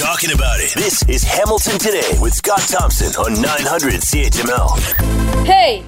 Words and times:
talking 0.00 0.32
about 0.32 0.58
it. 0.60 0.72
This 0.72 1.06
is 1.10 1.22
Hamilton 1.22 1.78
Today 1.78 2.16
with 2.22 2.32
Scott 2.32 2.60
Thompson 2.60 3.12
on 3.22 3.34
900 3.42 3.92
CHML. 4.00 5.44
Hey, 5.44 5.84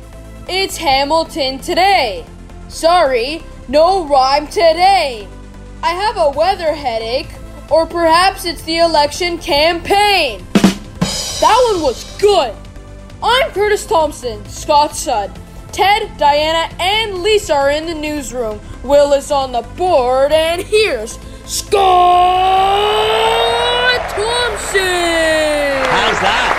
it's 0.47 0.77
Hamilton 0.77 1.59
Today. 1.59 2.27
Sorry, 2.69 3.43
no 3.69 4.07
rhyme 4.07 4.49
today. 4.49 5.27
I 5.83 5.93
have 5.95 6.19
a 6.19 6.29
weather 6.29 6.75
headache, 6.75 7.31
or 7.71 7.87
perhaps 7.87 8.45
it's 8.45 8.61
the 8.65 8.81
election 8.81 9.39
campaign. 9.39 10.45
That 11.41 11.73
one 11.73 11.83
was 11.83 12.05
good. 12.19 12.55
I'm 13.23 13.51
Curtis 13.53 13.87
Thompson, 13.87 14.45
Scott's 14.45 14.99
son. 14.99 15.33
Ted, 15.73 16.19
Diana, 16.19 16.71
and 16.79 17.23
Lisa 17.23 17.55
are 17.55 17.71
in 17.71 17.87
the 17.87 17.95
newsroom. 17.95 18.61
Will 18.83 19.15
is 19.15 19.31
on 19.31 19.53
the 19.53 19.63
board, 19.63 20.33
and 20.33 20.61
here's 20.61 21.19
Scott 21.45 21.83
Thompson. 24.15 24.81
How's 25.91 26.21
that? 26.23 26.55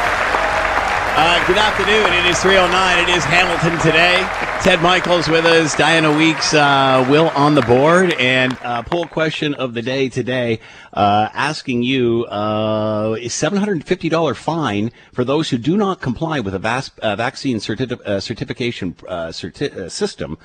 Uh, 1.15 1.39
good 1.47 1.57
afternoon. 1.57 2.11
It 2.11 2.25
is 2.27 2.35
309. 2.43 2.67
It 2.99 3.09
is 3.15 3.23
Hamilton 3.23 3.79
today. 3.79 4.19
Ted 4.63 4.81
Michaels 4.81 5.27
with 5.27 5.45
us. 5.45 5.75
Diana 5.75 6.15
Weeks, 6.15 6.53
uh, 6.53 7.05
Will 7.09 7.27
on 7.31 7.53
the 7.53 7.61
board. 7.63 8.13
And 8.13 8.57
uh, 8.63 8.81
poll 8.83 9.05
question 9.05 9.53
of 9.55 9.73
the 9.73 9.81
day 9.81 10.07
today 10.07 10.61
uh, 10.93 11.27
asking 11.33 11.83
you 11.83 12.23
uh, 12.27 13.17
is 13.19 13.33
$750 13.33 14.35
fine 14.37 14.93
for 15.11 15.25
those 15.25 15.49
who 15.49 15.57
do 15.57 15.75
not 15.75 15.99
comply 15.99 16.39
with 16.39 16.55
a 16.55 16.59
vas- 16.59 16.91
uh, 17.01 17.17
vaccine 17.17 17.57
uh, 17.57 18.21
certification 18.21 18.95
uh, 19.05 19.27
certi- 19.27 19.91
system. 19.91 20.37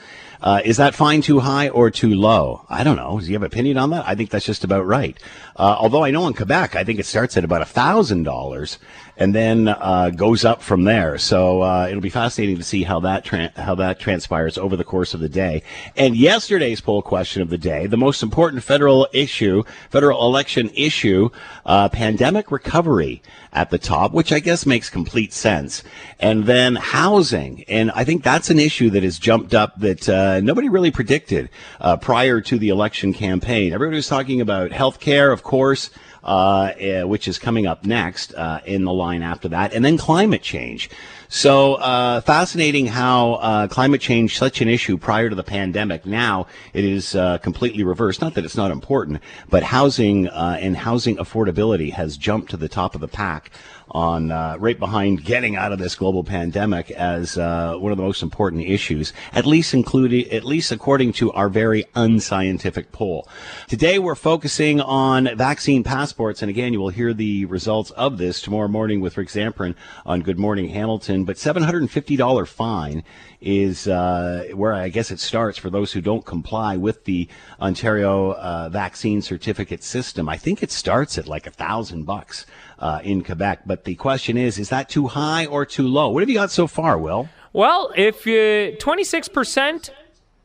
Uh, 0.42 0.62
is 0.64 0.78
that 0.78 0.96
fine 0.96 1.22
too 1.22 1.38
high 1.38 1.68
or 1.68 1.88
too 1.88 2.12
low? 2.12 2.66
I 2.68 2.82
don't 2.82 2.96
know. 2.96 3.20
Do 3.20 3.26
you 3.26 3.34
have 3.34 3.42
an 3.42 3.46
opinion 3.46 3.78
on 3.78 3.90
that? 3.90 4.04
I 4.04 4.16
think 4.16 4.30
that's 4.30 4.46
just 4.46 4.64
about 4.64 4.84
right. 4.84 5.16
Uh, 5.54 5.76
although 5.78 6.02
I 6.02 6.10
know 6.10 6.26
in 6.26 6.34
Quebec, 6.34 6.74
I 6.74 6.82
think 6.82 6.98
it 6.98 7.06
starts 7.06 7.36
at 7.36 7.44
about 7.44 7.64
$1,000 7.64 8.78
and 9.18 9.34
then 9.34 9.68
uh, 9.68 10.10
goes 10.14 10.44
up 10.44 10.62
from 10.62 10.84
there. 10.84 11.18
So 11.18 11.62
uh, 11.62 11.88
it'll 11.90 12.00
be 12.00 12.08
fascinating 12.08 12.56
to 12.56 12.62
see 12.62 12.84
how 12.84 13.00
that 13.00 13.24
tra- 13.24 13.52
how 13.56 13.74
that 13.74 13.98
transpires 13.98 14.56
over 14.56 14.76
the 14.76 14.84
course 14.84 15.12
of 15.12 15.20
the 15.20 15.28
day. 15.28 15.62
And 15.96 16.16
yesterday's 16.16 16.80
poll 16.80 17.02
question 17.02 17.42
of 17.42 17.50
the 17.50 17.58
day, 17.58 17.86
the 17.86 17.96
most 17.96 18.22
important 18.22 18.62
federal 18.62 19.08
issue, 19.12 19.64
federal 19.90 20.24
election 20.24 20.70
issue, 20.74 21.30
uh, 21.66 21.88
pandemic 21.88 22.52
recovery 22.52 23.20
at 23.52 23.70
the 23.70 23.78
top, 23.78 24.12
which 24.12 24.32
I 24.32 24.38
guess 24.38 24.64
makes 24.64 24.88
complete 24.88 25.32
sense. 25.32 25.82
And 26.20 26.44
then 26.44 26.76
housing, 26.76 27.64
and 27.64 27.90
I 27.90 28.04
think 28.04 28.22
that's 28.22 28.50
an 28.50 28.60
issue 28.60 28.90
that 28.90 29.02
has 29.02 29.18
jumped 29.18 29.52
up 29.52 29.80
that 29.80 30.08
uh, 30.08 30.40
nobody 30.40 30.68
really 30.68 30.92
predicted 30.92 31.50
uh, 31.80 31.96
prior 31.96 32.40
to 32.42 32.58
the 32.58 32.68
election 32.68 33.12
campaign. 33.12 33.72
Everybody 33.72 33.96
was 33.96 34.08
talking 34.08 34.40
about 34.40 34.70
health 34.70 35.00
care, 35.00 35.32
of 35.32 35.42
course 35.42 35.90
uh, 36.28 36.74
eh, 36.78 37.02
which 37.04 37.26
is 37.26 37.38
coming 37.38 37.66
up 37.66 37.86
next 37.86 38.34
uh, 38.34 38.60
in 38.66 38.84
the 38.84 38.92
line 38.92 39.22
after 39.22 39.48
that, 39.48 39.72
and 39.72 39.82
then 39.82 39.96
climate 39.96 40.42
change. 40.42 40.90
So 41.30 41.74
uh, 41.74 42.22
fascinating 42.22 42.86
how 42.86 43.34
uh, 43.34 43.68
climate 43.68 44.00
change, 44.00 44.38
such 44.38 44.62
an 44.62 44.68
issue 44.68 44.96
prior 44.96 45.28
to 45.28 45.34
the 45.34 45.44
pandemic, 45.44 46.06
now 46.06 46.46
it 46.72 46.86
is 46.86 47.14
uh, 47.14 47.36
completely 47.38 47.84
reversed. 47.84 48.22
Not 48.22 48.32
that 48.34 48.46
it's 48.46 48.56
not 48.56 48.70
important, 48.70 49.20
but 49.50 49.62
housing 49.62 50.28
uh, 50.28 50.56
and 50.58 50.74
housing 50.74 51.16
affordability 51.18 51.92
has 51.92 52.16
jumped 52.16 52.50
to 52.52 52.56
the 52.56 52.68
top 52.68 52.94
of 52.94 53.02
the 53.02 53.08
pack 53.08 53.50
on 53.90 54.30
uh, 54.30 54.56
right 54.58 54.78
behind 54.78 55.24
getting 55.24 55.56
out 55.56 55.72
of 55.72 55.78
this 55.78 55.94
global 55.94 56.24
pandemic 56.24 56.90
as 56.90 57.38
uh, 57.38 57.74
one 57.76 57.92
of 57.92 57.98
the 57.98 58.04
most 58.04 58.22
important 58.22 58.64
issues, 58.64 59.12
at 59.32 59.46
least 59.46 59.74
including, 59.74 60.30
at 60.30 60.44
least 60.44 60.72
according 60.72 61.12
to 61.12 61.32
our 61.32 61.48
very 61.48 61.84
unscientific 61.94 62.92
poll. 62.92 63.28
Today 63.66 63.98
we're 63.98 64.14
focusing 64.14 64.80
on 64.80 65.36
vaccine 65.36 65.84
passports, 65.84 66.42
and 66.42 66.50
again, 66.50 66.72
you 66.72 66.80
will 66.80 66.88
hear 66.90 67.14
the 67.14 67.44
results 67.46 67.90
of 67.92 68.18
this 68.18 68.42
tomorrow 68.42 68.68
morning 68.68 69.00
with 69.00 69.16
Rick 69.16 69.28
Zamperin 69.28 69.74
on 70.04 70.20
Good 70.20 70.38
Morning 70.38 70.68
Hamilton. 70.68 71.17
But 71.24 71.36
$750 71.36 72.48
fine 72.48 73.04
is 73.40 73.86
uh, 73.86 74.48
where 74.54 74.72
I 74.72 74.88
guess 74.88 75.10
it 75.10 75.20
starts 75.20 75.58
for 75.58 75.70
those 75.70 75.92
who 75.92 76.00
don't 76.00 76.24
comply 76.24 76.76
with 76.76 77.04
the 77.04 77.28
Ontario 77.60 78.32
uh, 78.34 78.68
vaccine 78.68 79.22
certificate 79.22 79.82
system. 79.82 80.28
I 80.28 80.36
think 80.36 80.62
it 80.62 80.72
starts 80.72 81.18
at 81.18 81.26
like 81.26 81.46
a 81.46 81.50
thousand 81.50 82.04
bucks 82.04 82.46
uh, 82.78 83.00
in 83.02 83.22
Quebec. 83.22 83.60
But 83.66 83.84
the 83.84 83.94
question 83.94 84.36
is, 84.36 84.58
is 84.58 84.68
that 84.70 84.88
too 84.88 85.06
high 85.08 85.46
or 85.46 85.64
too 85.64 85.86
low? 85.86 86.08
What 86.08 86.22
have 86.22 86.28
you 86.28 86.36
got 86.36 86.50
so 86.50 86.66
far, 86.66 86.98
Will? 86.98 87.28
Well, 87.52 87.92
if 87.96 88.26
you 88.26 88.76
26% 88.78 89.90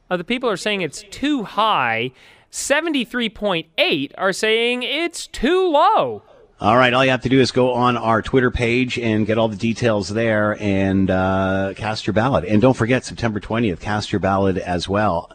of 0.10 0.18
the 0.18 0.24
people 0.24 0.50
are 0.50 0.58
saying 0.58 0.82
it's 0.82 1.04
too 1.10 1.44
high, 1.44 2.12
73.8 2.52 4.12
are 4.18 4.34
saying 4.34 4.84
it's 4.84 5.28
too 5.28 5.68
low. 5.68 6.24
All 6.64 6.78
right, 6.78 6.94
all 6.94 7.04
you 7.04 7.12
have 7.12 7.24
to 7.24 7.30
do 7.30 7.42
is 7.42 7.52
go 7.52 7.74
on 7.74 7.98
our 7.98 8.22
Twitter 8.22 8.50
page 8.50 8.98
and 8.98 9.28
get 9.28 9.38
all 9.38 9.50
the 9.50 9.58
details 9.58 10.08
there 10.08 10.56
and 10.62 11.12
uh, 11.12 11.74
cast 11.76 12.08
your 12.08 12.14
ballot. 12.14 12.46
And 12.46 12.62
don't 12.62 12.74
forget, 12.74 13.04
September 13.04 13.42
20th, 13.42 13.82
cast 13.82 14.14
your 14.14 14.22
ballot 14.22 14.58
as 14.58 14.88
well. 14.88 15.30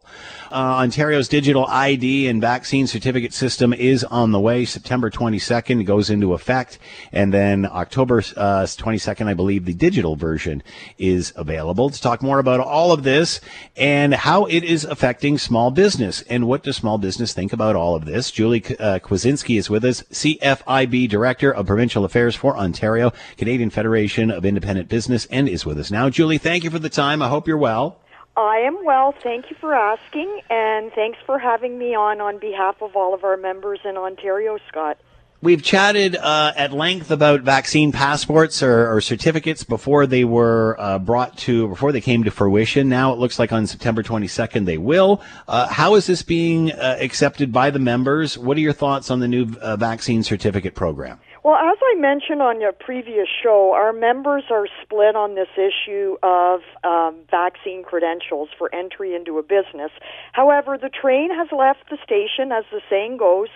Uh, 0.50 0.80
Ontario's 0.80 1.28
digital 1.28 1.66
ID 1.66 2.26
and 2.26 2.40
vaccine 2.40 2.86
certificate 2.86 3.34
system 3.34 3.74
is 3.74 4.02
on 4.04 4.32
the 4.32 4.40
way. 4.40 4.64
September 4.64 5.10
22nd 5.10 5.84
goes 5.84 6.08
into 6.08 6.32
effect. 6.32 6.78
And 7.12 7.34
then 7.34 7.66
October 7.66 8.18
uh, 8.34 8.64
22nd, 8.64 9.26
I 9.26 9.34
believe 9.34 9.66
the 9.66 9.74
digital 9.74 10.16
version 10.16 10.62
is 10.96 11.34
available. 11.36 11.90
To 11.90 12.00
talk 12.00 12.22
more 12.22 12.38
about 12.38 12.60
all 12.60 12.92
of 12.92 13.02
this 13.02 13.42
and 13.76 14.14
how 14.14 14.46
it 14.46 14.64
is 14.64 14.84
affecting 14.84 15.36
small 15.36 15.70
business 15.70 16.22
and 16.22 16.46
what 16.46 16.62
does 16.62 16.76
small 16.76 16.96
business 16.96 17.34
think 17.34 17.52
about 17.52 17.76
all 17.76 17.94
of 17.94 18.06
this, 18.06 18.30
Julie 18.30 18.64
uh, 18.78 19.00
Kwiecinski 19.00 19.58
is 19.58 19.68
with 19.68 19.84
us, 19.84 20.02
CFIB 20.04 21.10
Director 21.10 21.52
of 21.52 21.66
Provincial 21.66 22.06
Affairs 22.06 22.34
for 22.34 22.56
Ontario, 22.56 23.12
Canadian 23.36 23.68
Federation 23.68 24.30
of 24.30 24.46
Independent 24.46 24.88
Business, 24.88 25.26
and 25.26 25.46
is 25.46 25.66
with 25.66 25.78
us 25.78 25.90
now. 25.90 26.08
Julie, 26.08 26.38
thank 26.38 26.64
you 26.64 26.70
for 26.70 26.78
the 26.78 26.88
time. 26.88 27.20
I 27.20 27.28
hope 27.28 27.46
you're 27.46 27.58
well. 27.58 28.00
I 28.38 28.58
am 28.58 28.84
well. 28.84 29.12
Thank 29.20 29.50
you 29.50 29.56
for 29.60 29.74
asking, 29.74 30.42
and 30.48 30.92
thanks 30.92 31.18
for 31.26 31.40
having 31.40 31.76
me 31.76 31.96
on 31.96 32.20
on 32.20 32.38
behalf 32.38 32.80
of 32.80 32.94
all 32.94 33.12
of 33.12 33.24
our 33.24 33.36
members 33.36 33.80
in 33.84 33.96
Ontario, 33.96 34.58
Scott. 34.68 34.96
We've 35.40 35.62
chatted 35.62 36.14
uh, 36.14 36.52
at 36.56 36.72
length 36.72 37.10
about 37.10 37.40
vaccine 37.40 37.90
passports 37.90 38.62
or, 38.62 38.92
or 38.92 39.00
certificates 39.00 39.64
before 39.64 40.06
they 40.06 40.24
were 40.24 40.76
uh, 40.78 41.00
brought 41.00 41.36
to, 41.38 41.66
before 41.68 41.90
they 41.90 42.00
came 42.00 42.22
to 42.24 42.30
fruition. 42.30 42.88
Now 42.88 43.12
it 43.12 43.18
looks 43.18 43.40
like 43.40 43.52
on 43.52 43.66
September 43.66 44.04
22nd 44.04 44.66
they 44.66 44.78
will. 44.78 45.20
Uh, 45.46 45.68
how 45.68 45.96
is 45.96 46.06
this 46.06 46.22
being 46.22 46.72
uh, 46.72 46.96
accepted 47.00 47.52
by 47.52 47.70
the 47.70 47.78
members? 47.78 48.38
What 48.38 48.56
are 48.56 48.60
your 48.60 48.72
thoughts 48.72 49.10
on 49.10 49.20
the 49.20 49.28
new 49.28 49.52
uh, 49.60 49.76
vaccine 49.76 50.22
certificate 50.22 50.74
program? 50.74 51.20
Well, 51.48 51.56
as 51.56 51.78
I 51.80 51.98
mentioned 51.98 52.42
on 52.42 52.60
your 52.60 52.72
previous 52.72 53.26
show, 53.42 53.72
our 53.72 53.94
members 53.94 54.44
are 54.50 54.66
split 54.82 55.16
on 55.16 55.34
this 55.34 55.48
issue 55.56 56.16
of 56.22 56.60
um, 56.84 57.20
vaccine 57.30 57.82
credentials 57.82 58.50
for 58.58 58.68
entry 58.74 59.14
into 59.14 59.38
a 59.38 59.42
business. 59.42 59.90
However, 60.32 60.76
the 60.76 60.90
train 60.90 61.30
has 61.34 61.48
left 61.50 61.88
the 61.88 61.96
station, 62.04 62.52
as 62.52 62.64
the 62.70 62.82
saying 62.90 63.16
goes. 63.16 63.48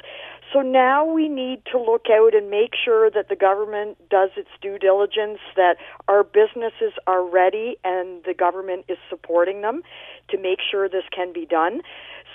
So 0.54 0.60
now 0.60 1.04
we 1.04 1.28
need 1.28 1.66
to 1.70 1.78
look 1.78 2.06
out 2.10 2.34
and 2.34 2.48
make 2.48 2.72
sure 2.82 3.10
that 3.10 3.28
the 3.28 3.36
government 3.36 3.98
does 4.08 4.30
its 4.38 4.48
due 4.62 4.78
diligence, 4.78 5.40
that 5.56 5.76
our 6.08 6.24
businesses 6.24 6.92
are 7.06 7.22
ready 7.22 7.76
and 7.84 8.24
the 8.24 8.32
government 8.32 8.86
is 8.88 8.96
supporting 9.10 9.60
them 9.60 9.82
to 10.30 10.38
make 10.38 10.60
sure 10.70 10.88
this 10.88 11.04
can 11.14 11.34
be 11.34 11.44
done. 11.44 11.82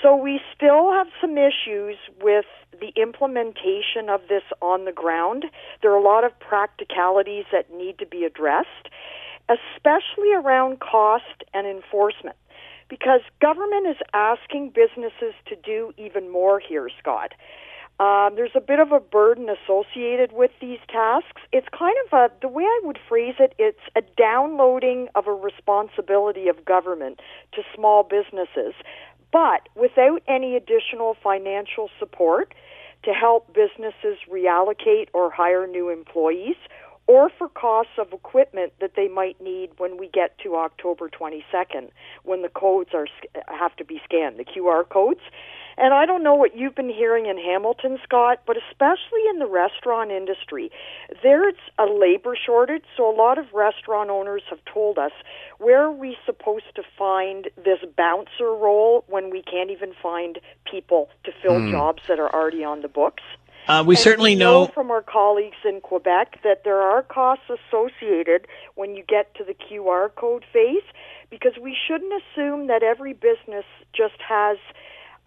So 0.01 0.15
we 0.15 0.39
still 0.55 0.91
have 0.91 1.07
some 1.19 1.37
issues 1.37 1.97
with 2.21 2.45
the 2.79 2.91
implementation 2.95 4.09
of 4.09 4.21
this 4.29 4.43
on 4.61 4.85
the 4.85 4.91
ground. 4.91 5.45
There 5.81 5.91
are 5.91 5.97
a 5.97 6.03
lot 6.03 6.23
of 6.23 6.37
practicalities 6.39 7.45
that 7.51 7.73
need 7.73 7.97
to 7.99 8.05
be 8.05 8.23
addressed, 8.23 8.89
especially 9.49 10.33
around 10.33 10.79
cost 10.79 11.43
and 11.53 11.65
enforcement. 11.65 12.35
Because 12.89 13.21
government 13.41 13.87
is 13.87 13.97
asking 14.13 14.69
businesses 14.69 15.33
to 15.47 15.55
do 15.55 15.93
even 15.97 16.29
more 16.29 16.59
here, 16.59 16.89
Scott. 16.99 17.33
Um, 17.99 18.35
there's 18.35 18.55
a 18.55 18.61
bit 18.61 18.79
of 18.79 18.91
a 18.91 18.99
burden 18.99 19.50
associated 19.50 20.31
with 20.31 20.51
these 20.61 20.77
tasks. 20.88 21.41
It's 21.51 21.67
kind 21.77 21.95
of 22.05 22.13
a, 22.13 22.31
the 22.41 22.47
way 22.47 22.63
I 22.63 22.79
would 22.83 23.00
phrase 23.09 23.33
it, 23.39 23.55
it's 23.57 23.81
a 23.95 24.01
downloading 24.15 25.07
of 25.15 25.25
a 25.25 25.33
responsibility 25.33 26.47
of 26.47 26.63
government 26.63 27.19
to 27.53 27.63
small 27.75 28.03
businesses, 28.03 28.75
but 29.38 29.69
without 29.80 30.24
any 30.28 30.56
additional 30.56 31.16
financial 31.24 31.92
support 32.00 32.56
to 33.04 33.12
help 33.12 33.45
businesses 33.54 34.18
reallocate 34.28 35.10
or 35.13 35.30
hire 35.30 35.68
new 35.68 35.89
employees 35.89 36.56
or 37.06 37.30
for 37.38 37.48
costs 37.48 37.92
of 38.00 38.12
equipment 38.13 38.74
that 38.81 38.94
they 38.95 39.07
might 39.07 39.39
need 39.39 39.69
when 39.78 39.95
we 39.95 40.10
get 40.10 40.36
to 40.39 40.56
October 40.56 41.07
22nd 41.07 41.89
when 42.24 42.42
the 42.42 42.50
codes 42.50 42.89
are 42.95 43.06
have 43.48 43.75
to 43.75 43.86
be 43.86 44.01
scanned. 44.04 44.39
The 44.39 44.44
QR 44.44 44.89
codes 44.89 45.22
and 45.77 45.94
I 45.94 46.06
don't 46.06 46.24
know 46.24 46.33
what 46.35 46.56
you've 46.57 46.75
been 46.75 46.89
hearing 46.89 47.27
in 47.27 47.38
Hamilton, 47.38 48.00
Scott, 48.03 48.41
but 48.47 48.57
especially 48.57 49.21
in 49.29 49.39
the 49.39 49.45
restaurant 49.45 50.12
industry, 50.12 50.71
there's 51.21 51.56
a 51.77 51.85
labor 51.85 52.35
shortage. 52.35 52.83
So 52.95 53.09
a 53.09 53.15
lot 53.15 53.38
of 53.38 53.45
restaurant 53.53 54.09
owners 54.09 54.41
have 54.50 54.59
told 54.65 54.97
us, 54.97 55.12
where 55.59 55.83
are 55.83 55.91
we 55.91 56.18
supposed 56.25 56.74
to 56.75 56.83
find 56.97 57.50
this 57.57 57.79
bouncer 57.95 58.53
role 58.56 59.03
when 59.07 59.29
we 59.29 59.41
can't 59.44 59.69
even 59.69 59.94
find 60.01 60.39
people 60.69 61.09
to 61.25 61.31
fill 61.41 61.59
Hmm. 61.59 61.71
jobs 61.71 62.03
that 62.07 62.19
are 62.19 62.33
already 62.33 62.63
on 62.63 62.81
the 62.81 62.88
books? 62.89 63.24
Uh, 63.68 63.83
we 63.85 63.95
And 63.95 64.00
certainly 64.00 64.31
we 64.31 64.39
know. 64.39 64.68
from 64.68 64.89
our 64.91 65.01
colleagues 65.01 65.57
in 65.65 65.81
Quebec 65.81 66.39
that 66.44 66.63
there 66.63 66.81
are 66.81 67.03
costs 67.03 67.50
associated 67.50 68.47
when 68.75 68.95
you 68.95 69.03
get 69.03 69.35
to 69.35 69.44
the 69.44 69.53
QR 69.53 70.07
code 70.15 70.45
phase 70.53 70.83
because 71.29 71.57
we 71.57 71.75
shouldn't 71.75 72.13
assume 72.13 72.68
that 72.68 72.81
every 72.81 73.12
business 73.12 73.65
just 73.91 74.21
has 74.21 74.57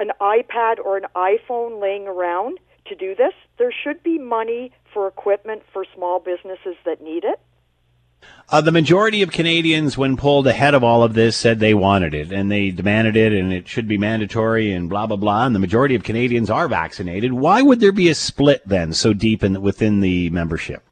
an 0.01 0.11
iPad 0.21 0.79
or 0.85 0.97
an 0.97 1.07
iPhone 1.15 1.81
laying 1.81 2.09
around 2.09 2.59
to 2.87 2.97
do 2.97 3.15
this. 3.15 3.35
There 3.59 3.73
should 3.73 4.03
be 4.03 4.19
money 4.19 4.73
for 4.93 5.07
equipment 5.07 5.63
for 5.73 5.85
small 5.95 6.19
businesses 6.19 6.77
that 6.85 7.01
need 7.01 7.23
it. 7.25 7.39
Uh, 8.49 8.61
the 8.61 8.73
majority 8.73 9.23
of 9.23 9.31
Canadians, 9.31 9.97
when 9.97 10.17
polled 10.17 10.47
ahead 10.47 10.75
of 10.75 10.83
all 10.83 11.03
of 11.03 11.15
this, 11.15 11.37
said 11.37 11.61
they 11.61 11.73
wanted 11.73 12.15
it 12.15 12.33
and 12.33 12.51
they 12.51 12.71
demanded 12.71 13.17
it 13.17 13.33
and 13.33 13.53
it 13.53 13.69
should 13.69 13.87
be 13.87 13.97
mandatory 13.97 14.73
and 14.73 14.91
blah, 14.91 15.07
blah, 15.07 15.17
blah. 15.17 15.47
And 15.47 15.55
the 15.55 15.61
majority 15.61 15.95
of 15.95 16.03
Canadians 16.03 16.51
are 16.51 16.67
vaccinated. 16.67 17.33
Why 17.33 17.63
would 17.63 17.81
there 17.81 17.93
be 17.93 18.09
a 18.09 18.15
split 18.15 18.63
then 18.67 18.93
so 18.93 19.13
deep 19.13 19.45
in, 19.45 19.63
within 19.63 20.01
the 20.01 20.31
membership? 20.31 20.83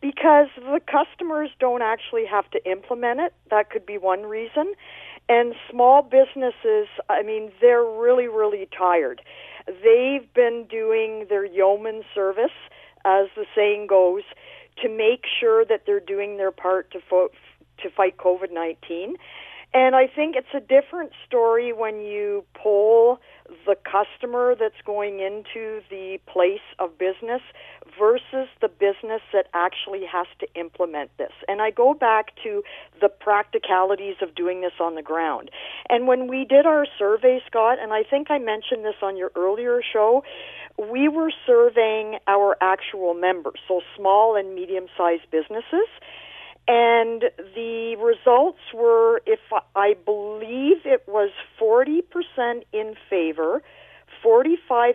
Because 0.00 0.48
the 0.56 0.80
customers 0.90 1.50
don't 1.60 1.82
actually 1.82 2.26
have 2.26 2.50
to 2.50 2.70
implement 2.70 3.20
it. 3.20 3.32
That 3.50 3.70
could 3.70 3.86
be 3.86 3.96
one 3.96 4.24
reason. 4.24 4.74
And 5.28 5.54
small 5.70 6.02
businesses, 6.02 6.88
I 7.08 7.22
mean, 7.22 7.50
they're 7.60 7.84
really, 7.84 8.28
really 8.28 8.68
tired. 8.76 9.22
They've 9.66 10.32
been 10.34 10.66
doing 10.68 11.26
their 11.30 11.46
yeoman 11.46 12.02
service, 12.14 12.52
as 13.04 13.28
the 13.34 13.46
saying 13.54 13.86
goes, 13.86 14.22
to 14.82 14.88
make 14.88 15.24
sure 15.40 15.64
that 15.64 15.82
they're 15.86 16.00
doing 16.00 16.36
their 16.36 16.50
part 16.50 16.90
to 16.90 17.00
fo- 17.00 17.30
to 17.82 17.90
fight 17.90 18.16
COVID 18.18 18.52
nineteen. 18.52 19.16
And 19.72 19.96
I 19.96 20.06
think 20.06 20.36
it's 20.36 20.54
a 20.54 20.60
different 20.60 21.12
story 21.26 21.72
when 21.72 22.00
you 22.00 22.44
poll 22.54 23.18
the 23.66 23.76
customer 23.84 24.54
that's 24.58 24.80
going 24.86 25.20
into 25.20 25.80
the 25.90 26.18
place 26.26 26.64
of 26.78 26.98
business 26.98 27.42
versus 27.98 28.48
the 28.60 28.68
business 28.68 29.20
that 29.32 29.46
actually 29.52 30.04
has 30.10 30.26
to 30.40 30.46
implement 30.58 31.10
this. 31.18 31.32
And 31.46 31.60
I 31.60 31.70
go 31.70 31.94
back 31.94 32.32
to 32.42 32.62
the 33.00 33.08
practicalities 33.08 34.16
of 34.22 34.34
doing 34.34 34.62
this 34.62 34.72
on 34.80 34.94
the 34.94 35.02
ground. 35.02 35.50
And 35.88 36.06
when 36.06 36.26
we 36.26 36.44
did 36.44 36.66
our 36.66 36.86
survey, 36.98 37.40
Scott, 37.46 37.78
and 37.80 37.92
I 37.92 38.02
think 38.02 38.30
I 38.30 38.38
mentioned 38.38 38.84
this 38.84 38.96
on 39.02 39.16
your 39.16 39.30
earlier 39.36 39.80
show, 39.92 40.24
we 40.78 41.08
were 41.08 41.30
surveying 41.46 42.18
our 42.26 42.56
actual 42.60 43.14
members, 43.14 43.60
so 43.68 43.80
small 43.96 44.36
and 44.36 44.54
medium 44.54 44.86
sized 44.96 45.30
businesses. 45.30 45.88
And 46.66 47.24
the 47.54 47.96
results 47.96 48.60
were, 48.72 49.20
if 49.26 49.40
I 49.76 49.94
believe 50.04 50.86
it 50.86 51.04
was 51.06 51.30
40% 51.60 52.62
in 52.72 52.94
favor, 53.10 53.62
45% 54.24 54.94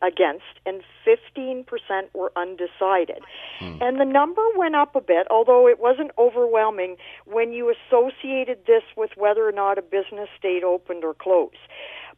against, 0.00 0.44
and 0.64 0.82
15% 1.06 1.66
were 2.14 2.32
undecided. 2.36 3.22
Hmm. 3.58 3.76
And 3.82 4.00
the 4.00 4.06
number 4.06 4.42
went 4.56 4.74
up 4.74 4.96
a 4.96 5.00
bit, 5.00 5.26
although 5.30 5.68
it 5.68 5.78
wasn't 5.78 6.12
overwhelming 6.16 6.96
when 7.26 7.52
you 7.52 7.70
associated 7.72 8.60
this 8.66 8.82
with 8.96 9.10
whether 9.16 9.46
or 9.46 9.52
not 9.52 9.76
a 9.76 9.82
business 9.82 10.28
stayed 10.38 10.64
open 10.64 11.02
or 11.04 11.12
closed. 11.12 11.56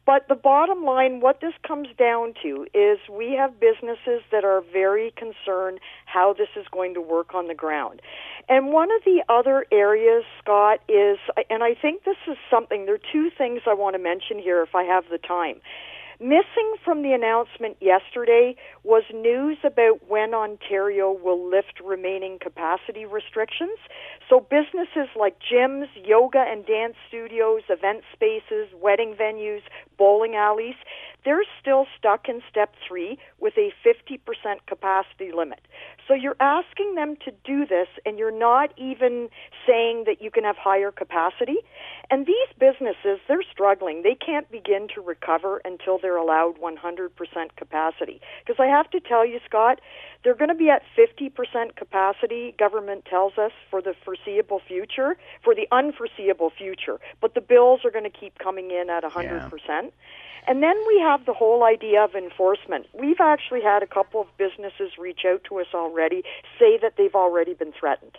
But 0.05 0.27
the 0.27 0.35
bottom 0.35 0.83
line, 0.83 1.19
what 1.19 1.41
this 1.41 1.53
comes 1.67 1.87
down 1.97 2.35
to 2.43 2.67
is 2.75 2.99
we 3.11 3.33
have 3.33 3.59
businesses 3.59 4.21
that 4.31 4.43
are 4.43 4.61
very 4.71 5.11
concerned 5.17 5.79
how 6.05 6.33
this 6.33 6.49
is 6.55 6.65
going 6.71 6.93
to 6.93 7.01
work 7.01 7.33
on 7.33 7.47
the 7.47 7.55
ground. 7.55 8.01
And 8.47 8.71
one 8.71 8.91
of 8.91 9.03
the 9.03 9.23
other 9.29 9.65
areas, 9.71 10.23
Scott, 10.39 10.79
is, 10.87 11.17
and 11.49 11.63
I 11.63 11.73
think 11.73 12.03
this 12.03 12.17
is 12.27 12.37
something, 12.51 12.85
there 12.85 12.95
are 12.95 13.11
two 13.11 13.31
things 13.35 13.61
I 13.65 13.73
want 13.73 13.95
to 13.95 14.01
mention 14.01 14.37
here 14.37 14.61
if 14.61 14.75
I 14.75 14.83
have 14.83 15.05
the 15.09 15.17
time. 15.17 15.59
Missing 16.19 16.75
from 16.83 17.01
the 17.01 17.11
announcement 17.11 17.75
yesterday 17.81 18.55
was 18.83 19.03
news 19.13 19.57
about 19.65 20.07
when 20.07 20.33
Ontario 20.33 21.11
will 21.11 21.49
lift 21.49 21.81
remaining 21.83 22.39
capacity 22.39 23.05
restrictions. 23.05 23.77
So 24.29 24.39
businesses 24.39 25.09
like 25.17 25.35
gyms, 25.39 25.87
yoga 26.05 26.39
and 26.39 26.65
dance 26.65 26.95
studios, 27.09 27.63
event 27.69 28.03
spaces, 28.13 28.69
wedding 28.81 29.15
venues, 29.19 29.61
bowling 29.97 30.35
alleys, 30.35 30.75
they're 31.25 31.43
still 31.59 31.85
stuck 31.97 32.29
in 32.29 32.41
step 32.49 32.73
three 32.87 33.17
with 33.39 33.57
a 33.57 33.73
50% 33.85 34.19
capacity 34.67 35.31
limit. 35.35 35.59
So 36.07 36.13
you're 36.13 36.37
asking 36.39 36.95
them 36.95 37.15
to 37.25 37.31
do 37.43 37.65
this 37.65 37.87
and 38.05 38.19
you're 38.19 38.37
not 38.37 38.71
even 38.77 39.29
saying 39.65 40.03
that 40.05 40.21
you 40.21 40.29
can 40.29 40.43
have 40.43 40.55
higher 40.57 40.91
capacity. 40.91 41.57
And 42.11 42.27
these 42.27 42.47
businesses, 42.59 43.19
they're 43.27 43.43
struggling. 43.51 44.03
They 44.03 44.15
can't 44.15 44.49
begin 44.51 44.87
to 44.93 45.01
recover 45.01 45.61
until 45.65 45.97
they're 45.97 46.17
allowed 46.17 46.55
100% 46.59 47.09
capacity. 47.55 48.21
Because 48.45 48.59
I 48.59 48.67
have 48.67 48.89
to 48.91 48.99
tell 48.99 49.25
you, 49.25 49.39
Scott, 49.45 49.81
they're 50.23 50.35
going 50.35 50.49
to 50.49 50.55
be 50.55 50.69
at 50.69 50.83
50% 50.97 51.75
capacity, 51.75 52.53
government 52.57 53.05
tells 53.05 53.37
us, 53.37 53.51
for 53.69 53.81
the 53.81 53.95
foreseeable 54.03 54.61
future, 54.67 55.17
for 55.43 55.55
the 55.55 55.67
unforeseeable 55.71 56.51
future. 56.51 56.99
But 57.21 57.33
the 57.33 57.41
bills 57.41 57.81
are 57.83 57.91
going 57.91 58.03
to 58.03 58.09
keep 58.09 58.37
coming 58.37 58.71
in 58.71 58.89
at 58.89 59.03
100%. 59.03 59.51
Yeah. 59.67 59.81
And 60.47 60.61
then 60.61 60.75
we 60.87 60.99
have 60.99 61.25
the 61.25 61.33
whole 61.33 61.63
idea 61.63 62.03
of 62.03 62.13
enforcement. 62.13 62.85
We've 62.93 63.19
actually 63.19 63.61
had 63.61 63.81
a 63.81 63.87
couple 63.87 64.21
of 64.21 64.27
businesses 64.37 64.91
reach 64.99 65.21
out 65.25 65.43
to 65.45 65.59
us 65.59 65.67
already, 65.73 65.94
say 66.59 66.77
that 66.81 66.93
they've 66.97 67.15
already 67.15 67.53
been 67.53 67.71
threatened. 67.71 68.17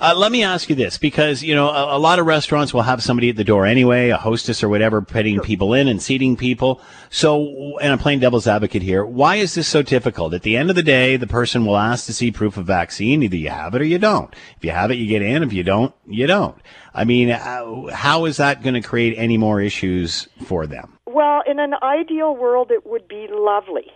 Uh, 0.00 0.14
let 0.16 0.32
me 0.32 0.42
ask 0.42 0.68
you 0.68 0.74
this, 0.74 0.98
because 0.98 1.42
you 1.42 1.54
know 1.54 1.68
a, 1.68 1.96
a, 1.96 1.98
lot 1.98 2.18
of 2.18 2.26
restaurants 2.26 2.72
will 2.72 2.82
have 2.82 3.02
somebody 3.02 3.28
at 3.28 3.36
the 3.36 3.44
door 3.44 3.66
anyway, 3.66 4.08
a 4.08 4.16
hostess 4.16 4.62
or 4.62 4.68
whatever, 4.68 5.02
putting 5.02 5.36
sure. 5.36 5.44
people 5.44 5.74
in 5.74 5.88
and 5.88 6.02
seating 6.02 6.36
people. 6.36 6.80
So, 7.10 7.78
and 7.78 7.92
I'm 7.92 7.98
playing 7.98 8.20
devil's 8.20 8.46
advocate 8.46 8.82
here. 8.82 9.04
Why 9.04 9.36
is 9.36 9.54
this 9.54 9.68
so 9.68 9.82
difficult? 9.82 10.32
At 10.32 10.42
the 10.42 10.56
end 10.56 10.70
of 10.70 10.76
the 10.76 10.82
day, 10.82 11.16
the 11.16 11.26
person 11.26 11.66
will 11.66 11.76
ask 11.76 12.06
to 12.06 12.12
see 12.12 12.30
proof 12.30 12.56
of 12.56 12.66
vaccine. 12.66 13.22
Either 13.22 13.36
you 13.36 13.50
have 13.50 13.74
it 13.74 13.82
or 13.82 13.84
you 13.84 13.98
don't. 13.98 14.34
If 14.56 14.64
you 14.64 14.70
have 14.70 14.90
it, 14.90 14.96
you 14.96 15.06
get 15.06 15.22
in. 15.22 15.42
If 15.42 15.52
you 15.52 15.62
don't, 15.62 15.94
you 16.06 16.26
don't. 16.26 16.56
I 16.94 17.04
mean, 17.04 17.30
uh, 17.30 17.90
how 17.92 18.24
is 18.24 18.38
that 18.38 18.62
going 18.62 18.74
to 18.74 18.80
create 18.80 19.16
any 19.18 19.38
more 19.38 19.60
issues 19.60 20.28
for 20.44 20.66
them? 20.66 20.98
Well, 21.06 21.42
in 21.46 21.58
an 21.58 21.74
ideal 21.82 22.34
world, 22.34 22.70
it 22.70 22.86
would 22.86 23.06
be 23.06 23.28
lovely 23.30 23.92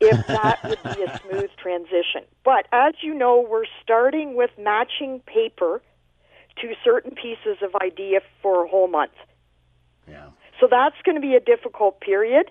if 0.00 0.26
that 0.26 0.62
would 0.64 0.82
be 0.82 1.02
a 1.02 1.20
smooth 1.20 1.50
transition. 1.56 2.22
But 2.44 2.66
as 2.72 2.94
you 3.02 3.14
know, 3.14 3.46
we're 3.48 3.64
starting 3.82 4.36
with 4.36 4.50
matching 4.58 5.20
paper 5.26 5.82
to 6.60 6.74
certain 6.84 7.12
pieces 7.12 7.58
of 7.62 7.74
idea 7.82 8.20
for 8.42 8.64
a 8.64 8.68
whole 8.68 8.88
month. 8.88 9.12
Yeah. 10.08 10.28
So 10.60 10.68
that's 10.70 10.96
going 11.04 11.16
to 11.16 11.20
be 11.20 11.34
a 11.34 11.40
difficult 11.40 12.00
period. 12.00 12.50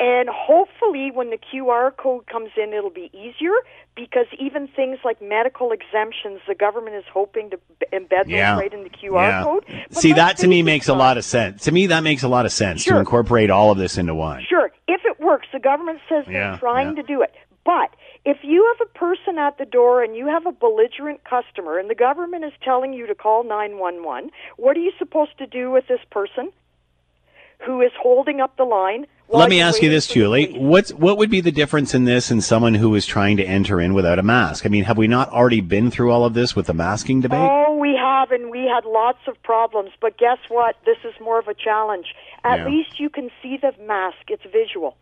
And 0.00 0.30
hopefully, 0.30 1.10
when 1.12 1.28
the 1.28 1.36
QR 1.36 1.94
code 1.94 2.26
comes 2.26 2.48
in, 2.56 2.72
it'll 2.72 2.88
be 2.88 3.10
easier 3.12 3.52
because 3.94 4.24
even 4.38 4.66
things 4.66 4.98
like 5.04 5.20
medical 5.20 5.72
exemptions, 5.72 6.40
the 6.48 6.54
government 6.54 6.96
is 6.96 7.04
hoping 7.12 7.50
to 7.50 7.58
embed 7.92 8.24
yeah. 8.26 8.54
those 8.54 8.62
right 8.62 8.72
in 8.72 8.82
the 8.82 8.88
QR 8.88 9.28
yeah. 9.28 9.42
code. 9.42 9.64
But 9.66 9.98
See, 9.98 10.14
that 10.14 10.38
to 10.38 10.48
me 10.48 10.62
makes 10.62 10.88
a 10.88 10.94
lot 10.94 11.18
of 11.18 11.24
sense. 11.26 11.64
To 11.64 11.72
me, 11.72 11.88
that 11.88 12.02
makes 12.02 12.22
a 12.22 12.28
lot 12.28 12.46
of 12.46 12.52
sense 12.52 12.80
sure. 12.80 12.94
to 12.94 13.00
incorporate 13.00 13.50
all 13.50 13.70
of 13.70 13.76
this 13.76 13.98
into 13.98 14.14
one. 14.14 14.42
Sure. 14.48 14.72
If 14.88 15.02
it 15.04 15.20
works, 15.20 15.48
the 15.52 15.60
government 15.60 16.00
says 16.08 16.24
yeah. 16.26 16.52
they're 16.52 16.58
trying 16.58 16.96
to 16.96 17.02
do 17.02 17.20
it. 17.20 17.34
But 17.66 17.94
if 18.24 18.38
you 18.42 18.74
have 18.74 18.88
a 18.88 18.98
person 18.98 19.38
at 19.38 19.58
the 19.58 19.66
door 19.66 20.02
and 20.02 20.16
you 20.16 20.26
have 20.28 20.46
a 20.46 20.52
belligerent 20.52 21.24
customer 21.24 21.78
and 21.78 21.90
the 21.90 21.94
government 21.94 22.44
is 22.44 22.52
telling 22.62 22.94
you 22.94 23.06
to 23.06 23.14
call 23.14 23.44
911, 23.44 24.30
what 24.56 24.78
are 24.78 24.80
you 24.80 24.92
supposed 24.98 25.36
to 25.38 25.46
do 25.46 25.70
with 25.70 25.86
this 25.88 26.00
person 26.10 26.52
who 27.66 27.82
is 27.82 27.92
holding 28.00 28.40
up 28.40 28.56
the 28.56 28.64
line? 28.64 29.06
Let 29.32 29.48
me 29.48 29.60
ask 29.60 29.80
you 29.80 29.90
this, 29.90 30.08
Julie. 30.08 30.52
What's 30.58 30.92
what 30.92 31.16
would 31.18 31.30
be 31.30 31.40
the 31.40 31.52
difference 31.52 31.94
in 31.94 32.04
this 32.04 32.30
and 32.30 32.42
someone 32.42 32.74
who 32.74 32.94
is 32.94 33.06
trying 33.06 33.36
to 33.36 33.44
enter 33.44 33.80
in 33.80 33.94
without 33.94 34.18
a 34.18 34.22
mask? 34.22 34.66
I 34.66 34.68
mean, 34.68 34.84
have 34.84 34.98
we 34.98 35.06
not 35.06 35.28
already 35.30 35.60
been 35.60 35.90
through 35.90 36.10
all 36.10 36.24
of 36.24 36.34
this 36.34 36.56
with 36.56 36.66
the 36.66 36.74
masking 36.74 37.20
debate? 37.20 37.38
Oh, 37.40 37.76
we 37.76 37.94
have, 37.94 38.32
and 38.32 38.50
we 38.50 38.64
had 38.64 38.84
lots 38.84 39.20
of 39.28 39.40
problems. 39.42 39.90
But 40.00 40.18
guess 40.18 40.38
what? 40.48 40.76
This 40.84 40.98
is 41.04 41.14
more 41.20 41.38
of 41.38 41.46
a 41.48 41.54
challenge. 41.54 42.06
At 42.42 42.60
Yeah. 42.60 42.68
least 42.68 42.98
you 42.98 43.08
can 43.08 43.30
see 43.42 43.56
the 43.56 43.72
mask; 43.86 44.18
it's 44.28 44.44
visual. 44.50 44.96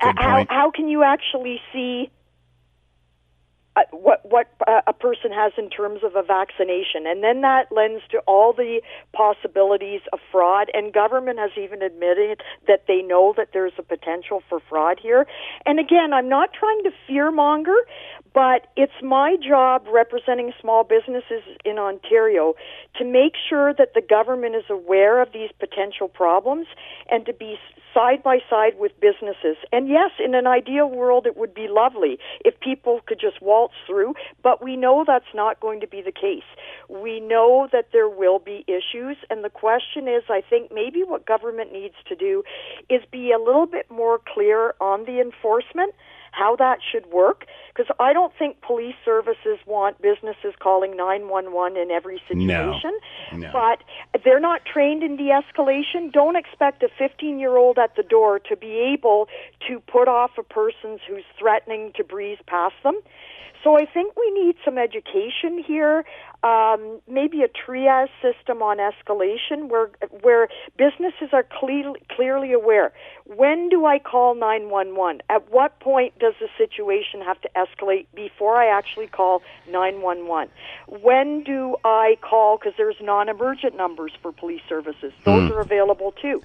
how 0.00 0.44
how 0.48 0.70
can 0.70 0.88
you 0.88 1.02
actually 1.02 1.60
see 1.72 2.10
uh, 3.76 3.82
what 3.90 4.20
what 4.24 4.46
uh, 4.66 4.80
a 4.86 4.92
person 4.92 5.32
has 5.32 5.52
in 5.58 5.68
terms 5.68 6.00
of 6.04 6.14
a 6.14 6.22
vaccination, 6.22 7.06
and 7.06 7.22
then 7.24 7.40
that 7.40 7.72
lends 7.72 8.02
to 8.10 8.18
all 8.20 8.52
the 8.52 8.80
possibilities 9.12 10.00
of 10.12 10.20
fraud. 10.30 10.70
And 10.74 10.92
government 10.92 11.38
has 11.38 11.50
even 11.56 11.82
admitted 11.82 12.40
that 12.68 12.84
they 12.86 13.02
know 13.02 13.34
that 13.36 13.48
there's 13.52 13.72
a 13.78 13.82
potential 13.82 14.42
for 14.48 14.60
fraud 14.68 14.98
here. 15.02 15.26
And 15.66 15.80
again, 15.80 16.12
I'm 16.12 16.28
not 16.28 16.52
trying 16.52 16.82
to 16.84 16.90
fearmonger, 17.08 17.76
but 18.34 18.66
it's 18.76 19.00
my 19.00 19.36
job 19.36 19.86
representing 19.90 20.52
small 20.60 20.82
businesses 20.82 21.42
in 21.64 21.78
Ontario 21.78 22.54
to 22.96 23.04
make 23.04 23.34
sure 23.48 23.72
that 23.72 23.94
the 23.94 24.02
government 24.02 24.56
is 24.56 24.64
aware 24.68 25.22
of 25.22 25.32
these 25.32 25.50
potential 25.60 26.08
problems 26.08 26.66
and 27.08 27.24
to 27.26 27.32
be 27.32 27.56
side 27.94 28.24
by 28.24 28.38
side 28.50 28.72
with 28.76 28.90
businesses. 29.00 29.56
And 29.70 29.88
yes, 29.88 30.10
in 30.22 30.34
an 30.34 30.48
ideal 30.48 30.90
world, 30.90 31.26
it 31.26 31.36
would 31.36 31.54
be 31.54 31.68
lovely 31.70 32.18
if 32.44 32.58
people 32.58 33.00
could 33.06 33.20
just 33.20 33.40
waltz 33.40 33.74
through, 33.86 34.14
but 34.42 34.62
we 34.62 34.76
know 34.76 35.04
that's 35.06 35.32
not 35.32 35.60
going 35.60 35.80
to 35.80 35.86
be 35.86 36.02
the 36.02 36.10
case. 36.10 36.42
We 36.88 37.20
know 37.20 37.68
that 37.70 37.90
there 37.92 38.08
will 38.08 38.40
be 38.40 38.64
issues, 38.66 39.16
and 39.30 39.44
the 39.44 39.50
question 39.50 40.08
is, 40.08 40.24
I 40.28 40.42
think 40.50 40.72
maybe 40.74 41.04
what 41.04 41.24
government 41.24 41.72
needs 41.72 41.94
to 42.08 42.16
do 42.16 42.42
is 42.90 43.02
be 43.12 43.30
a 43.30 43.38
little 43.38 43.66
bit 43.66 43.88
more 43.88 44.20
clear 44.26 44.74
on 44.80 45.04
the 45.04 45.20
enforcement 45.20 45.94
how 46.34 46.56
that 46.56 46.78
should 46.82 47.06
work 47.06 47.46
because 47.74 47.94
I 47.98 48.12
don't 48.12 48.32
think 48.38 48.60
police 48.60 48.94
services 49.04 49.58
want 49.66 50.00
businesses 50.00 50.54
calling 50.58 50.96
911 50.96 51.76
in 51.76 51.90
every 51.90 52.20
situation. 52.28 52.92
No. 53.32 53.38
No. 53.38 53.50
But 53.52 54.22
they're 54.24 54.40
not 54.40 54.62
trained 54.64 55.02
in 55.02 55.16
de-escalation. 55.16 56.12
Don't 56.12 56.36
expect 56.36 56.82
a 56.82 56.88
15-year-old 57.00 57.78
at 57.78 57.96
the 57.96 58.02
door 58.02 58.38
to 58.40 58.56
be 58.56 58.78
able 58.94 59.28
to 59.68 59.80
put 59.80 60.08
off 60.08 60.32
a 60.38 60.42
person 60.42 60.98
who's 61.08 61.24
threatening 61.38 61.92
to 61.96 62.04
breeze 62.04 62.38
past 62.46 62.74
them. 62.82 62.98
So 63.64 63.78
I 63.78 63.86
think 63.86 64.14
we 64.14 64.30
need 64.30 64.56
some 64.62 64.76
education 64.76 65.58
here, 65.66 66.04
um, 66.42 67.00
maybe 67.08 67.42
a 67.42 67.48
triage 67.48 68.10
system 68.20 68.62
on 68.62 68.76
escalation 68.76 69.68
where 69.68 69.88
where 70.20 70.48
businesses 70.76 71.30
are 71.32 71.44
cle- 71.44 71.96
clearly 72.14 72.52
aware. 72.52 72.92
When 73.24 73.70
do 73.70 73.86
I 73.86 73.98
call 73.98 74.34
911? 74.34 75.22
At 75.30 75.50
what 75.50 75.80
point 75.80 76.18
does 76.18 76.34
the 76.38 76.48
situation 76.58 77.22
have 77.22 77.40
to 77.40 77.48
escalate 77.56 78.06
before 78.14 78.56
I 78.56 78.66
actually 78.66 79.06
call 79.06 79.42
911? 79.66 80.50
When 81.00 81.42
do 81.42 81.76
I 81.84 82.18
call 82.20 82.58
because 82.58 82.74
there's 82.76 82.96
non-emergent 83.00 83.76
numbers 83.76 84.12
for 84.20 84.32
police 84.32 84.60
services. 84.68 85.12
Those 85.24 85.50
are 85.50 85.60
available 85.60 86.12
too. 86.20 86.42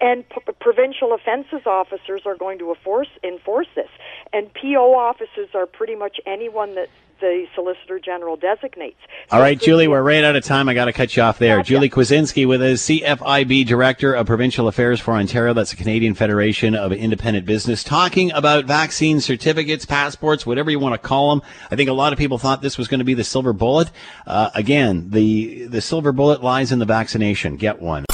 And 0.00 0.28
p- 0.28 0.40
provincial 0.60 1.12
offenses 1.12 1.66
officers 1.66 2.22
are 2.26 2.36
going 2.36 2.58
to 2.58 2.70
enforce 2.70 3.08
enforce 3.22 3.66
this. 3.74 3.88
And 4.32 4.52
PO 4.54 4.94
officers 4.94 5.48
are 5.54 5.66
pretty 5.66 5.94
much 5.94 6.18
anyone 6.26 6.61
that 6.74 6.88
the 7.22 7.46
Solicitor 7.54 8.00
General 8.00 8.36
designates. 8.36 8.98
All 9.30 9.40
right, 9.40 9.58
Julie, 9.58 9.88
we're 9.88 10.02
right 10.02 10.24
out 10.24 10.36
of 10.36 10.44
time. 10.44 10.68
I 10.68 10.74
got 10.74 10.86
to 10.86 10.92
cut 10.92 11.16
you 11.16 11.22
off 11.22 11.38
there. 11.38 11.58
Gotcha. 11.58 11.68
Julie 11.68 11.88
Kwiecinski 11.88 12.46
with 12.46 12.60
us, 12.60 12.82
CFIB 12.82 13.64
Director 13.64 14.12
of 14.12 14.26
Provincial 14.26 14.66
Affairs 14.66 15.00
for 15.00 15.14
Ontario. 15.14 15.54
That's 15.54 15.70
the 15.70 15.76
Canadian 15.76 16.14
Federation 16.14 16.74
of 16.74 16.92
Independent 16.92 17.46
Business, 17.46 17.84
talking 17.84 18.32
about 18.32 18.64
vaccine 18.64 19.20
certificates, 19.20 19.86
passports, 19.86 20.44
whatever 20.44 20.70
you 20.70 20.80
want 20.80 20.94
to 20.94 20.98
call 20.98 21.30
them. 21.30 21.48
I 21.70 21.76
think 21.76 21.88
a 21.88 21.94
lot 21.94 22.12
of 22.12 22.18
people 22.18 22.38
thought 22.38 22.60
this 22.60 22.76
was 22.76 22.88
going 22.88 22.98
to 22.98 23.04
be 23.04 23.14
the 23.14 23.24
silver 23.24 23.52
bullet. 23.52 23.90
Uh, 24.26 24.50
again, 24.54 25.10
the 25.10 25.66
the 25.66 25.80
silver 25.80 26.10
bullet 26.10 26.42
lies 26.42 26.72
in 26.72 26.80
the 26.80 26.84
vaccination. 26.84 27.56
Get 27.56 27.80
one. 27.80 28.04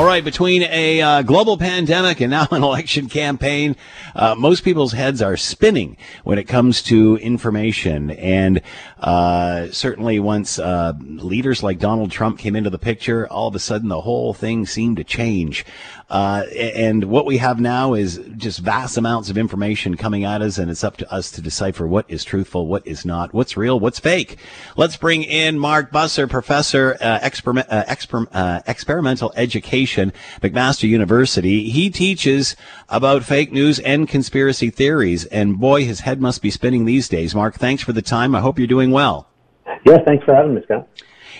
All 0.00 0.06
right, 0.06 0.24
between 0.24 0.62
a 0.62 1.02
uh, 1.02 1.20
global 1.20 1.58
pandemic 1.58 2.22
and 2.22 2.30
now 2.30 2.48
an 2.52 2.62
election 2.62 3.10
campaign, 3.10 3.76
uh, 4.14 4.34
most 4.34 4.64
people's 4.64 4.92
heads 4.92 5.20
are 5.20 5.36
spinning 5.36 5.98
when 6.24 6.38
it 6.38 6.44
comes 6.44 6.80
to 6.84 7.18
information. 7.18 8.10
And 8.12 8.62
uh, 8.98 9.66
certainly, 9.72 10.18
once 10.18 10.58
uh, 10.58 10.94
leaders 10.98 11.62
like 11.62 11.78
Donald 11.80 12.10
Trump 12.10 12.38
came 12.38 12.56
into 12.56 12.70
the 12.70 12.78
picture, 12.78 13.28
all 13.28 13.48
of 13.48 13.54
a 13.54 13.58
sudden 13.58 13.90
the 13.90 14.00
whole 14.00 14.32
thing 14.32 14.64
seemed 14.64 14.96
to 14.96 15.04
change. 15.04 15.66
Uh, 16.10 16.44
and 16.56 17.04
what 17.04 17.24
we 17.24 17.36
have 17.38 17.60
now 17.60 17.94
is 17.94 18.20
just 18.36 18.58
vast 18.58 18.96
amounts 18.96 19.30
of 19.30 19.38
information 19.38 19.96
coming 19.96 20.24
at 20.24 20.42
us, 20.42 20.58
and 20.58 20.70
it's 20.70 20.82
up 20.82 20.96
to 20.96 21.12
us 21.12 21.30
to 21.30 21.40
decipher 21.40 21.86
what 21.86 22.04
is 22.08 22.24
truthful, 22.24 22.66
what 22.66 22.84
is 22.86 23.04
not, 23.04 23.32
what's 23.32 23.56
real, 23.56 23.78
what's 23.78 24.00
fake. 24.00 24.36
Let's 24.76 24.96
bring 24.96 25.22
in 25.22 25.58
Mark 25.58 25.92
Busser, 25.92 26.28
professor, 26.28 26.96
uh, 27.00 27.04
uh, 27.04 27.20
exper- 27.20 28.28
uh, 28.32 28.60
experimental 28.66 29.32
education, 29.36 30.12
McMaster 30.40 30.88
University. 30.88 31.70
He 31.70 31.90
teaches 31.90 32.56
about 32.88 33.22
fake 33.24 33.52
news 33.52 33.78
and 33.80 34.08
conspiracy 34.08 34.70
theories, 34.70 35.26
and 35.26 35.58
boy, 35.58 35.84
his 35.84 36.00
head 36.00 36.20
must 36.20 36.42
be 36.42 36.50
spinning 36.50 36.84
these 36.84 37.08
days. 37.08 37.34
Mark, 37.34 37.54
thanks 37.54 37.82
for 37.82 37.92
the 37.92 38.02
time. 38.02 38.34
I 38.34 38.40
hope 38.40 38.58
you're 38.58 38.66
doing 38.66 38.90
well. 38.90 39.28
Yeah, 39.86 39.98
thanks 40.04 40.24
for 40.24 40.34
having 40.34 40.54
me, 40.54 40.62
Scott. 40.64 40.88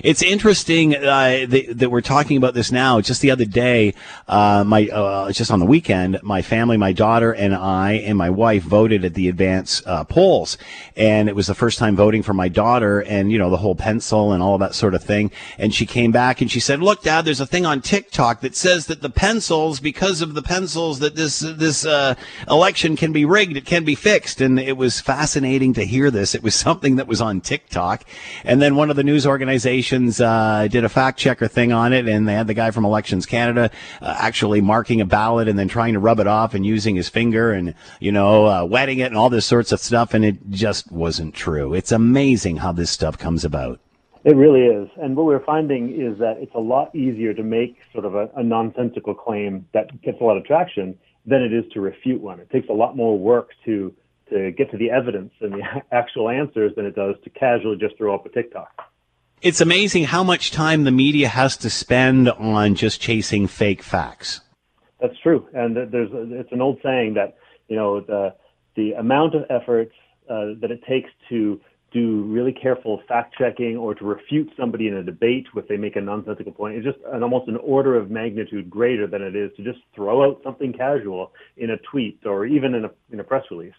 It's 0.03 0.23
interesting 0.23 0.97
uh, 0.97 1.45
that, 1.49 1.65
that 1.77 1.91
we're 1.91 2.01
talking 2.01 2.39
about 2.39 2.55
this 2.55 2.73
now. 2.73 3.03
Just 3.03 3.21
the 3.21 3.31
other 3.31 3.45
day, 3.45 3.93
uh, 4.29 4.65
my 4.67 4.89
uh, 4.89 5.31
just 5.31 5.51
on 5.51 5.59
the 5.59 5.67
weekend, 5.67 6.19
my 6.23 6.41
family, 6.41 6.79
my 6.79 6.93
daughter, 6.93 7.33
and 7.33 7.55
I, 7.55 7.93
and 7.93 8.17
my 8.17 8.31
wife 8.31 8.63
voted 8.63 9.05
at 9.05 9.13
the 9.13 9.29
advance 9.29 9.83
uh, 9.85 10.05
polls, 10.05 10.57
and 10.97 11.29
it 11.29 11.37
was 11.37 11.49
the 11.49 11.55
first 11.55 11.79
time 11.79 11.97
voting 11.97 12.23
for 12.23 12.33
my 12.33 12.49
daughter, 12.49 13.01
and 13.01 13.31
you 13.31 13.39
know 13.39 13.51
the 13.51 13.59
whole 13.59 13.75
pencil 13.75 14.33
and 14.33 14.43
all 14.43 14.57
that 14.59 14.75
sort 14.75 14.95
of 14.95 15.05
thing. 15.05 15.31
And 15.59 15.75
she 15.75 15.85
came 15.85 16.13
back 16.13 16.41
and 16.41 16.51
she 16.51 16.61
said, 16.61 16.81
"Look, 16.81 17.03
Dad, 17.03 17.27
there's 17.27 17.41
a 17.41 17.47
thing 17.47 17.67
on 17.67 17.83
TikTok 17.83 18.41
that 18.41 18.57
says 18.57 18.87
that 18.87 19.03
the 19.03 19.11
pencils, 19.11 19.81
because 19.81 20.23
of 20.23 20.33
the 20.33 20.43
pencils, 20.43 21.01
that 21.01 21.15
this 21.15 21.41
this 21.41 21.85
uh, 21.85 22.15
election 22.49 22.97
can 22.97 23.13
be 23.13 23.27
rigged, 23.27 23.57
it 23.59 23.67
can 23.67 23.85
be 23.85 23.95
fixed." 23.95 24.41
And 24.41 24.59
it 24.59 24.79
was 24.79 24.99
fascinating 24.99 25.75
to 25.75 25.85
hear 25.85 26.11
this. 26.11 26.35
It 26.35 26.43
was 26.43 26.55
something 26.71 26.97
that 26.97 27.07
was 27.07 27.21
on 27.21 27.43
TikTok, 27.43 28.05
and 28.45 28.63
then 28.63 28.77
one 28.77 28.89
of 28.89 28.97
the 28.97 29.05
news 29.05 29.27
organizations 29.27 29.90
uh, 29.93 30.69
did 30.71 30.85
a 30.85 30.89
fact 30.89 31.19
checker 31.19 31.49
thing 31.49 31.73
on 31.73 31.93
it, 31.93 32.09
and 32.09 32.29
they 32.29 32.35
had 32.35 32.47
the 32.47 32.55
guy 32.55 32.71
from 32.71 32.85
Elections 32.85 33.27
Canada 33.27 33.71
uh, 34.01 34.17
actually 34.19 34.61
marking 34.61 35.01
a 35.01 35.05
ballot 35.05 35.49
and 35.49 35.59
then 35.59 35.69
trying 35.69 35.95
to 35.95 36.01
rub 36.01 36.21
it 36.21 36.27
off 36.27 36.55
and 36.55 36.65
using 36.65 36.97
his 36.97 37.09
finger 37.09 37.53
and 37.53 37.75
you 37.99 38.13
know 38.13 38.47
uh, 38.47 38.65
wetting 38.65 38.99
it 38.99 39.07
and 39.07 39.17
all 39.17 39.31
this 39.31 39.47
sorts 39.47 39.73
of 39.73 39.81
stuff, 39.81 40.15
and 40.15 40.25
it 40.25 40.51
just 40.51 40.91
wasn't 40.93 41.35
true. 41.35 41.75
It's 41.75 41.93
amazing 41.93 42.59
how 42.59 42.73
this 42.73 42.91
stuff 42.91 43.19
comes 43.19 43.45
about. 43.45 43.81
It 44.23 44.37
really 44.37 44.67
is. 44.67 44.89
And 45.01 45.17
what 45.17 45.25
we're 45.25 45.45
finding 45.45 45.99
is 45.99 46.19
that 46.19 46.37
it's 46.39 46.55
a 46.55 46.61
lot 46.61 46.95
easier 46.95 47.33
to 47.33 47.43
make 47.43 47.79
sort 47.93 48.05
of 48.05 48.15
a, 48.15 48.29
a 48.37 48.43
nonsensical 48.43 49.15
claim 49.15 49.67
that 49.73 50.03
gets 50.03 50.21
a 50.21 50.25
lot 50.25 50.37
of 50.37 50.45
traction 50.45 50.99
than 51.25 51.43
it 51.43 51.53
is 51.53 51.65
to 51.73 51.81
refute 51.81 52.21
one. 52.21 52.39
It 52.39 52.51
takes 52.51 52.69
a 52.69 52.73
lot 52.73 52.97
more 52.97 53.19
work 53.19 53.51
to 53.65 53.95
to 54.31 54.53
get 54.53 54.71
to 54.71 54.77
the 54.77 54.91
evidence 54.91 55.33
and 55.41 55.55
the 55.55 55.63
actual 55.93 56.29
answers 56.29 56.73
than 56.77 56.87
it 56.87 56.95
does 56.95 57.17
to 57.25 57.31
casually 57.31 57.77
just 57.77 57.97
throw 57.97 58.15
up 58.15 58.25
a 58.27 58.29
TikTok. 58.29 58.90
It's 59.43 59.63
amazing 59.63 60.05
how 60.05 60.23
much 60.23 60.51
time 60.51 60.85
the 60.85 60.91
media 60.91 61.27
has 61.29 61.57
to 61.59 61.71
spend 61.71 62.29
on 62.29 62.75
just 62.75 63.01
chasing 63.01 63.47
fake 63.47 63.83
facts. 63.83 64.43
That's 65.01 65.19
true, 65.23 65.49
and 65.55 65.75
th- 65.75 65.89
there's 65.91 66.11
it's 66.13 66.53
an 66.53 66.61
old 66.61 66.79
saying 66.83 67.15
that 67.15 67.39
you 67.69 67.77
know 67.77 68.01
the 68.01 68.35
the 68.77 68.93
amount 68.93 69.35
of 69.35 69.45
effort 69.49 69.91
uh, 70.29 70.61
that 70.61 70.71
it 70.71 70.85
takes 70.87 71.09
to 71.31 71.59
do 71.91 72.23
really 72.25 72.53
careful 72.53 73.03
fact 73.09 73.35
checking 73.37 73.79
or 73.79 73.95
to 73.95 74.05
refute 74.05 74.51
somebody 74.59 74.89
in 74.89 74.95
a 74.95 75.03
debate 75.03 75.47
if 75.57 75.67
they 75.69 75.77
make 75.77 75.97
a 75.97 76.01
nonsensical 76.01 76.53
point 76.53 76.77
is 76.77 76.85
just 76.85 76.99
an, 77.13 77.23
almost 77.23 77.49
an 77.49 77.57
order 77.57 77.97
of 77.97 78.11
magnitude 78.11 78.71
greater 78.71 79.07
than 79.07 79.23
it 79.23 79.35
is 79.35 79.51
to 79.57 79.65
just 79.65 79.79
throw 79.95 80.23
out 80.23 80.41
something 80.45 80.73
casual 80.73 81.33
in 81.57 81.71
a 81.71 81.77
tweet 81.91 82.21
or 82.27 82.45
even 82.45 82.75
in 82.75 82.85
a 82.85 82.91
in 83.11 83.21
a 83.21 83.25
press 83.25 83.45
release. 83.51 83.73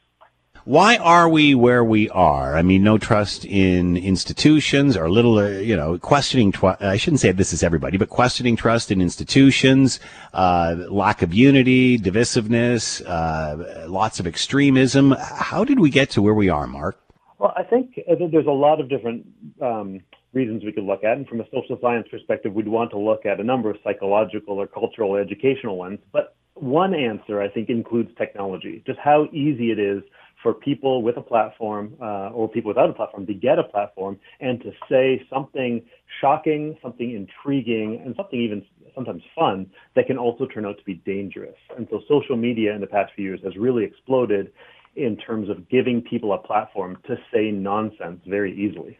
Why 0.66 0.98
are 0.98 1.28
we 1.28 1.56
where 1.56 1.84
we 1.84 2.08
are? 2.10 2.56
I 2.56 2.62
mean, 2.62 2.84
no 2.84 3.00
trust 3.00 3.46
in 3.46 3.98
institutions 3.98 4.96
or 4.96 5.10
little, 5.10 5.40
uh, 5.40 5.48
you 5.48 5.76
know, 5.76 5.98
questioning. 5.98 6.52
Tw- 6.52 6.80
I 6.80 6.98
shouldn't 6.98 7.20
say 7.20 7.32
this 7.32 7.52
is 7.52 7.64
everybody, 7.64 7.98
but 7.98 8.10
questioning 8.10 8.56
trust 8.56 8.92
in 8.92 9.02
institutions, 9.02 10.00
uh, 10.34 10.76
lack 10.90 11.24
of 11.24 11.34
unity, 11.34 11.98
divisiveness, 11.98 13.02
uh, 13.08 13.88
lots 13.88 14.20
of 14.20 14.28
extremism. 14.28 15.16
How 15.20 15.64
did 15.64 15.80
we 15.80 15.90
get 15.90 16.12
to 16.12 16.22
where 16.22 16.36
we 16.36 16.50
are, 16.50 16.68
Mark? 16.68 17.02
Well, 17.40 17.54
I 17.58 17.64
think 17.64 18.00
there's 18.08 18.46
a 18.46 18.52
lot 18.52 18.80
of 18.80 18.88
different 18.88 19.26
um, 19.64 20.02
reasons 20.32 20.64
we 20.64 20.72
could 20.72 20.84
look 20.84 21.04
at, 21.04 21.18
and 21.18 21.28
from 21.28 21.42
a 21.42 21.46
social 21.46 21.80
science 21.82 22.08
perspective, 22.12 22.54
we'd 22.54 22.68
want 22.68 22.92
to 22.92 23.00
look 23.00 23.26
at 23.26 23.40
a 23.40 23.44
number 23.44 23.72
of 23.72 23.78
psychological 23.84 24.62
or 24.62 24.68
cultural, 24.68 25.10
or 25.10 25.20
educational 25.20 25.76
ones. 25.76 25.98
But 26.12 26.36
one 26.54 26.94
answer, 26.94 27.42
I 27.42 27.50
think, 27.50 27.70
includes 27.70 28.12
technology. 28.16 28.84
Just 28.86 29.00
how 29.00 29.26
easy 29.34 29.72
it 29.72 29.80
is 29.80 30.04
for 30.42 30.54
people 30.54 31.04
with 31.04 31.18
a 31.18 31.22
platform 31.22 31.96
uh, 32.02 32.30
or 32.30 32.50
people 32.50 32.70
without 32.70 32.90
a 32.90 32.94
platform 32.94 33.26
to 33.28 33.34
get 33.34 33.60
a 33.60 33.64
platform 33.64 34.20
and 34.40 34.62
to 34.62 34.72
say 34.90 35.26
something 35.30 35.82
shocking, 36.20 36.78
something 36.82 37.12
intriguing, 37.12 38.02
and 38.04 38.16
something 38.16 38.40
even 38.40 38.66
sometimes 38.96 39.24
fun 39.36 39.70
that 39.96 40.08
can 40.08 40.18
also 40.18 40.46
turn 40.48 40.66
out 40.66 40.78
to 40.78 40.84
be 40.84 40.96
dangerous. 41.06 41.56
And 41.78 41.88
so 41.90 42.02
social 42.08 42.36
media 42.36 42.74
in 42.74 42.82
the 42.82 42.88
past 42.88 43.14
few 43.16 43.26
years 43.26 43.40
has 43.44 43.56
really 43.56 43.84
exploded 43.84 44.52
in 44.96 45.16
terms 45.18 45.50
of 45.50 45.70
giving 45.70 46.02
people 46.02 46.34
a 46.34 46.38
platform 46.38 46.98
to 47.08 47.16
say 47.34 47.52
nonsense 47.52 48.20
very 48.26 48.54
easily. 48.54 48.98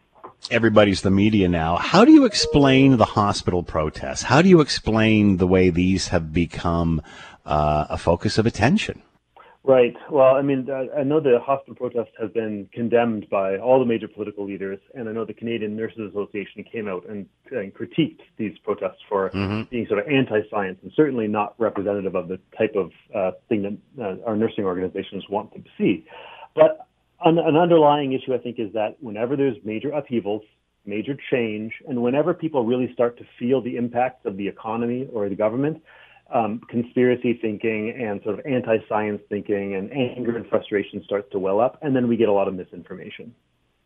Everybody's 0.50 1.02
the 1.02 1.10
media 1.10 1.48
now. 1.48 1.76
How 1.76 2.04
do 2.04 2.12
you 2.12 2.24
explain 2.24 2.96
the 2.96 3.04
hospital 3.04 3.62
protests? 3.62 4.22
How 4.22 4.42
do 4.42 4.48
you 4.48 4.60
explain 4.60 5.36
the 5.36 5.46
way 5.46 5.70
these 5.70 6.08
have 6.08 6.32
become 6.32 7.02
uh, 7.44 7.86
a 7.90 7.98
focus 7.98 8.38
of 8.38 8.46
attention? 8.46 9.02
Right. 9.64 9.94
Well, 10.10 10.34
I 10.34 10.42
mean, 10.42 10.66
I 10.70 11.04
know 11.04 11.20
the 11.20 11.38
hospital 11.40 11.76
protest 11.76 12.10
has 12.20 12.32
been 12.32 12.68
condemned 12.72 13.30
by 13.30 13.58
all 13.58 13.78
the 13.78 13.84
major 13.84 14.08
political 14.08 14.44
leaders, 14.44 14.80
and 14.92 15.08
I 15.08 15.12
know 15.12 15.24
the 15.24 15.34
Canadian 15.34 15.76
Nurses 15.76 16.10
Association 16.10 16.64
came 16.64 16.88
out 16.88 17.08
and, 17.08 17.26
and 17.52 17.72
critiqued 17.72 18.22
these 18.38 18.58
protests 18.64 18.98
for 19.08 19.30
Mm-hmm. 19.30 19.62
being 19.70 19.86
sort 19.86 20.00
of 20.00 20.08
anti-science 20.08 20.78
and 20.82 20.92
certainly 20.96 21.28
not 21.28 21.54
representative 21.58 22.16
of 22.16 22.26
the 22.26 22.40
type 22.58 22.74
of 22.74 22.90
uh, 23.14 23.30
thing 23.48 23.62
that 23.96 24.04
uh, 24.04 24.28
our 24.28 24.36
nursing 24.36 24.64
organizations 24.64 25.24
want 25.30 25.52
to 25.54 25.62
see. 25.78 26.04
But 26.56 26.86
an, 27.24 27.38
an 27.38 27.56
underlying 27.56 28.12
issue, 28.12 28.34
I 28.34 28.38
think, 28.38 28.58
is 28.58 28.72
that 28.72 28.96
whenever 29.00 29.36
there's 29.36 29.56
major 29.64 29.90
upheavals, 29.90 30.42
major 30.84 31.16
change, 31.30 31.72
and 31.88 32.02
whenever 32.02 32.34
people 32.34 32.64
really 32.64 32.92
start 32.92 33.16
to 33.18 33.24
feel 33.38 33.62
the 33.62 33.76
impacts 33.76 34.26
of 34.26 34.36
the 34.36 34.48
economy 34.48 35.08
or 35.12 35.28
the 35.28 35.36
government, 35.36 35.80
um, 36.32 36.60
conspiracy 36.68 37.38
thinking 37.40 37.90
and 37.90 38.22
sort 38.22 38.38
of 38.38 38.46
anti-science 38.46 39.20
thinking 39.28 39.74
and 39.74 39.92
anger 39.92 40.36
and 40.36 40.46
frustration 40.46 41.02
starts 41.04 41.30
to 41.32 41.38
well 41.38 41.60
up, 41.60 41.78
and 41.82 41.94
then 41.94 42.08
we 42.08 42.16
get 42.16 42.28
a 42.28 42.32
lot 42.32 42.48
of 42.48 42.54
misinformation. 42.54 43.34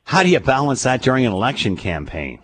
How 0.04 0.22
do 0.22 0.28
you 0.28 0.38
balance 0.40 0.84
that 0.84 1.02
during 1.02 1.26
an 1.26 1.32
election 1.32 1.76
campaign? 1.76 2.40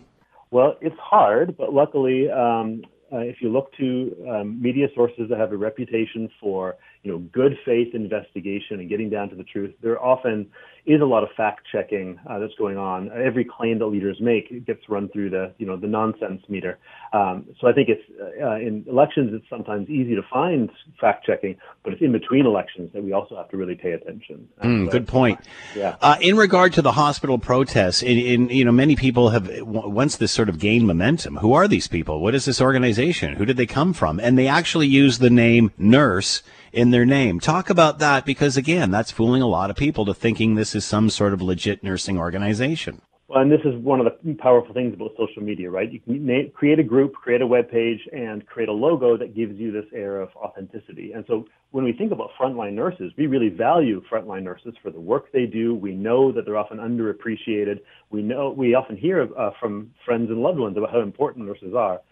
Well, 0.51 0.77
it's 0.81 0.99
hard, 0.99 1.57
but 1.57 1.73
luckily, 1.73 2.29
um, 2.31 2.83
uh, 3.13 3.19
if 3.19 3.37
you 3.41 3.51
look 3.51 3.73
to 3.77 4.17
um, 4.29 4.61
media 4.61 4.89
sources 4.95 5.29
that 5.31 5.39
have 5.39 5.53
a 5.53 5.57
reputation 5.57 6.29
for 6.41 6.77
you 7.03 7.11
know 7.11 7.19
good 7.19 7.59
faith 7.65 7.95
investigation 7.95 8.79
and 8.79 8.89
getting 8.89 9.11
down 9.11 9.29
to 9.31 9.35
the 9.35 9.45
truth, 9.45 9.75
there 9.83 10.03
often 10.03 10.49
is 10.85 11.01
a 11.01 11.05
lot 11.05 11.23
of 11.23 11.29
fact 11.37 11.61
checking 11.71 12.19
uh, 12.29 12.41
that's 12.41 12.55
going 12.59 12.77
on. 12.77 13.11
Every 13.13 13.45
claim 13.45 13.79
that 13.79 13.87
leaders 13.87 14.19
make 14.21 14.67
gets 14.67 14.89
run 14.89 15.09
through 15.09 15.31
the 15.31 15.53
you 15.59 15.67
know 15.67 15.77
the 15.77 15.87
nonsense 15.87 16.43
meter. 16.49 16.79
Um, 17.13 17.47
so 17.61 17.67
I 17.67 17.73
think 17.73 17.89
it's 17.89 18.03
uh, 18.41 18.55
in 18.57 18.85
elections 18.89 19.31
it's 19.33 19.49
sometimes 19.51 19.89
easy 19.89 20.15
to 20.15 20.23
find 20.33 20.71
fact 21.01 21.27
checking, 21.27 21.57
but 21.83 21.93
it's 21.93 22.03
in 22.03 22.13
between 22.13 22.47
elections 22.47 22.91
that 22.95 23.03
we 23.03 23.13
also 23.13 23.37
have 23.37 23.49
to 23.51 23.57
really 23.57 23.75
pay 23.75 23.93
attention. 23.93 24.49
Mm, 24.63 24.91
good 24.91 25.09
point. 25.09 25.41
Yeah. 25.75 25.97
Uh, 26.01 26.17
in 26.21 26.37
regard 26.37 26.73
to 26.75 26.83
the 26.83 26.93
hospital 26.93 27.39
protests, 27.39 28.03
in, 28.03 28.19
in, 28.19 28.49
you 28.49 28.65
know 28.65 28.73
many 28.73 28.95
people 28.95 29.31
have 29.31 29.51
once 29.63 30.17
this 30.17 30.31
sort 30.31 30.49
of 30.49 30.61
gained 30.61 30.87
momentum. 30.87 31.37
Who 31.37 31.53
are 31.53 31.67
these 31.67 31.89
people? 31.89 32.21
What 32.21 32.35
is 32.35 32.45
this 32.45 32.61
organization? 32.61 33.35
Who 33.35 33.45
did 33.45 33.57
they 33.57 33.67
come 33.67 33.93
from? 33.93 34.21
And 34.21 34.39
they 34.39 34.47
actually 34.47 34.87
use 34.87 35.19
the 35.19 35.31
name 35.31 35.73
nurse 35.79 36.43
in 36.73 36.91
their 36.91 37.05
name. 37.05 37.41
Talk 37.41 37.71
about 37.71 37.99
that 37.99 38.25
because 38.25 38.57
again, 38.57 38.91
that's 38.91 39.11
fooling 39.11 39.43
a 39.43 39.47
lot 39.47 39.71
of 39.71 39.77
people 39.77 40.05
to 40.07 40.15
thinking 40.15 40.55
this 40.55 40.75
is 40.75 40.85
some 40.85 41.11
sort 41.11 41.33
of 41.33 41.43
legit 41.43 41.83
nursing 41.85 42.19
organization. 42.19 43.03
Well, 43.33 43.41
and 43.41 43.51
this 43.51 43.63
is 43.65 43.75
one 43.77 43.99
of 43.99 44.07
the 44.07 44.35
powerful 44.35 44.75
things 44.75 44.93
about 44.93 45.13
social 45.17 45.43
media, 45.43 45.71
right? 45.71 45.91
You 45.91 46.01
can 46.01 46.51
create 46.55 46.79
a 46.79 46.83
group, 46.83 47.15
create 47.15 47.41
a 47.41 47.47
web 47.47 47.71
page, 47.71 48.01
and 48.13 48.45
create 48.47 48.69
a 48.69 48.73
logo 48.73 49.17
that 49.17 49.35
gives 49.35 49.59
you 49.59 49.73
this 49.73 49.87
air 49.95 50.21
of 50.21 50.29
authenticity. 50.37 51.13
And 51.13 51.25
so 51.27 51.47
when 51.71 51.83
we 51.83 51.95
think 51.95 52.13
about 52.13 52.29
frontline 52.39 52.75
nurses, 52.75 53.11
we 53.17 53.27
really 53.27 53.49
value 53.49 54.03
frontline 54.13 54.43
nurses 54.43 54.75
for 54.83 54.91
the 54.91 55.01
work 55.01 55.33
they 55.33 55.47
do. 55.47 55.75
We 55.75 55.95
know 55.95 56.31
that 56.31 56.45
they're 56.45 56.59
often 56.59 56.77
underappreciated. 56.77 57.81
We 58.11 58.21
know 58.21 58.51
we 58.51 58.75
often 58.75 58.99
hear 58.99 59.27
uh, 59.39 59.53
from 59.59 59.95
friends 60.05 60.29
and 60.29 60.43
loved 60.43 60.59
ones 60.59 60.77
about 60.77 60.91
how 60.91 61.01
important 61.01 61.47
nurses 61.47 61.75
are. 61.75 62.03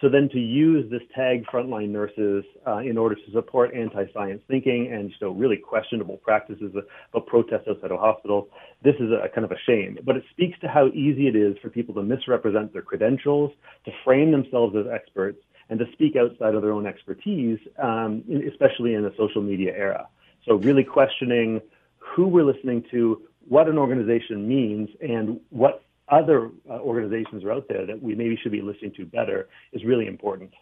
So 0.00 0.10
then 0.10 0.28
to 0.30 0.38
use 0.38 0.90
this 0.90 1.00
tag 1.14 1.46
frontline 1.46 1.88
nurses 1.88 2.44
uh, 2.66 2.78
in 2.78 2.98
order 2.98 3.14
to 3.14 3.32
support 3.32 3.74
anti-science 3.74 4.42
thinking 4.46 4.92
and 4.92 5.10
know 5.22 5.30
really 5.30 5.56
questionable 5.56 6.18
practices 6.18 6.74
of 7.14 7.26
protest 7.26 7.66
outside 7.66 7.90
of 7.90 7.98
hospitals, 7.98 8.48
this 8.82 8.94
is 8.96 9.10
a 9.10 9.28
kind 9.34 9.44
of 9.46 9.52
a 9.52 9.58
shame. 9.66 9.98
But 10.04 10.16
it 10.16 10.24
speaks 10.30 10.58
to 10.60 10.68
how 10.68 10.88
easy 10.88 11.28
it 11.28 11.36
is 11.36 11.56
for 11.62 11.70
people 11.70 11.94
to 11.94 12.02
misrepresent 12.02 12.74
their 12.74 12.82
credentials, 12.82 13.52
to 13.86 13.92
frame 14.04 14.32
themselves 14.32 14.76
as 14.76 14.84
experts, 14.92 15.38
and 15.70 15.78
to 15.78 15.86
speak 15.92 16.14
outside 16.14 16.54
of 16.54 16.60
their 16.62 16.72
own 16.72 16.86
expertise, 16.86 17.58
um, 17.82 18.22
especially 18.52 18.94
in 18.94 19.02
the 19.02 19.14
social 19.16 19.42
media 19.42 19.72
era. 19.74 20.06
So 20.44 20.56
really 20.56 20.84
questioning 20.84 21.60
who 21.98 22.28
we're 22.28 22.44
listening 22.44 22.84
to, 22.90 23.22
what 23.48 23.66
an 23.66 23.78
organization 23.78 24.46
means, 24.46 24.90
and 25.00 25.40
what 25.50 25.85
other 26.08 26.50
uh, 26.68 26.74
organizations 26.74 27.44
are 27.44 27.52
out 27.52 27.66
there 27.68 27.86
that 27.86 28.00
we 28.00 28.14
maybe 28.14 28.38
should 28.42 28.52
be 28.52 28.62
listening 28.62 28.92
to 28.96 29.04
better 29.04 29.48
is 29.72 29.84
really 29.84 30.06
important. 30.06 30.52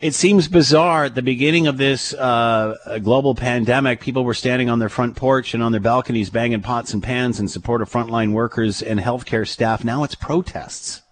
It 0.00 0.14
seems 0.14 0.48
bizarre 0.48 1.04
at 1.04 1.14
the 1.14 1.22
beginning 1.22 1.66
of 1.66 1.76
this 1.76 2.14
uh, 2.14 2.98
global 3.02 3.34
pandemic, 3.34 4.00
people 4.00 4.24
were 4.24 4.34
standing 4.34 4.70
on 4.70 4.78
their 4.78 4.88
front 4.88 5.16
porch 5.16 5.52
and 5.52 5.62
on 5.62 5.72
their 5.72 5.80
balconies 5.80 6.30
banging 6.30 6.62
pots 6.62 6.94
and 6.94 7.02
pans 7.02 7.40
in 7.40 7.48
support 7.48 7.82
of 7.82 7.90
frontline 7.90 8.32
workers 8.32 8.82
and 8.82 9.00
healthcare 9.00 9.46
staff. 9.46 9.84
Now 9.84 10.04
it's 10.04 10.14
protests. 10.14 11.02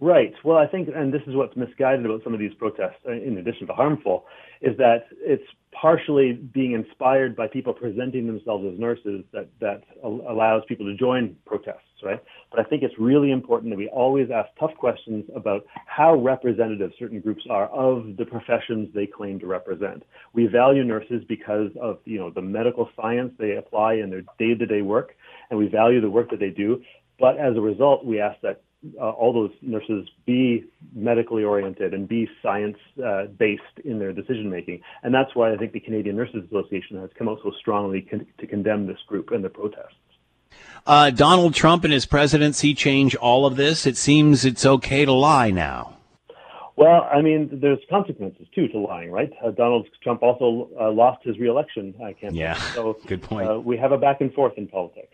Right. 0.00 0.32
Well, 0.44 0.56
I 0.56 0.66
think, 0.66 0.88
and 0.94 1.12
this 1.12 1.22
is 1.26 1.34
what's 1.34 1.56
misguided 1.56 2.06
about 2.06 2.22
some 2.22 2.32
of 2.32 2.38
these 2.38 2.54
protests, 2.54 3.00
uh, 3.06 3.12
in 3.12 3.36
addition 3.36 3.66
to 3.66 3.74
harmful, 3.74 4.24
is 4.62 4.76
that 4.78 5.06
it's 5.20 5.42
partially 5.72 6.32
being 6.32 6.72
inspired 6.72 7.36
by 7.36 7.46
people 7.46 7.72
presenting 7.72 8.26
themselves 8.26 8.64
as 8.72 8.78
nurses 8.78 9.24
that, 9.32 9.48
that 9.60 9.82
allows 10.02 10.62
people 10.66 10.86
to 10.86 10.96
join 10.96 11.36
protests, 11.46 12.02
right? 12.02 12.22
But 12.50 12.60
I 12.60 12.64
think 12.64 12.82
it's 12.82 12.94
really 12.98 13.30
important 13.30 13.70
that 13.70 13.76
we 13.76 13.88
always 13.88 14.30
ask 14.30 14.48
tough 14.58 14.74
questions 14.76 15.24
about 15.36 15.66
how 15.86 16.14
representative 16.14 16.92
certain 16.98 17.20
groups 17.20 17.42
are 17.50 17.66
of 17.66 18.16
the 18.16 18.24
professions 18.24 18.88
they 18.94 19.06
claim 19.06 19.38
to 19.40 19.46
represent. 19.46 20.04
We 20.32 20.46
value 20.46 20.84
nurses 20.84 21.22
because 21.28 21.70
of, 21.80 21.98
you 22.04 22.18
know, 22.18 22.30
the 22.30 22.42
medical 22.42 22.88
science 22.96 23.32
they 23.38 23.56
apply 23.56 23.94
in 23.94 24.10
their 24.10 24.22
day-to-day 24.38 24.82
work, 24.82 25.14
and 25.50 25.58
we 25.58 25.68
value 25.68 26.00
the 26.00 26.10
work 26.10 26.30
that 26.30 26.40
they 26.40 26.50
do. 26.50 26.82
But 27.18 27.36
as 27.36 27.56
a 27.56 27.60
result, 27.60 28.04
we 28.04 28.20
ask 28.20 28.40
that 28.42 28.62
uh, 29.00 29.10
all 29.10 29.32
those 29.32 29.50
nurses 29.60 30.08
be 30.24 30.64
medically 30.94 31.42
oriented 31.42 31.94
and 31.94 32.08
be 32.08 32.28
science 32.42 32.76
uh, 33.04 33.24
based 33.24 33.62
in 33.84 33.98
their 33.98 34.12
decision 34.12 34.48
making. 34.48 34.80
And 35.02 35.12
that's 35.12 35.34
why 35.34 35.52
I 35.52 35.56
think 35.56 35.72
the 35.72 35.80
Canadian 35.80 36.16
Nurses 36.16 36.44
Association 36.46 37.00
has 37.00 37.10
come 37.18 37.28
out 37.28 37.40
so 37.42 37.52
strongly 37.58 38.02
con- 38.02 38.26
to 38.38 38.46
condemn 38.46 38.86
this 38.86 38.98
group 39.06 39.30
and 39.32 39.44
the 39.44 39.48
protests. 39.48 39.94
Uh, 40.86 41.10
Donald 41.10 41.54
Trump 41.54 41.84
and 41.84 41.92
his 41.92 42.06
presidency 42.06 42.74
change 42.74 43.14
all 43.16 43.46
of 43.46 43.56
this. 43.56 43.86
It 43.86 43.96
seems 43.96 44.44
it's 44.44 44.64
okay 44.64 45.04
to 45.04 45.12
lie 45.12 45.50
now. 45.50 45.94
Well, 46.76 47.08
I 47.12 47.22
mean, 47.22 47.58
there's 47.60 47.80
consequences 47.90 48.46
too 48.54 48.68
to 48.68 48.78
lying, 48.78 49.10
right? 49.10 49.32
Uh, 49.44 49.50
Donald 49.50 49.88
Trump 50.00 50.22
also 50.22 50.70
uh, 50.80 50.92
lost 50.92 51.24
his 51.24 51.36
reelection 51.36 51.92
campaign. 51.92 52.36
Yeah, 52.36 52.54
so 52.54 52.96
good 53.06 53.20
point. 53.20 53.50
Uh, 53.50 53.58
we 53.58 53.76
have 53.76 53.90
a 53.90 53.98
back 53.98 54.20
and 54.20 54.32
forth 54.32 54.52
in 54.56 54.68
politics. 54.68 55.12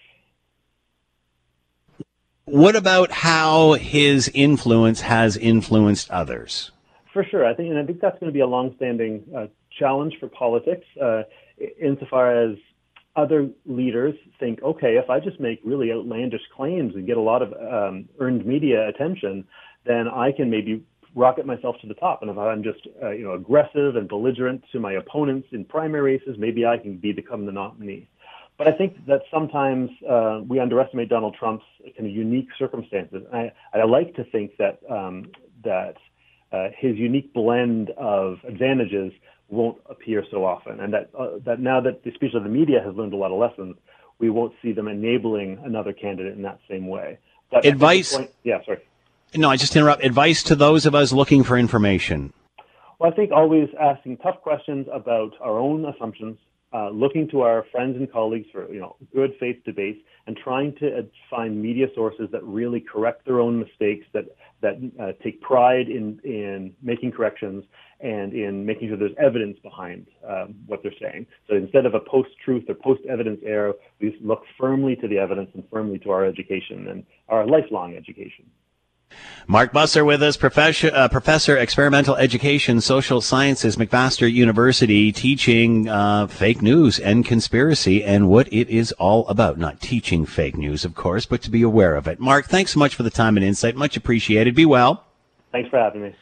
What 2.46 2.76
about 2.76 3.10
how 3.10 3.72
his 3.72 4.30
influence 4.34 5.00
has 5.00 5.36
influenced 5.36 6.10
others? 6.10 6.72
For 7.12 7.24
sure, 7.24 7.46
I 7.46 7.54
think, 7.54 7.70
and 7.70 7.78
I 7.78 7.84
think 7.86 8.00
that's 8.00 8.18
going 8.18 8.30
to 8.30 8.34
be 8.34 8.40
a 8.40 8.46
long-standing 8.46 9.24
uh, 9.34 9.46
challenge 9.78 10.14
for 10.20 10.28
politics, 10.28 10.86
uh, 11.00 11.22
insofar 11.80 12.44
as 12.44 12.56
other 13.16 13.48
leaders 13.64 14.14
think, 14.38 14.62
okay, 14.62 14.96
if 14.96 15.08
I 15.08 15.20
just 15.20 15.40
make 15.40 15.60
really 15.64 15.90
outlandish 15.90 16.42
claims 16.54 16.94
and 16.94 17.06
get 17.06 17.16
a 17.16 17.22
lot 17.22 17.40
of 17.40 17.52
um, 17.52 18.08
earned 18.18 18.44
media 18.44 18.88
attention, 18.88 19.44
then 19.86 20.08
I 20.08 20.32
can 20.32 20.50
maybe 20.50 20.84
rocket 21.14 21.46
myself 21.46 21.76
to 21.80 21.86
the 21.86 21.94
top. 21.94 22.22
And 22.22 22.30
if 22.30 22.36
I'm 22.36 22.62
just, 22.62 22.86
uh, 23.02 23.10
you 23.10 23.24
know, 23.24 23.32
aggressive 23.32 23.96
and 23.96 24.08
belligerent 24.08 24.64
to 24.72 24.80
my 24.80 24.94
opponents 24.94 25.48
in 25.52 25.64
primary 25.64 26.16
races, 26.16 26.36
maybe 26.38 26.66
I 26.66 26.76
can 26.76 26.96
be 26.96 27.12
become 27.12 27.46
the 27.46 27.52
nominee. 27.52 28.08
But 28.56 28.68
I 28.68 28.72
think 28.72 29.04
that 29.06 29.22
sometimes 29.32 29.90
uh, 30.08 30.40
we 30.46 30.60
underestimate 30.60 31.08
Donald 31.08 31.36
Trump's 31.38 31.64
kind 31.96 32.08
of 32.08 32.14
unique 32.14 32.48
circumstances. 32.58 33.22
I, 33.32 33.52
I 33.72 33.84
like 33.84 34.14
to 34.14 34.24
think 34.24 34.52
that 34.58 34.78
um, 34.88 35.32
that 35.64 35.96
uh, 36.52 36.68
his 36.78 36.96
unique 36.96 37.32
blend 37.34 37.90
of 37.90 38.38
advantages 38.46 39.12
won't 39.48 39.78
appear 39.90 40.24
so 40.30 40.44
often, 40.44 40.80
and 40.80 40.94
that 40.94 41.10
uh, 41.18 41.30
that 41.44 41.58
now 41.58 41.80
that 41.80 42.04
the 42.04 42.12
speech 42.12 42.34
of 42.34 42.44
the 42.44 42.48
media 42.48 42.80
has 42.84 42.94
learned 42.94 43.12
a 43.12 43.16
lot 43.16 43.32
of 43.32 43.38
lessons, 43.38 43.74
we 44.18 44.30
won't 44.30 44.54
see 44.62 44.72
them 44.72 44.86
enabling 44.86 45.58
another 45.64 45.92
candidate 45.92 46.34
in 46.34 46.42
that 46.42 46.60
same 46.68 46.86
way. 46.86 47.18
But 47.50 47.64
advice? 47.64 48.16
Point, 48.16 48.30
yeah, 48.44 48.64
sorry. 48.64 48.78
No, 49.34 49.50
I 49.50 49.56
just 49.56 49.74
interrupt. 49.74 50.04
Advice 50.04 50.44
to 50.44 50.54
those 50.54 50.86
of 50.86 50.94
us 50.94 51.12
looking 51.12 51.42
for 51.42 51.58
information. 51.58 52.32
Well, 53.00 53.10
I 53.10 53.16
think 53.16 53.32
always 53.32 53.68
asking 53.80 54.18
tough 54.18 54.40
questions 54.42 54.86
about 54.92 55.32
our 55.40 55.58
own 55.58 55.84
assumptions, 55.84 56.38
uh, 56.74 56.90
looking 56.90 57.28
to 57.28 57.42
our 57.42 57.64
friends 57.70 57.96
and 57.96 58.10
colleagues 58.10 58.48
for 58.50 58.70
you 58.72 58.80
know 58.80 58.96
good 59.14 59.32
faith 59.38 59.56
debates 59.64 60.00
and 60.26 60.36
trying 60.36 60.74
to 60.76 60.98
uh, 60.98 61.02
find 61.30 61.60
media 61.60 61.86
sources 61.94 62.28
that 62.32 62.42
really 62.42 62.80
correct 62.80 63.24
their 63.24 63.40
own 63.40 63.58
mistakes 63.58 64.04
that 64.12 64.24
that 64.60 64.74
uh, 65.00 65.12
take 65.22 65.40
pride 65.40 65.88
in 65.88 66.18
in 66.24 66.74
making 66.82 67.12
corrections 67.12 67.64
and 68.00 68.32
in 68.34 68.66
making 68.66 68.88
sure 68.88 68.96
there's 68.96 69.16
evidence 69.18 69.56
behind 69.62 70.06
um, 70.28 70.54
what 70.66 70.82
they're 70.82 70.92
saying. 71.00 71.26
So 71.48 71.54
instead 71.54 71.86
of 71.86 71.94
a 71.94 72.00
post-truth 72.00 72.64
or 72.68 72.74
post-evidence 72.74 73.40
era, 73.44 73.72
we 74.00 74.18
look 74.20 74.42
firmly 74.58 74.96
to 74.96 75.08
the 75.08 75.16
evidence 75.16 75.50
and 75.54 75.64
firmly 75.72 75.98
to 76.00 76.10
our 76.10 76.24
education 76.26 76.88
and 76.88 77.06
our 77.28 77.46
lifelong 77.46 77.96
education. 77.96 78.44
Mark 79.46 79.72
Busser 79.74 80.06
with 80.06 80.22
us, 80.22 80.38
professor, 80.38 80.90
uh, 80.94 81.08
professor 81.08 81.56
experimental 81.56 82.16
education, 82.16 82.80
social 82.80 83.20
sciences, 83.20 83.76
McMaster 83.76 84.30
University, 84.30 85.12
teaching 85.12 85.86
uh, 85.88 86.26
fake 86.26 86.62
news 86.62 86.98
and 86.98 87.26
conspiracy 87.26 88.02
and 88.02 88.28
what 88.28 88.50
it 88.52 88.70
is 88.70 88.92
all 88.92 89.28
about. 89.28 89.58
Not 89.58 89.80
teaching 89.80 90.24
fake 90.24 90.56
news, 90.56 90.84
of 90.84 90.94
course, 90.94 91.26
but 91.26 91.42
to 91.42 91.50
be 91.50 91.62
aware 91.62 91.94
of 91.94 92.08
it. 92.08 92.20
Mark, 92.20 92.46
thanks 92.46 92.72
so 92.72 92.78
much 92.78 92.94
for 92.94 93.02
the 93.02 93.10
time 93.10 93.36
and 93.36 93.44
insight. 93.44 93.76
Much 93.76 93.96
appreciated. 93.98 94.54
Be 94.54 94.64
well. 94.64 95.04
Thanks 95.52 95.68
for 95.68 95.78
having 95.78 96.02
me. 96.02 96.14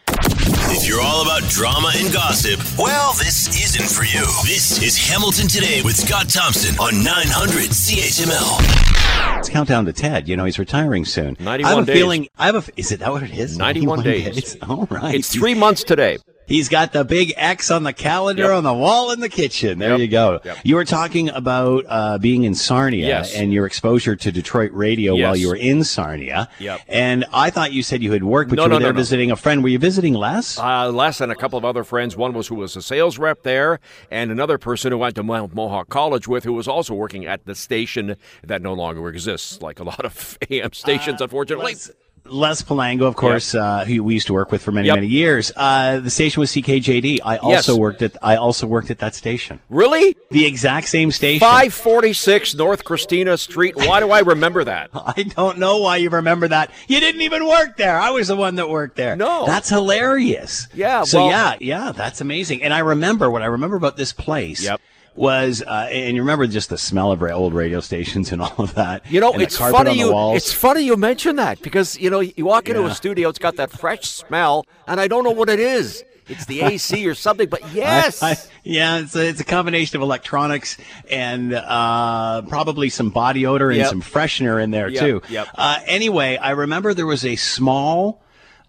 If 0.75 0.89
you're 0.89 1.03
all 1.03 1.23
about 1.23 1.43
drama 1.51 1.93
and 1.95 2.11
gossip, 2.13 2.59
well, 2.79 3.13
this 3.15 3.49
isn't 3.49 3.89
for 3.91 4.05
you. 4.05 4.25
This 4.49 4.81
is 4.83 4.97
Hamilton 4.97 5.47
Today 5.47 5.83
with 5.83 5.95
Scott 5.97 6.31
Thompson 6.31 6.75
on 6.81 7.05
900 7.05 7.69
CHML. 7.71 9.39
It's 9.39 9.51
countdown 9.51 9.85
to 9.85 9.93
Ted. 9.93 10.29
You 10.29 10.37
know, 10.37 10.47
he's 10.47 10.59
retiring 10.59 11.05
soon. 11.05 11.37
91 11.41 11.65
I 11.65 11.69
have 11.75 11.83
a 11.83 11.87
days. 11.87 11.95
feeling, 11.97 12.29
I 12.39 12.47
have 12.47 12.69
a, 12.69 12.73
is 12.81 12.91
it 12.91 13.01
that 13.01 13.13
what 13.13 13.23
it 13.23 13.33
is? 13.33 13.59
91, 13.59 13.99
91 13.99 14.03
days. 14.03 14.55
days. 14.55 14.63
All 14.63 14.87
right. 14.91 15.15
It's 15.15 15.31
three 15.33 15.55
months 15.55 15.85
today. 15.85 16.19
He's 16.47 16.69
got 16.69 16.93
the 16.93 17.05
big 17.05 17.33
X 17.37 17.71
on 17.71 17.83
the 17.85 17.93
calendar 17.93 18.43
Yep. 18.45 18.53
on 18.53 18.65
the 18.65 18.75
wall 18.75 19.11
in 19.13 19.21
the 19.21 19.29
kitchen. 19.29 19.79
There 19.79 19.91
Yep. 19.93 20.01
you 20.01 20.09
go. 20.09 20.41
Yep. 20.45 20.59
You 20.65 20.75
were 20.75 20.85
talking 20.85 21.29
about 21.31 21.85
uh, 21.89 22.19
being 22.19 22.45
in 22.45 22.55
Sarnia 22.55 23.07
Yes. 23.07 23.35
and 23.35 23.53
your 23.53 23.65
exposure 23.67 24.17
to 24.17 24.33
Detroit 24.33 24.71
radio 24.73 25.15
while 25.17 25.37
you 25.37 25.49
were 25.49 25.57
in 25.57 25.85
Sarnia. 25.85 26.49
Yep. 26.59 26.81
And 26.89 27.25
I 27.33 27.51
thought 27.51 27.73
you 27.73 27.83
said 27.83 28.03
you 28.03 28.13
had 28.13 28.25
worked, 28.25 28.51
but 28.51 28.57
No, 28.57 28.65
you 28.65 28.69
were 28.71 28.75
no, 28.81 28.85
there 28.85 28.93
no. 28.93 28.97
visiting 28.99 29.31
a 29.31 29.37
friend. 29.37 29.63
Were 29.63 29.69
you 29.71 29.79
visiting 29.79 30.15
Les? 30.15 30.59
Uh, 30.59 30.91
Les 30.91 31.21
and 31.21 31.31
a 31.33 31.37
couple 31.37 31.59
of 31.59 31.65
other 31.65 31.85
friends. 31.85 32.17
One 32.17 32.33
was 32.33 32.49
who 32.49 32.57
was 32.57 32.77
a 32.77 32.83
sales 32.83 33.19
rep 33.19 33.43
there, 33.45 33.81
and 34.11 34.31
another 34.31 34.59
person 34.59 34.93
who 34.93 34.99
went 34.99 35.15
to 35.15 35.23
Mount 35.23 35.55
Mohawk 35.55 35.89
College 35.89 36.27
with, 36.29 36.45
who 36.45 36.53
was 36.53 36.67
also 36.69 36.93
working 36.95 37.25
at 37.25 37.47
the 37.47 37.55
station 37.55 38.17
that 38.45 38.61
no 38.63 38.73
longer 38.75 39.09
exists, 39.09 39.63
like 39.63 39.79
a 39.81 39.85
lot 39.85 40.05
of 40.05 40.37
AM 40.51 40.73
stations, 40.73 41.21
unfortunately. 41.21 41.73
Les, 41.75 41.91
Les 42.25 42.63
Palango, 42.63 43.03
of 43.07 43.17
course, 43.17 43.55
uh, 43.55 43.85
who 43.85 44.03
we 44.05 44.15
used 44.15 44.29
to 44.29 44.33
work 44.33 44.53
with 44.53 44.63
for 44.63 44.71
many, 44.73 44.87
Yep. 44.87 44.95
many 44.97 45.07
years. 45.09 45.51
Uh, 45.57 45.99
the 45.99 46.09
station 46.09 46.41
was 46.41 46.51
CKJD. 46.51 47.21
I 47.25 47.37
also 47.39 47.73
Yes. 47.73 47.79
worked 47.79 48.01
at. 48.03 48.17
I 48.23 48.37
also 48.37 48.67
worked 48.67 48.91
at 48.91 49.01
that 49.01 49.15
station. 49.15 49.59
Really? 49.69 50.17
The 50.31 50.47
exact 50.47 50.89
same 50.89 51.11
station. 51.11 51.41
546 51.41 52.55
North 52.55 52.85
Christina 52.85 53.37
Street. 53.37 53.77
Why 53.77 54.01
do 54.01 54.11
I 54.13 54.21
remember 54.21 54.65
that? 54.65 54.91
I 54.95 55.25
don't 55.25 55.59
know 55.59 55.79
why 55.79 55.97
you 55.97 56.11
remember 56.11 56.49
that. 56.49 56.71
You 56.89 57.01
didn't 57.01 57.23
even 57.23 57.47
work 57.47 57.77
there. 57.77 57.99
I 57.99 58.11
was 58.11 58.29
the 58.29 58.37
one 58.37 58.55
that 58.55 58.69
worked 58.71 58.97
there. 58.97 59.17
No. 59.17 59.45
That's 59.45 59.69
hilarious. 59.69 60.69
Yeah, 60.75 61.03
So 61.03 61.27
well- 61.27 61.29
yeah, 61.31 61.55
yeah, 61.61 61.93
that's 61.93 62.21
amazing. 62.21 62.63
And 62.63 62.73
I 62.73 62.79
remember 62.79 63.31
what 63.31 63.43
I 63.43 63.47
remember 63.47 63.77
about 63.77 63.97
this 63.97 64.13
place. 64.13 64.63
Yep. 64.63 64.81
Was 65.15 65.63
uh, 65.67 65.89
and 65.91 66.17
you 66.17 66.23
remember 66.23 66.47
just 66.47 66.71
the 66.71 66.79
smell 66.79 67.13
of 67.13 67.23
old 67.23 67.53
radio 67.53 67.81
stations 67.81 68.33
and 68.33 68.41
all 68.41 68.55
of 68.59 68.75
that. 68.77 69.05
You 69.11 69.21
know, 69.21 69.33
it's 69.35 69.59
funny 69.59 69.99
you 69.99 70.11
walls. 70.13 70.39
it's 70.39 70.53
funny 70.53 70.83
you 70.83 70.97
mention 70.97 71.37
that 71.37 71.61
because 71.61 71.99
you 71.99 72.09
know 72.09 72.21
you 72.21 72.47
walk 72.47 72.69
into 72.69 72.81
Yeah. 72.81 72.91
a 72.91 72.95
studio, 72.95 73.29
it's 73.29 73.39
got 73.39 73.57
that 73.57 73.71
fresh 73.71 74.03
smell, 74.05 74.65
and 74.87 74.99
I 75.01 75.09
don't 75.09 75.23
know 75.25 75.31
what 75.31 75.51
it 75.51 75.61
is. 75.61 76.03
It's 76.29 76.47
the 76.47 76.63
AC 76.63 77.07
or 77.09 77.15
something, 77.15 77.49
but 77.49 77.61
yes, 77.75 78.23
I- 78.23 78.31
I- 78.31 78.37
yeah, 78.65 79.01
it's 79.01 79.15
a, 79.15 79.29
it's 79.29 79.41
a 79.41 79.45
combination 79.45 79.97
of 79.97 80.03
electronics 80.03 80.79
and 81.11 81.53
uh, 81.53 82.43
probably 82.49 82.89
some 82.89 83.11
body 83.11 83.45
odor 83.45 83.69
and 83.71 83.79
Yep. 83.81 83.89
some 83.89 84.01
freshener 84.03 84.63
in 84.63 84.71
there 84.71 84.89
Yep, 84.89 85.01
too. 85.03 85.23
yep. 85.29 85.49
Uh, 85.57 85.81
anyway, 85.87 86.37
I 86.39 86.51
remember 86.53 86.95
there 86.95 87.07
was 87.07 87.25
a 87.27 87.37
small 87.37 88.22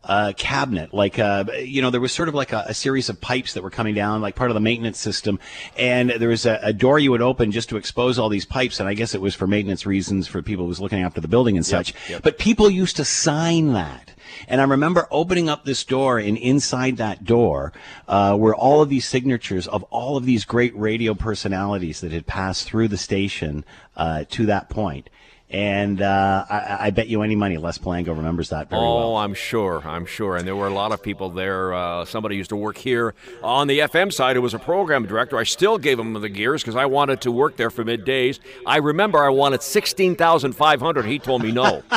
uh, 0.03 0.33
cabinet, 0.35 0.93
like 0.93 1.17
uh, 1.17 1.45
you 1.59 1.81
know, 1.81 1.89
there 1.89 2.01
was 2.01 2.11
sort 2.11 2.29
of 2.29 2.35
like 2.35 2.51
a, 2.51 2.65
a 2.67 2.73
series 2.73 3.09
of 3.09 3.21
pipes 3.21 3.53
that 3.53 3.63
were 3.63 3.69
coming 3.69 3.95
down, 3.95 4.21
like 4.21 4.35
part 4.35 4.49
of 4.49 4.55
the 4.55 4.61
maintenance 4.61 4.99
system, 4.99 5.39
and 5.77 6.09
there 6.09 6.29
was 6.29 6.45
a, 6.45 6.59
a 6.61 6.73
door 6.73 6.99
you 6.99 7.11
would 7.11 7.21
open 7.21 7.51
just 7.51 7.69
to 7.69 7.77
expose 7.77 8.19
all 8.19 8.29
these 8.29 8.45
pipes, 8.45 8.79
and 8.79 8.89
I 8.89 8.93
guess 8.93 9.15
it 9.15 9.21
was 9.21 9.35
for 9.35 9.47
maintenance 9.47 9.85
reasons 9.85 10.27
for 10.27 10.41
people 10.41 10.65
who 10.65 10.69
was 10.69 10.81
looking 10.81 11.03
after 11.03 11.21
the 11.21 11.27
building 11.27 11.55
and 11.55 11.65
such. 11.65 11.93
yep. 12.09 12.21
But 12.21 12.37
people 12.37 12.69
used 12.69 12.97
to 12.97 13.05
sign 13.05 13.73
that. 13.73 14.13
And 14.47 14.59
I 14.59 14.63
remember 14.65 15.07
opening 15.11 15.47
up 15.47 15.63
this 15.63 15.83
door, 15.83 16.17
and 16.17 16.37
inside 16.37 16.97
that 16.97 17.23
door 17.23 17.71
uh, 18.07 18.35
were 18.39 18.55
all 18.55 18.81
of 18.81 18.89
these 18.89 19.07
signatures 19.07 19.67
of 19.67 19.83
all 19.83 20.17
of 20.17 20.25
these 20.25 20.43
great 20.43 20.75
radio 20.75 21.13
personalities 21.13 22.01
that 22.01 22.11
had 22.11 22.25
passed 22.25 22.65
through 22.65 22.87
the 22.87 22.97
station 22.97 23.63
uh, 23.95 24.25
to 24.31 24.45
that 24.47 24.69
point. 24.69 25.09
And 25.53 26.01
uh, 26.01 26.45
I, 26.49 26.77
I 26.87 26.89
bet 26.89 27.07
you 27.07 27.21
any 27.21 27.35
money 27.35 27.57
Les 27.57 27.77
Palango 27.77 28.17
remembers 28.17 28.49
that 28.49 28.71
very 28.71 28.81
Oh, 28.81 28.95
well. 28.97 29.07
Oh, 29.11 29.15
I'm 29.17 29.35
sure. 29.35 29.83
I'm 29.85 30.05
sure. 30.07 30.35
And 30.35 30.47
there 30.47 30.55
were 30.55 30.65
a 30.65 30.73
lot 30.73 30.91
of 30.91 31.03
people 31.03 31.29
there. 31.29 31.73
Uh, 31.75 32.05
somebody 32.05 32.35
used 32.37 32.49
to 32.49 32.55
work 32.55 32.75
here 32.75 33.13
on 33.43 33.67
the 33.67 33.79
FM 33.79 34.11
side 34.11 34.35
who 34.35 34.41
was 34.41 34.55
a 34.55 34.59
program 34.59 35.05
director. 35.05 35.37
I 35.37 35.43
still 35.43 35.77
gave 35.77 35.99
him 35.99 36.13
the 36.13 36.27
gears 36.27 36.63
because 36.63 36.75
I 36.75 36.87
wanted 36.87 37.21
to 37.21 37.31
work 37.31 37.55
there 37.55 37.69
for 37.69 37.83
middays. 37.85 38.39
I 38.65 38.77
remember 38.77 39.23
I 39.23 39.29
wanted 39.29 39.61
16500 39.61 41.05
He 41.05 41.19
told 41.19 41.43
me 41.43 41.51
no. 41.51 41.83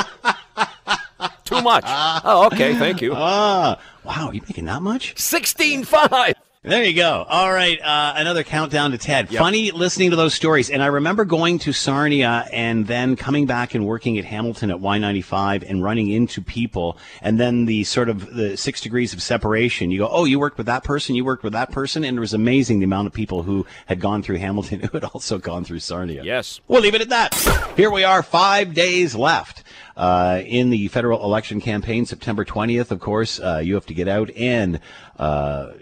Too 1.45 1.61
much. 1.61 1.85
Oh, 1.87 2.49
okay. 2.53 2.75
Thank 2.75 3.01
you. 3.01 3.13
Ah, 3.15 3.79
wow, 4.03 4.29
you 4.31 4.41
making 4.41 4.65
that 4.65 4.81
much? 4.83 5.15
16.5. 5.15 6.33
There 6.63 6.83
you 6.83 6.93
go. 6.93 7.23
All 7.29 7.53
right, 7.53 7.79
uh, 7.79 8.15
another 8.17 8.43
countdown 8.43 8.89
to 8.89 8.97
Ted. 8.97 9.29
Funny 9.29 9.69
listening 9.69 10.09
to 10.09 10.15
those 10.15 10.33
stories, 10.33 10.71
and 10.71 10.81
I 10.81 10.87
remember 10.87 11.23
going 11.23 11.59
to 11.59 11.71
Sarnia 11.71 12.47
and 12.51 12.87
then 12.87 13.15
coming 13.15 13.45
back 13.45 13.75
and 13.75 13.85
working 13.85 14.17
at 14.17 14.25
Hamilton 14.25 14.71
at 14.71 14.77
Y95 14.77 15.69
and 15.69 15.83
running 15.83 16.09
into 16.09 16.41
people, 16.41 16.97
and 17.21 17.39
then 17.39 17.65
the 17.65 17.83
sort 17.83 18.09
of 18.09 18.33
the 18.33 18.57
six 18.57 18.81
degrees 18.81 19.13
of 19.13 19.21
separation. 19.21 19.91
You 19.91 19.99
go, 19.99 20.09
oh, 20.11 20.25
you 20.25 20.39
worked 20.39 20.57
with 20.57 20.65
that 20.65 20.83
person, 20.83 21.15
you 21.15 21.23
worked 21.23 21.43
with 21.43 21.53
that 21.53 21.71
person, 21.71 22.03
and 22.03 22.17
it 22.17 22.19
was 22.19 22.33
amazing 22.33 22.79
the 22.79 22.85
amount 22.85 23.05
of 23.05 23.13
people 23.13 23.43
who 23.43 23.67
had 23.85 23.99
gone 23.99 24.23
through 24.23 24.37
Hamilton 24.37 24.79
who 24.81 24.89
had 24.91 25.03
also 25.03 25.37
gone 25.37 25.63
through 25.63 25.79
Sarnia. 25.79 26.23
Yes. 26.23 26.59
We'll 26.67 26.81
leave 26.81 26.95
it 26.95 27.01
at 27.01 27.09
that. 27.09 27.35
Here 27.77 27.91
we 27.91 28.03
are, 28.03 28.23
five 28.23 28.73
days 28.73 29.15
left 29.15 29.63
uh, 29.95 30.41
in 30.45 30.71
the 30.71 30.87
federal 30.87 31.23
election 31.23 31.61
campaign. 31.61 32.07
September 32.07 32.43
20th, 32.43 32.89
of 32.89 32.99
course, 32.99 33.39
uh, 33.39 33.61
you 33.63 33.75
have 33.75 33.85
to 33.85 33.93
get 33.93 34.07
out 34.07 34.31
and 34.35 34.79
uh, 35.19 35.73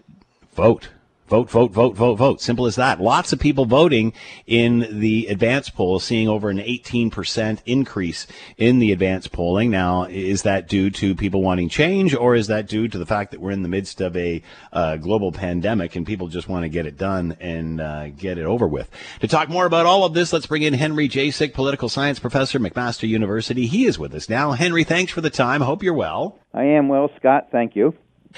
vote. 0.56 0.90
Vote, 1.28 1.50
vote, 1.50 1.72
vote, 1.72 1.96
vote, 1.96 2.16
vote. 2.18 2.40
Simple 2.40 2.68
as 2.68 2.76
that. 2.76 3.02
Lots 3.02 3.34
of 3.34 3.40
people 3.40 3.66
voting 3.66 4.14
in 4.46 5.00
the 5.00 5.26
advance 5.26 5.72
poll, 5.72 6.00
seeing 6.00 6.30
over 6.30 6.52
an 6.52 6.60
18% 6.60 7.62
increase 7.66 8.28
in 8.58 8.78
the 8.78 8.92
advance 8.92 9.26
polling. 9.28 9.72
Now, 9.72 10.04
is 10.04 10.44
that 10.44 10.68
due 10.68 10.92
to 10.92 11.16
people 11.16 11.42
wanting 11.42 11.68
change, 11.68 12.14
or 12.14 12.36
is 12.36 12.46
that 12.46 12.68
due 12.68 12.88
to 12.88 12.98
the 13.00 13.08
fact 13.08 13.32
that 13.32 13.42
we're 13.42 13.50
in 13.50 13.64
the 13.64 13.70
midst 13.70 14.02
of 14.02 14.16
a 14.16 14.44
uh, 14.72 14.98
global 14.98 15.32
pandemic 15.32 15.96
and 15.96 16.06
people 16.06 16.28
just 16.28 16.48
want 16.48 16.62
to 16.62 16.70
get 16.70 16.86
it 16.86 16.96
done 16.96 17.36
and 17.40 17.82
uh, 17.82 18.10
get 18.10 18.38
it 18.38 18.46
over 18.46 18.68
with? 18.68 18.92
To 19.22 19.28
talk 19.28 19.50
more 19.50 19.66
about 19.66 19.88
all 19.88 20.06
of 20.06 20.14
this, 20.14 20.32
let's 20.32 20.46
bring 20.46 20.62
in 20.62 20.76
Henry 20.76 21.10
Jacek, 21.10 21.56
political 21.56 21.90
science 21.90 22.20
professor, 22.20 22.60
McMaster 22.60 23.08
University. 23.08 23.66
He 23.66 23.86
is 23.86 23.98
with 23.98 24.14
us 24.14 24.30
now. 24.30 24.52
Henry, 24.52 24.84
thanks 24.84 25.12
for 25.12 25.22
the 25.22 25.32
time. 25.32 25.62
Hope 25.62 25.82
you're 25.82 25.96
well. 25.96 26.38
I 26.54 26.66
am 26.66 26.88
well, 26.88 27.10
Scott. 27.18 27.48
Thank 27.52 27.76
you. 27.76 27.96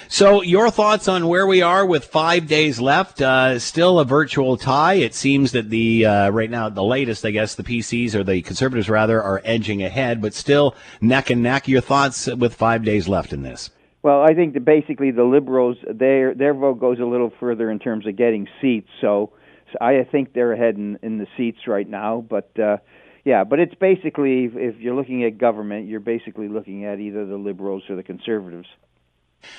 So, 0.09 0.41
your 0.41 0.71
thoughts 0.71 1.07
on 1.07 1.27
where 1.27 1.45
we 1.45 1.61
are 1.61 1.85
with 1.85 2.05
five 2.05 2.47
days 2.47 2.79
left? 2.79 3.21
Uh, 3.21 3.59
still 3.59 3.99
a 3.99 4.05
virtual 4.05 4.57
tie. 4.57 4.95
It 4.95 5.13
seems 5.13 5.51
that 5.51 5.69
the 5.69 6.05
uh, 6.05 6.29
right 6.29 6.49
now, 6.49 6.69
the 6.69 6.83
latest, 6.83 7.25
I 7.25 7.31
guess, 7.31 7.55
the 7.55 7.63
PCs 7.63 8.15
or 8.15 8.23
the 8.23 8.41
conservatives 8.41 8.89
rather 8.89 9.21
are 9.21 9.41
edging 9.43 9.83
ahead, 9.83 10.21
but 10.21 10.33
still 10.33 10.75
neck 11.01 11.29
and 11.29 11.43
neck. 11.43 11.67
Your 11.67 11.81
thoughts 11.81 12.27
with 12.27 12.53
five 12.53 12.83
days 12.83 13.07
left 13.07 13.33
in 13.33 13.41
this? 13.41 13.69
Well, 14.03 14.21
I 14.21 14.33
think 14.33 14.53
that 14.53 14.63
basically 14.63 15.11
the 15.11 15.23
liberals 15.23 15.77
their 15.85 16.33
their 16.33 16.53
vote 16.53 16.79
goes 16.79 16.99
a 16.99 17.05
little 17.05 17.31
further 17.39 17.69
in 17.69 17.79
terms 17.79 18.07
of 18.07 18.15
getting 18.15 18.47
seats. 18.61 18.89
So, 19.01 19.31
so 19.71 19.77
I 19.81 20.03
think 20.09 20.33
they're 20.33 20.53
ahead 20.53 20.75
in, 20.75 20.97
in 21.01 21.17
the 21.17 21.27
seats 21.35 21.67
right 21.67 21.89
now. 21.89 22.25
But 22.29 22.57
uh, 22.57 22.77
yeah, 23.25 23.43
but 23.43 23.59
it's 23.59 23.75
basically 23.75 24.45
if, 24.45 24.55
if 24.55 24.79
you're 24.79 24.95
looking 24.95 25.25
at 25.25 25.37
government, 25.37 25.89
you're 25.89 25.99
basically 25.99 26.47
looking 26.47 26.85
at 26.85 26.99
either 26.99 27.25
the 27.25 27.35
liberals 27.35 27.83
or 27.89 27.97
the 27.97 28.03
conservatives. 28.03 28.67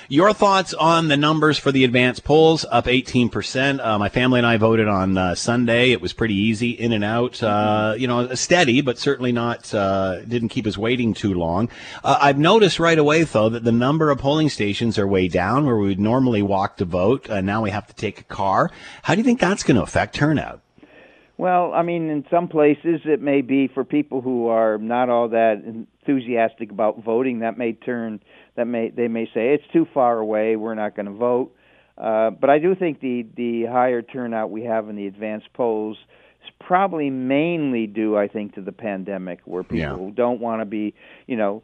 Your 0.07 0.33
thoughts 0.33 0.73
on 0.73 1.07
the 1.07 1.17
numbers 1.17 1.57
for 1.57 1.71
the 1.71 1.83
advanced 1.83 2.23
polls 2.23 2.65
up 2.71 2.85
18%. 2.85 3.79
Uh, 3.79 3.99
my 3.99 4.09
family 4.09 4.39
and 4.39 4.45
I 4.47 4.57
voted 4.57 4.87
on 4.87 5.17
uh, 5.17 5.35
Sunday. 5.35 5.91
It 5.91 6.01
was 6.01 6.13
pretty 6.13 6.35
easy, 6.35 6.71
in 6.71 6.91
and 6.91 7.03
out. 7.03 7.41
Uh, 7.43 7.95
you 7.97 8.07
know, 8.07 8.33
steady, 8.33 8.81
but 8.81 8.97
certainly 8.97 9.31
not, 9.31 9.73
uh, 9.73 10.21
didn't 10.21 10.49
keep 10.49 10.65
us 10.65 10.77
waiting 10.77 11.13
too 11.13 11.33
long. 11.33 11.69
Uh, 12.03 12.17
I've 12.19 12.39
noticed 12.39 12.79
right 12.79 12.97
away, 12.97 13.23
though, 13.23 13.49
that 13.49 13.63
the 13.63 13.71
number 13.71 14.09
of 14.09 14.17
polling 14.17 14.49
stations 14.49 14.97
are 14.97 15.07
way 15.07 15.27
down 15.27 15.65
where 15.65 15.77
we 15.77 15.87
would 15.89 15.99
normally 15.99 16.41
walk 16.41 16.77
to 16.77 16.85
vote. 16.85 17.29
Uh, 17.29 17.41
now 17.41 17.61
we 17.61 17.69
have 17.69 17.87
to 17.87 17.93
take 17.93 18.19
a 18.19 18.23
car. 18.23 18.71
How 19.03 19.13
do 19.13 19.19
you 19.19 19.25
think 19.25 19.39
that's 19.39 19.63
going 19.63 19.77
to 19.77 19.83
affect 19.83 20.15
turnout? 20.15 20.61
Well, 21.39 21.71
I 21.73 21.83
mean, 21.83 22.09
in 22.09 22.25
some 22.29 22.49
places 22.49 22.99
it 23.05 23.21
may 23.21 23.39
be 23.39 23.69
for 23.69 23.85
people 23.85 24.19
who 24.19 24.47
are 24.47 24.77
not 24.77 25.07
all 25.07 25.29
that 25.29 25.63
enthusiastic 25.63 26.69
about 26.69 27.01
voting. 27.01 27.39
That 27.39 27.57
may 27.57 27.71
turn. 27.71 28.19
That 28.59 28.65
may 28.65 28.89
they 28.89 29.07
may 29.07 29.23
say 29.33 29.53
it's 29.53 29.63
too 29.71 29.87
far 29.93 30.19
away. 30.19 30.57
We're 30.57 30.75
not 30.75 30.93
going 30.93 31.05
to 31.05 31.13
vote. 31.13 31.55
Uh, 31.97 32.29
but 32.31 32.49
I 32.49 32.59
do 32.59 32.75
think 32.75 32.99
the 32.99 33.25
the 33.37 33.67
higher 33.67 34.01
turnout 34.01 34.51
we 34.51 34.65
have 34.65 34.89
in 34.89 34.97
the 34.97 35.07
advanced 35.07 35.47
polls 35.53 35.97
is 36.43 36.51
probably 36.59 37.09
mainly 37.09 37.87
due, 37.87 38.17
I 38.17 38.27
think, 38.27 38.55
to 38.55 38.61
the 38.61 38.73
pandemic, 38.73 39.39
where 39.45 39.63
people 39.63 40.07
Yeah. 40.07 40.11
don't 40.13 40.41
want 40.41 40.59
to 40.61 40.65
be, 40.65 40.93
you 41.25 41.37
know, 41.37 41.63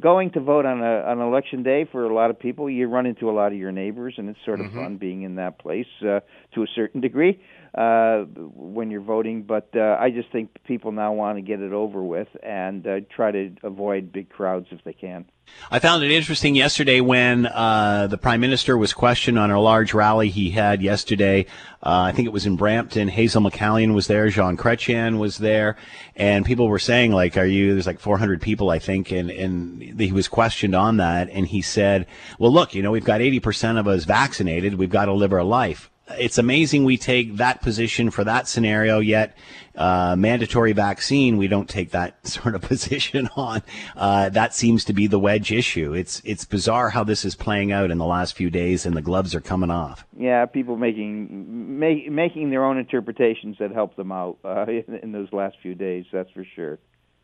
going 0.00 0.30
to 0.32 0.40
vote 0.40 0.66
on 0.66 0.80
a 0.82 1.02
on 1.10 1.20
election 1.20 1.62
day 1.62 1.84
for 1.84 2.06
a 2.06 2.12
lot 2.12 2.30
of 2.30 2.40
people. 2.40 2.68
You 2.68 2.88
run 2.88 3.06
into 3.06 3.30
a 3.30 3.34
lot 3.40 3.52
of 3.52 3.58
your 3.58 3.70
neighbors, 3.70 4.14
and 4.18 4.28
it's 4.28 4.38
sort 4.44 4.60
of 4.60 4.72
fun 4.72 4.96
being 4.96 5.22
in 5.22 5.36
that 5.36 5.60
place 5.60 5.86
uh, 6.02 6.18
to 6.54 6.62
a 6.64 6.66
certain 6.74 7.00
degree 7.00 7.38
uh, 7.74 8.24
when 8.54 8.90
you're 8.90 9.00
voting. 9.00 9.42
But 9.42 9.70
uh, 9.74 9.96
I 9.98 10.10
just 10.10 10.30
think 10.30 10.50
people 10.64 10.92
now 10.92 11.12
want 11.12 11.38
to 11.38 11.42
get 11.42 11.60
it 11.60 11.72
over 11.72 12.02
with 12.02 12.28
and 12.42 12.86
uh, 12.86 13.00
try 13.14 13.30
to 13.30 13.54
avoid 13.62 14.12
big 14.12 14.28
crowds 14.28 14.66
if 14.70 14.82
they 14.84 14.92
can. 14.92 15.24
I 15.70 15.80
found 15.80 16.04
it 16.04 16.10
interesting 16.10 16.54
yesterday 16.54 17.00
when 17.00 17.46
uh, 17.46 18.06
the 18.06 18.16
prime 18.16 18.40
minister 18.40 18.76
was 18.78 18.92
questioned 18.92 19.38
on 19.38 19.50
a 19.50 19.60
large 19.60 19.92
rally 19.92 20.28
he 20.28 20.50
had 20.50 20.80
yesterday. 20.82 21.46
Uh, 21.82 22.02
I 22.02 22.12
think 22.12 22.26
it 22.26 22.32
was 22.32 22.46
in 22.46 22.56
Brampton. 22.56 23.08
Hazel 23.08 23.42
McCallion 23.42 23.92
was 23.94 24.06
there. 24.06 24.28
Jean 24.28 24.56
Chrétien 24.56 25.18
was 25.18 25.38
there, 25.38 25.76
and 26.14 26.46
people 26.46 26.68
were 26.68 26.78
saying 26.78 27.12
like, 27.12 27.36
"Are 27.36 27.44
you?" 27.44 27.72
There's 27.72 27.86
like 27.88 27.98
400 27.98 28.40
people, 28.40 28.70
I 28.70 28.78
think, 28.78 29.10
and 29.10 29.30
and 29.30 30.00
he 30.00 30.12
was 30.12 30.28
questioned 30.28 30.74
on 30.74 30.98
that, 30.98 31.28
and 31.30 31.46
he 31.46 31.60
said, 31.60 32.06
"Well, 32.38 32.52
look, 32.52 32.74
you 32.74 32.82
know, 32.82 32.92
we've 32.92 33.04
got 33.04 33.20
80% 33.20 33.78
of 33.78 33.88
us 33.88 34.04
vaccinated. 34.04 34.74
We've 34.74 34.88
got 34.88 35.06
to 35.06 35.12
live 35.12 35.32
our 35.32 35.44
life." 35.44 35.91
It's 36.18 36.38
amazing 36.38 36.84
we 36.84 36.96
take 36.96 37.36
that 37.36 37.62
position 37.62 38.10
for 38.10 38.24
that 38.24 38.48
scenario, 38.48 38.98
yet 38.98 39.36
uh, 39.74 40.14
mandatory 40.16 40.72
vaccine, 40.72 41.38
we 41.38 41.48
don't 41.48 41.68
take 41.68 41.90
that 41.90 42.26
sort 42.26 42.54
of 42.54 42.62
position 42.62 43.28
on. 43.36 43.62
Uh, 43.96 44.28
that 44.28 44.54
seems 44.54 44.84
to 44.84 44.92
be 44.92 45.06
the 45.06 45.18
wedge 45.18 45.52
issue. 45.52 45.94
It's 45.94 46.20
it's 46.24 46.44
bizarre 46.44 46.90
how 46.90 47.04
this 47.04 47.24
is 47.24 47.34
playing 47.34 47.72
out 47.72 47.90
in 47.90 47.98
the 47.98 48.04
last 48.04 48.36
few 48.36 48.50
days, 48.50 48.84
and 48.84 48.96
the 48.96 49.02
gloves 49.02 49.34
are 49.34 49.40
coming 49.40 49.70
off. 49.70 50.06
Yeah, 50.18 50.46
people 50.46 50.76
making 50.76 51.78
make, 51.78 52.10
making 52.10 52.50
their 52.50 52.64
own 52.64 52.78
interpretations 52.78 53.56
that 53.58 53.72
help 53.72 53.96
them 53.96 54.12
out 54.12 54.38
uh, 54.44 54.66
in, 54.68 55.00
in 55.02 55.12
those 55.12 55.32
last 55.32 55.56
few 55.62 55.74
days. 55.74 56.04
That's 56.12 56.30
for 56.30 56.44
sure. 56.44 56.78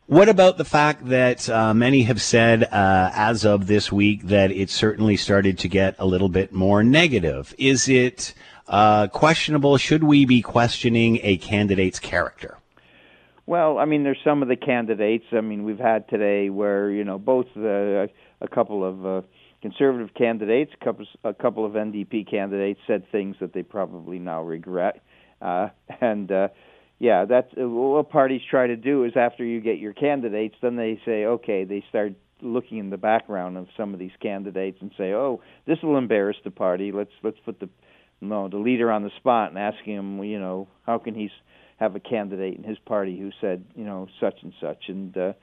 What 0.09 0.27
about 0.27 0.57
the 0.57 0.65
fact 0.65 1.05
that 1.09 1.47
uh, 1.47 1.71
many 1.75 2.01
have 2.01 2.19
said, 2.19 2.63
uh, 2.63 3.11
as 3.13 3.45
of 3.45 3.67
this 3.67 3.91
week, 3.91 4.23
that 4.23 4.49
it 4.49 4.71
certainly 4.71 5.15
started 5.15 5.59
to 5.59 5.67
get 5.67 5.93
a 5.99 6.07
little 6.07 6.29
bit 6.29 6.51
more 6.51 6.83
negative? 6.83 7.53
Is 7.59 7.87
it 7.87 8.33
uh, 8.69 9.07
questionable? 9.07 9.77
Should 9.77 10.03
we 10.03 10.25
be 10.25 10.41
questioning 10.41 11.19
a 11.23 11.37
candidate's 11.37 11.99
character? 11.99 12.57
Well, 13.45 13.79
I 13.79 13.85
mean, 13.85 14.03
there's 14.03 14.19
some 14.23 14.43
of 14.43 14.47
the 14.47 14.55
candidates. 14.55 15.25
I 15.31 15.41
mean, 15.41 15.63
we've 15.63 15.79
had 15.79 16.07
today 16.07 16.49
where 16.49 16.91
you 16.91 17.03
know 17.03 17.17
both 17.17 17.47
the, 17.55 18.09
a 18.41 18.47
couple 18.47 18.85
of 18.85 19.05
uh, 19.05 19.21
conservative 19.61 20.13
candidates, 20.13 20.71
a 21.23 21.33
couple, 21.33 21.65
of 21.65 21.73
NDP 21.73 22.29
candidates 22.29 22.79
said 22.85 23.11
things 23.11 23.35
that 23.39 23.53
they 23.53 23.63
probably 23.63 24.19
now 24.19 24.43
regret, 24.43 25.01
uh, 25.41 25.69
and 26.01 26.31
uh, 26.31 26.49
yeah, 26.99 27.25
that's 27.25 27.49
what 27.55 28.09
parties 28.09 28.41
try 28.49 28.67
to 28.67 28.75
do 28.75 29.03
is 29.05 29.13
after 29.15 29.43
you 29.43 29.61
get 29.61 29.79
your 29.79 29.93
candidates, 29.93 30.55
then 30.61 30.75
they 30.75 31.01
say, 31.05 31.25
okay, 31.25 31.63
they 31.63 31.83
start 31.89 32.13
looking 32.41 32.77
in 32.77 32.89
the 32.89 32.97
background 32.97 33.57
of 33.57 33.67
some 33.75 33.93
of 33.93 33.99
these 33.99 34.11
candidates 34.21 34.77
and 34.81 34.91
say, 34.97 35.13
oh, 35.13 35.41
this 35.65 35.79
will 35.81 35.97
embarrass 35.97 36.37
the 36.43 36.51
party. 36.51 36.91
Let's 36.91 37.11
let's 37.23 37.39
put 37.43 37.59
the 37.59 37.69
no 38.21 38.47
the 38.47 38.57
leader 38.57 38.91
on 38.91 39.03
the 39.03 39.11
spot 39.17 39.49
and 39.49 39.57
asking 39.57 39.95
him, 39.95 40.23
you 40.23 40.39
know, 40.39 40.67
how 40.85 40.97
can 40.97 41.15
he 41.15 41.29
have 41.77 41.95
a 41.95 41.99
candidate 41.99 42.57
in 42.57 42.63
his 42.63 42.77
party 42.79 43.17
who 43.17 43.31
said, 43.39 43.63
you 43.75 43.85
know, 43.85 44.07
such 44.19 44.35
and 44.41 44.53
such, 44.59 44.89
and 44.89 45.17
uh, 45.17 45.33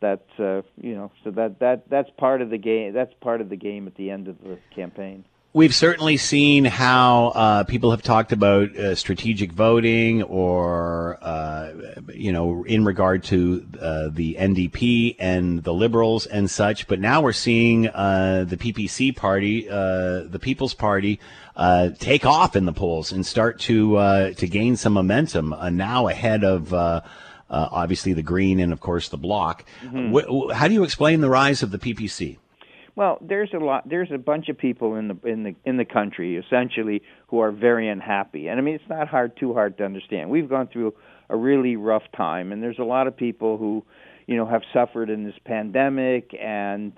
that 0.00 0.26
uh, 0.38 0.62
you 0.80 0.94
know, 0.94 1.10
so 1.22 1.30
that 1.30 1.60
that 1.60 1.88
that's 1.88 2.10
part 2.18 2.42
of 2.42 2.50
the 2.50 2.58
game. 2.58 2.92
That's 2.92 3.12
part 3.20 3.40
of 3.40 3.48
the 3.48 3.56
game 3.56 3.86
at 3.86 3.94
the 3.94 4.10
end 4.10 4.28
of 4.28 4.38
the 4.42 4.58
campaign. 4.74 5.24
We've 5.56 5.72
certainly 5.72 6.16
seen 6.16 6.64
how 6.64 7.28
uh, 7.28 7.62
people 7.62 7.92
have 7.92 8.02
talked 8.02 8.32
about 8.32 8.76
uh, 8.76 8.96
strategic 8.96 9.52
voting, 9.52 10.24
or 10.24 11.16
uh, 11.22 11.72
you 12.12 12.32
know, 12.32 12.64
in 12.64 12.84
regard 12.84 13.22
to 13.24 13.64
uh, 13.80 14.08
the 14.10 14.34
NDP 14.34 15.14
and 15.20 15.62
the 15.62 15.72
Liberals 15.72 16.26
and 16.26 16.50
such. 16.50 16.88
But 16.88 16.98
now 16.98 17.20
we're 17.20 17.32
seeing 17.32 17.86
uh, 17.86 18.46
the 18.48 18.56
PPC 18.56 19.14
party, 19.14 19.70
uh, 19.70 20.24
the 20.24 20.40
People's 20.42 20.74
Party, 20.74 21.20
take 22.00 22.26
off 22.26 22.56
in 22.56 22.64
the 22.64 22.72
polls 22.72 23.12
and 23.12 23.24
start 23.24 23.60
to 23.60 24.34
to 24.34 24.48
gain 24.48 24.74
some 24.74 24.94
momentum. 24.94 25.54
now 25.70 26.08
ahead 26.08 26.42
of. 26.42 26.74
obviously, 27.48 28.12
the 28.12 28.24
Green 28.24 28.58
and 28.58 28.72
of 28.72 28.80
course 28.80 29.08
the 29.08 29.18
Bloc. 29.18 29.64
Mm-hmm. 29.84 30.16
Wh- 30.16 30.52
how 30.52 30.66
do 30.66 30.74
you 30.74 30.82
explain 30.82 31.20
the 31.20 31.30
rise 31.30 31.62
of 31.62 31.70
the 31.70 31.78
PPC? 31.78 32.38
Well, 32.96 33.18
there's 33.20 33.50
a 33.52 33.58
lot. 33.58 33.88
There's 33.88 34.10
a 34.12 34.18
bunch 34.18 34.48
of 34.48 34.56
people 34.56 34.94
in 34.94 35.08
the 35.08 35.18
in 35.28 35.42
the 35.42 35.54
in 35.64 35.76
the 35.76 35.84
country 35.84 36.36
essentially 36.36 37.02
who 37.28 37.40
are 37.40 37.50
very 37.50 37.88
unhappy, 37.88 38.46
and 38.48 38.58
I 38.58 38.62
mean 38.62 38.74
it's 38.76 38.88
not 38.88 39.08
hard 39.08 39.36
too 39.36 39.52
hard 39.52 39.78
to 39.78 39.84
understand. 39.84 40.30
We've 40.30 40.48
gone 40.48 40.68
through 40.72 40.94
a 41.28 41.36
really 41.36 41.74
rough 41.76 42.04
time, 42.16 42.52
and 42.52 42.62
there's 42.62 42.78
a 42.78 42.84
lot 42.84 43.06
of 43.06 43.16
people 43.16 43.56
who, 43.56 43.84
you 44.26 44.36
know, 44.36 44.46
have 44.46 44.62
suffered 44.72 45.10
in 45.10 45.24
this 45.24 45.34
pandemic, 45.44 46.36
and 46.40 46.92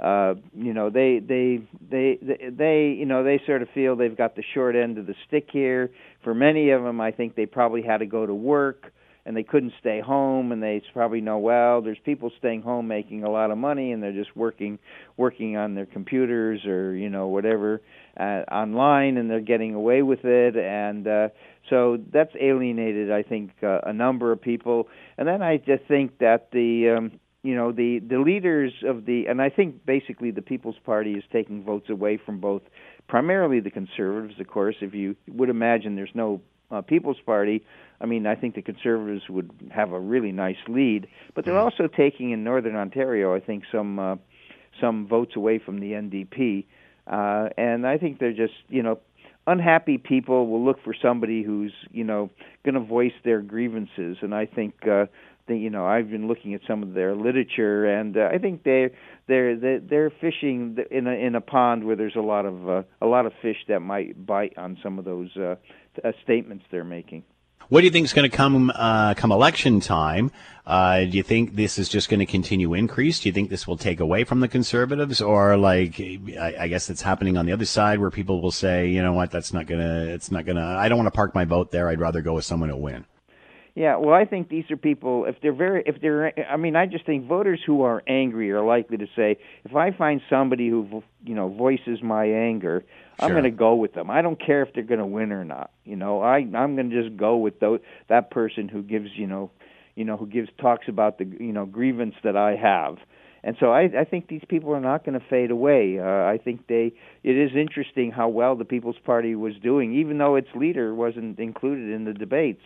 uh, 0.00 0.34
you 0.56 0.72
know 0.72 0.88
they 0.88 1.18
they 1.18 1.60
they 1.90 2.18
they 2.22 2.50
they 2.50 2.96
you 2.98 3.04
know 3.04 3.22
they 3.22 3.38
sort 3.44 3.60
of 3.60 3.68
feel 3.74 3.94
they've 3.94 4.16
got 4.16 4.36
the 4.36 4.44
short 4.54 4.74
end 4.74 4.96
of 4.96 5.06
the 5.06 5.14
stick 5.28 5.48
here. 5.52 5.90
For 6.24 6.34
many 6.34 6.70
of 6.70 6.82
them, 6.82 6.98
I 6.98 7.10
think 7.10 7.34
they 7.34 7.44
probably 7.44 7.82
had 7.82 7.98
to 7.98 8.06
go 8.06 8.24
to 8.24 8.34
work 8.34 8.92
and 9.24 9.36
they 9.36 9.42
couldn't 9.42 9.72
stay 9.78 10.00
home 10.00 10.52
and 10.52 10.62
they 10.62 10.82
probably 10.92 11.20
know 11.20 11.38
well 11.38 11.80
there's 11.80 11.98
people 12.04 12.30
staying 12.38 12.62
home 12.62 12.88
making 12.88 13.24
a 13.24 13.30
lot 13.30 13.50
of 13.50 13.58
money 13.58 13.92
and 13.92 14.02
they're 14.02 14.12
just 14.12 14.36
working 14.36 14.78
working 15.16 15.56
on 15.56 15.74
their 15.74 15.86
computers 15.86 16.64
or 16.64 16.94
you 16.94 17.08
know 17.08 17.28
whatever 17.28 17.80
uh, 18.18 18.42
online 18.50 19.16
and 19.16 19.30
they're 19.30 19.40
getting 19.40 19.74
away 19.74 20.02
with 20.02 20.24
it. 20.24 20.56
And 20.56 21.06
uh 21.06 21.28
so 21.70 21.98
that's 22.12 22.32
alienated 22.40 23.12
i 23.12 23.22
think 23.22 23.52
uh, 23.62 23.80
a 23.84 23.92
number 23.92 24.32
of 24.32 24.40
people. 24.40 24.88
And 25.16 25.28
then 25.28 25.42
i 25.42 25.56
just 25.56 25.84
think 25.86 26.18
that 26.18 26.50
the 26.52 26.96
um 26.96 27.20
you 27.42 27.54
know 27.54 27.72
the 27.72 27.98
the 27.98 28.18
leaders 28.18 28.72
of 28.86 29.04
the 29.04 29.26
and 29.26 29.42
i 29.42 29.50
think 29.50 29.84
basically 29.84 30.30
the 30.30 30.42
people's 30.42 30.78
party 30.84 31.12
is 31.12 31.24
taking 31.32 31.64
votes 31.64 31.90
away 31.90 32.16
from 32.24 32.38
both 32.40 32.62
primarily 33.08 33.60
the 33.60 33.70
conservatives 33.70 34.38
of 34.40 34.46
course 34.46 34.76
if 34.80 34.94
you 34.94 35.16
would 35.28 35.48
imagine 35.48 35.96
there's 35.96 36.10
no 36.14 36.40
uh, 36.72 36.80
people's 36.80 37.20
party 37.24 37.64
I 38.02 38.06
mean, 38.06 38.26
I 38.26 38.34
think 38.34 38.56
the 38.56 38.62
Conservatives 38.62 39.28
would 39.28 39.50
have 39.70 39.92
a 39.92 40.00
really 40.00 40.32
nice 40.32 40.56
lead, 40.66 41.06
but 41.34 41.44
they're 41.44 41.54
mm-hmm. 41.54 41.62
also 41.62 41.86
taking 41.86 42.32
in 42.32 42.42
Northern 42.42 42.74
Ontario, 42.74 43.34
I 43.34 43.38
think, 43.38 43.62
some 43.70 43.98
uh, 43.98 44.16
some 44.80 45.06
votes 45.06 45.36
away 45.36 45.60
from 45.60 45.78
the 45.78 45.92
NDP, 45.92 46.64
uh, 47.06 47.50
and 47.56 47.86
I 47.86 47.98
think 47.98 48.18
they're 48.18 48.32
just 48.32 48.54
you 48.68 48.82
know 48.82 48.98
unhappy 49.46 49.98
people 49.98 50.48
will 50.48 50.64
look 50.64 50.82
for 50.82 50.94
somebody 51.00 51.44
who's 51.44 51.72
you 51.92 52.02
know 52.02 52.28
going 52.64 52.74
to 52.74 52.80
voice 52.80 53.12
their 53.24 53.40
grievances, 53.40 54.18
and 54.20 54.34
I 54.34 54.46
think. 54.46 54.74
Uh, 54.86 55.06
you 55.48 55.70
know, 55.70 55.86
I've 55.86 56.10
been 56.10 56.28
looking 56.28 56.54
at 56.54 56.60
some 56.66 56.82
of 56.82 56.94
their 56.94 57.14
literature, 57.14 57.86
and 57.86 58.16
uh, 58.16 58.28
I 58.32 58.38
think 58.38 58.62
they're 58.64 58.90
they're 59.26 59.80
they're, 59.80 60.10
fishing 60.10 60.76
in 60.90 61.06
a 61.06 61.12
in 61.12 61.34
a 61.34 61.40
pond 61.40 61.84
where 61.84 61.96
there's 61.96 62.16
a 62.16 62.20
lot 62.20 62.46
of 62.46 62.68
uh, 62.68 62.82
a 63.00 63.06
lot 63.06 63.26
of 63.26 63.32
fish 63.42 63.58
that 63.68 63.80
might 63.80 64.26
bite 64.26 64.56
on 64.56 64.78
some 64.82 64.98
of 64.98 65.04
those 65.04 65.36
uh, 65.36 65.56
uh, 66.04 66.12
statements 66.22 66.64
they're 66.70 66.84
making. 66.84 67.24
What 67.68 67.80
do 67.80 67.86
you 67.86 67.90
think 67.90 68.04
is 68.04 68.12
going 68.12 68.30
to 68.30 68.36
come 68.36 68.70
uh, 68.74 69.14
come 69.14 69.32
election 69.32 69.80
time? 69.80 70.30
Uh, 70.66 71.00
do 71.00 71.16
you 71.16 71.22
think 71.22 71.54
this 71.54 71.78
is 71.78 71.88
just 71.88 72.08
going 72.08 72.20
to 72.20 72.26
continue 72.26 72.74
increase? 72.74 73.20
Do 73.20 73.28
you 73.28 73.32
think 73.32 73.50
this 73.50 73.66
will 73.66 73.76
take 73.76 73.98
away 73.98 74.24
from 74.24 74.40
the 74.40 74.48
conservatives, 74.48 75.20
or 75.20 75.56
like 75.56 75.98
I, 75.98 76.54
I, 76.60 76.68
guess 76.68 76.88
it's 76.90 77.02
happening 77.02 77.36
on 77.36 77.46
the 77.46 77.52
other 77.52 77.64
side 77.64 77.98
where 77.98 78.10
people 78.10 78.40
will 78.40 78.52
say, 78.52 78.88
you 78.88 79.02
know 79.02 79.12
what, 79.12 79.30
that's 79.30 79.52
not 79.52 79.66
gonna, 79.66 80.04
it's 80.04 80.30
not 80.30 80.44
gonna. 80.44 80.64
I 80.64 80.88
don't 80.88 80.98
want 80.98 81.06
to 81.06 81.16
park 81.16 81.34
my 81.34 81.44
vote 81.44 81.70
there. 81.70 81.88
I'd 81.88 82.00
rather 82.00 82.20
go 82.20 82.34
with 82.34 82.44
someone 82.44 82.68
who'll 82.68 82.80
win. 82.80 83.06
Yeah, 83.74 83.96
well, 83.96 84.14
I 84.14 84.26
think 84.26 84.50
these 84.50 84.70
are 84.70 84.76
people. 84.76 85.24
If 85.24 85.36
they're 85.40 85.54
very, 85.54 85.82
if 85.86 85.98
they're, 86.02 86.38
I 86.46 86.58
mean, 86.58 86.76
I 86.76 86.84
just 86.84 87.06
think 87.06 87.26
voters 87.26 87.58
who 87.64 87.82
are 87.82 88.02
angry 88.06 88.50
are 88.52 88.62
likely 88.62 88.98
to 88.98 89.06
say, 89.16 89.38
if 89.64 89.74
I 89.74 89.92
find 89.92 90.20
somebody 90.28 90.68
who, 90.68 91.02
you 91.24 91.34
know, 91.34 91.48
voices 91.48 92.02
my 92.02 92.26
anger, 92.26 92.84
I'm 93.18 93.30
going 93.30 93.44
to 93.44 93.50
go 93.50 93.74
with 93.74 93.94
them. 93.94 94.10
I 94.10 94.20
don't 94.20 94.38
care 94.38 94.62
if 94.62 94.74
they're 94.74 94.82
going 94.82 95.00
to 95.00 95.06
win 95.06 95.32
or 95.32 95.44
not. 95.44 95.70
You 95.84 95.96
know, 95.96 96.20
I 96.20 96.38
I'm 96.38 96.76
going 96.76 96.90
to 96.90 97.02
just 97.02 97.16
go 97.16 97.38
with 97.38 97.60
those, 97.60 97.80
that 98.08 98.30
person 98.30 98.68
who 98.68 98.82
gives, 98.82 99.08
you 99.14 99.26
know, 99.26 99.50
you 99.94 100.04
know, 100.04 100.18
who 100.18 100.26
gives 100.26 100.50
talks 100.60 100.86
about 100.88 101.16
the, 101.16 101.24
you 101.24 101.52
know, 101.52 101.64
grievance 101.64 102.14
that 102.24 102.36
I 102.36 102.56
have. 102.56 102.98
And 103.44 103.56
so 103.58 103.72
I, 103.72 103.88
I 103.98 104.04
think 104.04 104.28
these 104.28 104.42
people 104.48 104.74
are 104.74 104.80
not 104.80 105.04
going 105.04 105.18
to 105.18 105.26
fade 105.30 105.50
away. 105.50 105.98
Uh, 105.98 106.04
I 106.04 106.38
think 106.42 106.66
they. 106.66 106.92
It 107.24 107.36
is 107.36 107.52
interesting 107.56 108.10
how 108.10 108.28
well 108.28 108.54
the 108.54 108.66
People's 108.66 108.98
Party 109.02 109.34
was 109.34 109.54
doing, 109.62 109.94
even 109.94 110.18
though 110.18 110.36
its 110.36 110.48
leader 110.54 110.94
wasn't 110.94 111.38
included 111.38 111.90
in 111.90 112.04
the 112.04 112.12
debates 112.12 112.62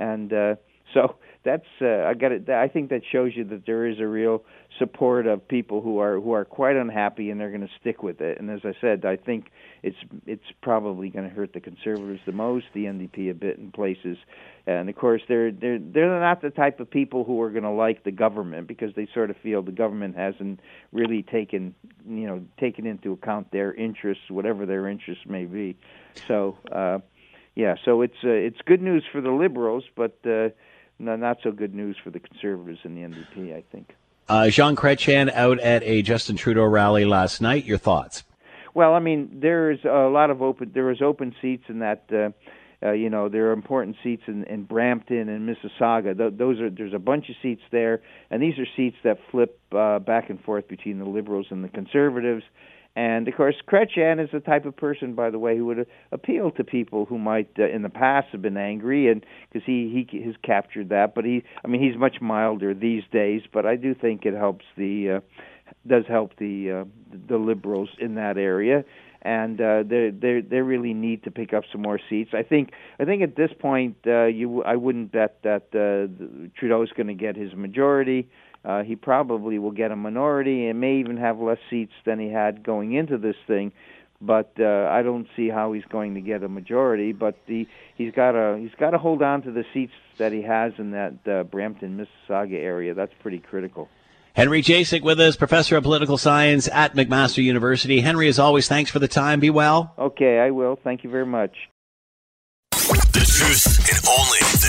and 0.00 0.32
uh, 0.32 0.54
so 0.94 1.14
that's 1.44 1.66
uh, 1.80 2.04
I 2.04 2.14
got 2.14 2.32
it. 2.32 2.50
I 2.50 2.68
think 2.68 2.90
that 2.90 3.02
shows 3.10 3.32
you 3.34 3.44
that 3.44 3.64
there 3.64 3.86
is 3.86 4.00
a 4.00 4.06
real 4.06 4.42
support 4.78 5.26
of 5.26 5.46
people 5.46 5.80
who 5.80 5.98
are 5.98 6.20
who 6.20 6.32
are 6.32 6.44
quite 6.44 6.76
unhappy 6.76 7.30
and 7.30 7.40
they're 7.40 7.50
going 7.50 7.60
to 7.60 7.72
stick 7.80 8.02
with 8.02 8.20
it. 8.20 8.40
And 8.40 8.50
as 8.50 8.60
I 8.64 8.72
said, 8.80 9.04
I 9.04 9.16
think 9.16 9.50
it's 9.82 9.96
it's 10.26 10.44
probably 10.62 11.08
going 11.08 11.28
to 11.28 11.34
hurt 11.34 11.52
the 11.52 11.60
conservatives 11.60 12.20
the 12.26 12.32
most, 12.32 12.66
the 12.74 12.84
NDP 12.84 13.30
a 13.30 13.34
bit 13.34 13.58
in 13.58 13.70
places, 13.70 14.18
and 14.66 14.88
of 14.90 14.96
course 14.96 15.22
they're 15.28 15.52
they're 15.52 15.78
they're 15.78 16.20
not 16.20 16.42
the 16.42 16.50
type 16.50 16.80
of 16.80 16.90
people 16.90 17.24
who 17.24 17.40
are 17.40 17.50
going 17.50 17.62
to 17.62 17.70
like 17.70 18.04
the 18.04 18.10
government 18.10 18.66
because 18.66 18.94
they 18.94 19.08
sort 19.14 19.30
of 19.30 19.36
feel 19.36 19.62
the 19.62 19.72
government 19.72 20.16
hasn't 20.16 20.60
really 20.92 21.22
taken 21.22 21.74
you 22.06 22.26
know 22.26 22.42
taken 22.58 22.86
into 22.86 23.12
account 23.12 23.50
their 23.52 23.72
interests, 23.72 24.24
whatever 24.28 24.66
their 24.66 24.88
interests 24.88 25.24
may 25.26 25.44
be. 25.44 25.76
So. 26.26 26.58
uh 26.72 26.98
yeah, 27.60 27.74
so 27.84 28.00
it's 28.00 28.16
uh, 28.24 28.30
it's 28.30 28.56
good 28.64 28.80
news 28.80 29.04
for 29.12 29.20
the 29.20 29.30
liberals, 29.30 29.84
but 29.94 30.16
uh, 30.24 30.48
not 30.98 31.38
so 31.42 31.52
good 31.52 31.74
news 31.74 31.94
for 32.02 32.08
the 32.08 32.18
conservatives 32.18 32.80
and 32.84 32.96
the 32.96 33.02
NDP. 33.02 33.54
I 33.54 33.62
think. 33.70 33.94
Uh, 34.28 34.48
Jean 34.48 34.76
Chrétien 34.76 35.30
out 35.34 35.60
at 35.60 35.82
a 35.82 36.00
Justin 36.00 36.36
Trudeau 36.36 36.64
rally 36.64 37.04
last 37.04 37.42
night. 37.42 37.66
Your 37.66 37.76
thoughts? 37.76 38.24
Well, 38.72 38.94
I 38.94 39.00
mean, 39.00 39.40
there's 39.42 39.84
a 39.84 40.08
lot 40.08 40.30
of 40.30 40.40
open. 40.40 40.70
There 40.72 40.90
is 40.90 41.02
open 41.02 41.34
seats 41.42 41.64
in 41.68 41.80
that. 41.80 42.04
Uh, 42.10 42.30
uh, 42.82 42.92
you 42.92 43.10
know, 43.10 43.28
there 43.28 43.50
are 43.50 43.52
important 43.52 43.96
seats 44.02 44.22
in, 44.26 44.44
in 44.44 44.62
Brampton 44.62 45.28
and 45.28 45.46
Mississauga. 45.46 46.16
Th- 46.16 46.32
those 46.34 46.60
are 46.60 46.70
there's 46.70 46.94
a 46.94 46.98
bunch 46.98 47.28
of 47.28 47.34
seats 47.42 47.60
there, 47.70 48.00
and 48.30 48.42
these 48.42 48.58
are 48.58 48.66
seats 48.74 48.96
that 49.04 49.18
flip 49.30 49.60
uh, 49.72 49.98
back 49.98 50.30
and 50.30 50.42
forth 50.42 50.66
between 50.66 50.98
the 50.98 51.04
Liberals 51.04 51.48
and 51.50 51.62
the 51.62 51.68
Conservatives. 51.68 52.42
And 52.96 53.28
of 53.28 53.34
course, 53.36 53.54
Chrétien 53.66 54.22
is 54.22 54.30
the 54.32 54.40
type 54.40 54.64
of 54.66 54.76
person, 54.76 55.14
by 55.14 55.30
the 55.30 55.38
way, 55.38 55.56
who 55.56 55.66
would 55.66 55.86
appeal 56.10 56.50
to 56.52 56.64
people 56.64 57.04
who 57.04 57.18
might, 57.18 57.48
uh, 57.58 57.68
in 57.68 57.82
the 57.82 57.88
past, 57.88 58.28
have 58.32 58.42
been 58.42 58.56
angry, 58.56 59.08
and 59.08 59.24
because 59.48 59.64
he 59.64 60.04
he 60.10 60.22
has 60.22 60.34
captured 60.42 60.88
that. 60.88 61.14
But 61.14 61.24
he, 61.24 61.44
I 61.64 61.68
mean, 61.68 61.80
he's 61.82 61.98
much 61.98 62.20
milder 62.20 62.74
these 62.74 63.04
days. 63.12 63.42
But 63.52 63.64
I 63.64 63.76
do 63.76 63.94
think 63.94 64.26
it 64.26 64.34
helps 64.34 64.64
the, 64.76 65.10
uh, 65.10 65.20
does 65.86 66.04
help 66.08 66.36
the 66.38 66.70
uh, 66.70 66.84
the 67.28 67.36
liberals 67.36 67.90
in 67.98 68.16
that 68.16 68.36
area. 68.36 68.84
and 69.22 69.60
uh, 69.60 69.82
they 69.86 70.10
they 70.10 70.40
they 70.40 70.60
really 70.60 70.94
need 70.94 71.22
to 71.24 71.30
pick 71.30 71.52
up 71.52 71.64
some 71.70 71.82
more 71.82 72.00
seats. 72.08 72.30
I 72.32 72.42
think 72.42 72.70
I 72.98 73.04
think 73.04 73.22
at 73.22 73.36
this 73.36 73.50
point 73.58 73.96
uh, 74.06 74.24
you 74.24 74.62
I 74.64 74.76
wouldn't 74.76 75.12
bet 75.12 75.38
that 75.42 75.66
uh, 75.74 76.08
Trudeau's 76.58 76.90
going 76.92 77.08
to 77.08 77.14
get 77.14 77.36
his 77.36 77.54
majority. 77.54 78.28
Uh, 78.64 78.82
he 78.82 78.94
probably 78.94 79.58
will 79.58 79.70
get 79.70 79.90
a 79.90 79.96
minority 79.96 80.66
and 80.66 80.80
may 80.80 80.96
even 80.96 81.16
have 81.16 81.38
less 81.38 81.58
seats 81.70 81.92
than 82.04 82.18
he 82.18 82.28
had 82.28 82.62
going 82.62 82.92
into 82.92 83.16
this 83.16 83.36
thing. 83.46 83.72
But 84.20 84.52
uh, 84.60 84.86
I 84.90 85.02
don't 85.02 85.26
see 85.34 85.48
how 85.48 85.72
he's 85.72 85.84
going 85.86 86.14
to 86.14 86.20
get 86.20 86.42
a 86.42 86.48
majority. 86.48 87.12
But 87.12 87.38
the, 87.46 87.66
he's 87.96 88.12
got 88.12 88.32
to 88.32 88.58
he's 88.60 88.74
got 88.78 88.90
to 88.90 88.98
hold 88.98 89.22
on 89.22 89.42
to 89.42 89.50
the 89.50 89.64
seats 89.72 89.94
that 90.18 90.32
he 90.32 90.42
has 90.42 90.74
in 90.76 90.90
that 90.90 91.14
uh, 91.26 91.44
Brampton, 91.44 91.96
Mississauga 91.96 92.54
area. 92.54 92.92
That's 92.92 93.14
pretty 93.22 93.38
critical. 93.38 93.88
Henry 94.34 94.62
Jacek 94.62 95.02
with 95.02 95.18
us, 95.18 95.36
professor 95.36 95.76
of 95.76 95.82
political 95.82 96.16
science 96.18 96.68
at 96.68 96.94
McMaster 96.94 97.42
University. 97.42 98.00
Henry, 98.00 98.28
as 98.28 98.38
always, 98.38 98.68
thanks 98.68 98.90
for 98.90 98.98
the 98.98 99.08
time. 99.08 99.40
Be 99.40 99.50
well. 99.50 99.94
Okay, 99.98 100.38
I 100.38 100.50
will. 100.50 100.78
Thank 100.82 101.02
you 101.02 101.10
very 101.10 101.26
much. 101.26 101.56
The 102.70 103.26
truth 103.26 103.66
and 103.90 104.06
only 104.06 104.38
the 104.38 104.44
truth. 104.44 104.59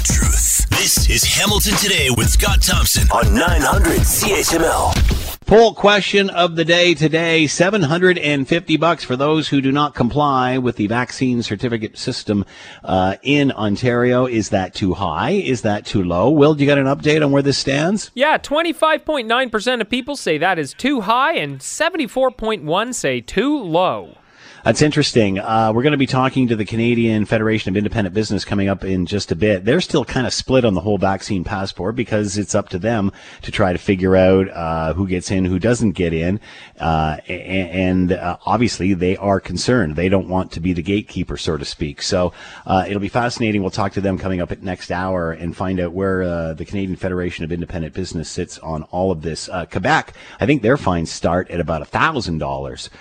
This 0.91 1.09
is 1.09 1.23
Hamilton 1.23 1.75
Today 1.75 2.09
with 2.09 2.27
Scott 2.29 2.61
Thompson 2.61 3.09
on 3.11 3.33
900 3.33 3.99
CHML. 3.99 5.39
Poll 5.45 5.73
question 5.73 6.29
of 6.29 6.57
the 6.57 6.65
day 6.65 6.93
today 6.93 7.47
750 7.47 8.75
bucks 8.75 9.05
for 9.05 9.15
those 9.15 9.47
who 9.47 9.61
do 9.61 9.71
not 9.71 9.95
comply 9.95 10.57
with 10.57 10.75
the 10.75 10.87
vaccine 10.87 11.43
certificate 11.43 11.97
system 11.97 12.43
uh, 12.83 13.15
in 13.23 13.53
Ontario. 13.53 14.25
Is 14.25 14.49
that 14.49 14.73
too 14.73 14.93
high? 14.93 15.29
Is 15.29 15.61
that 15.61 15.85
too 15.85 16.03
low? 16.03 16.29
Will, 16.29 16.55
do 16.55 16.61
you 16.65 16.67
got 16.67 16.77
an 16.77 16.87
update 16.87 17.23
on 17.23 17.31
where 17.31 17.41
this 17.41 17.57
stands? 17.57 18.11
Yeah, 18.13 18.37
25.9% 18.37 19.79
of 19.79 19.89
people 19.89 20.17
say 20.17 20.37
that 20.39 20.59
is 20.59 20.73
too 20.73 20.99
high, 20.99 21.37
and 21.37 21.59
74.1 21.59 22.93
say 22.93 23.21
too 23.21 23.57
low. 23.57 24.17
That's 24.63 24.83
interesting. 24.83 25.39
Uh, 25.39 25.71
we're 25.73 25.81
going 25.81 25.93
to 25.93 25.97
be 25.97 26.05
talking 26.05 26.47
to 26.49 26.55
the 26.55 26.65
Canadian 26.65 27.25
Federation 27.25 27.69
of 27.69 27.77
Independent 27.77 28.13
Business 28.13 28.45
coming 28.45 28.69
up 28.69 28.83
in 28.83 29.07
just 29.07 29.31
a 29.31 29.35
bit. 29.35 29.65
They're 29.65 29.81
still 29.81 30.05
kind 30.05 30.27
of 30.27 30.33
split 30.33 30.65
on 30.65 30.75
the 30.75 30.81
whole 30.81 30.99
vaccine 30.99 31.43
passport 31.43 31.95
because 31.95 32.37
it's 32.37 32.53
up 32.53 32.69
to 32.69 32.77
them 32.77 33.11
to 33.41 33.51
try 33.51 33.73
to 33.73 33.79
figure 33.79 34.15
out 34.15 34.49
uh, 34.49 34.93
who 34.93 35.07
gets 35.07 35.31
in, 35.31 35.45
who 35.45 35.57
doesn't 35.57 35.93
get 35.93 36.13
in, 36.13 36.39
uh, 36.79 37.17
and, 37.27 38.11
uh, 38.11 38.37
obviously 38.45 38.93
they 38.93 39.17
are 39.17 39.39
concerned. 39.39 39.95
They 39.95 40.09
don't 40.09 40.27
want 40.27 40.51
to 40.51 40.59
be 40.59 40.73
the 40.73 40.83
gatekeeper, 40.83 41.37
so 41.37 41.57
to 41.57 41.65
speak. 41.65 42.03
So 42.03 42.31
uh, 42.67 42.85
it'll 42.87 42.99
be 42.99 43.09
fascinating. 43.09 43.61
We'll 43.61 43.71
talk 43.71 43.93
to 43.93 44.01
them 44.01 44.19
coming 44.19 44.41
up 44.41 44.51
at 44.51 44.61
next 44.61 44.91
hour 44.91 45.31
and 45.31 45.57
find 45.57 45.79
out 45.79 45.93
where 45.93 46.21
uh, 46.21 46.53
the 46.53 46.65
Canadian 46.65 46.97
Federation 46.97 47.43
of 47.43 47.51
Independent 47.51 47.95
Business 47.95 48.29
sits 48.29 48.59
on 48.59 48.83
all 48.83 49.11
of 49.11 49.23
this. 49.23 49.49
Quebec, 49.71 50.13
I 50.39 50.45
think 50.45 50.61
their 50.61 50.77
fines 50.77 51.11
start 51.11 51.49
at 51.49 51.59
about 51.59 51.81
a 51.81 51.85
thousand 51.85 52.37
dollars. 52.37 52.91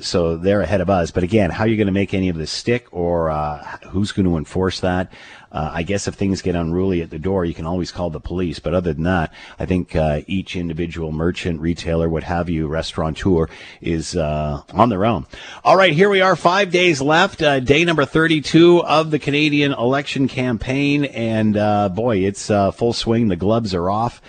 So 0.00 0.36
they're 0.36 0.60
ahead 0.60 0.80
of 0.80 0.83
us. 0.90 1.10
But 1.10 1.22
again, 1.22 1.50
how 1.50 1.64
are 1.64 1.68
you 1.68 1.76
going 1.76 1.86
to 1.86 1.92
make 1.92 2.14
any 2.14 2.28
of 2.28 2.36
this 2.36 2.50
stick 2.50 2.86
or 2.92 3.30
uh, 3.30 3.62
who's 3.88 4.12
going 4.12 4.26
to 4.26 4.36
enforce 4.36 4.80
that? 4.80 5.12
Uh, 5.54 5.70
I 5.72 5.84
guess 5.84 6.08
if 6.08 6.16
things 6.16 6.42
get 6.42 6.56
unruly 6.56 7.00
at 7.00 7.10
the 7.10 7.18
door, 7.18 7.44
you 7.44 7.54
can 7.54 7.64
always 7.64 7.92
call 7.92 8.10
the 8.10 8.18
police. 8.18 8.58
But 8.58 8.74
other 8.74 8.92
than 8.92 9.04
that, 9.04 9.32
I 9.56 9.66
think 9.66 9.94
uh, 9.94 10.22
each 10.26 10.56
individual 10.56 11.12
merchant, 11.12 11.60
retailer, 11.60 12.08
what 12.08 12.24
have 12.24 12.50
you, 12.50 12.66
restaurateur 12.66 13.48
is 13.80 14.16
uh, 14.16 14.62
on 14.72 14.88
their 14.88 15.04
own. 15.04 15.26
All 15.62 15.76
right, 15.76 15.92
here 15.92 16.10
we 16.10 16.20
are, 16.20 16.34
five 16.34 16.72
days 16.72 17.00
left, 17.00 17.40
uh, 17.40 17.60
day 17.60 17.84
number 17.84 18.04
32 18.04 18.82
of 18.82 19.12
the 19.12 19.20
Canadian 19.20 19.72
election 19.72 20.26
campaign. 20.26 21.04
And 21.04 21.56
uh, 21.56 21.88
boy, 21.88 22.18
it's 22.18 22.50
uh, 22.50 22.72
full 22.72 22.92
swing. 22.92 23.28
The 23.28 23.36
gloves 23.36 23.74
are 23.74 23.88
off. 23.88 24.20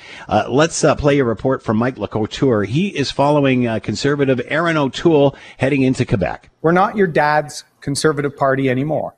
let's 0.47 0.85
play 0.99 1.17
a 1.17 1.25
report 1.25 1.63
from 1.63 1.77
Mike 1.77 1.97
Le 1.97 2.07
Couteur. 2.07 2.65
He 2.65 2.89
is 2.89 3.09
following 3.09 3.79
conservative 3.79 4.39
Erin 4.45 4.77
O'Toole 4.77 5.35
heading 5.57 5.81
into 5.81 6.05
Quebec. 6.05 6.51
We're 6.61 6.71
not 6.71 6.95
your 6.95 7.07
dad's 7.07 7.63
conservative 7.81 8.38
party 8.38 8.69
anymore. 8.69 9.15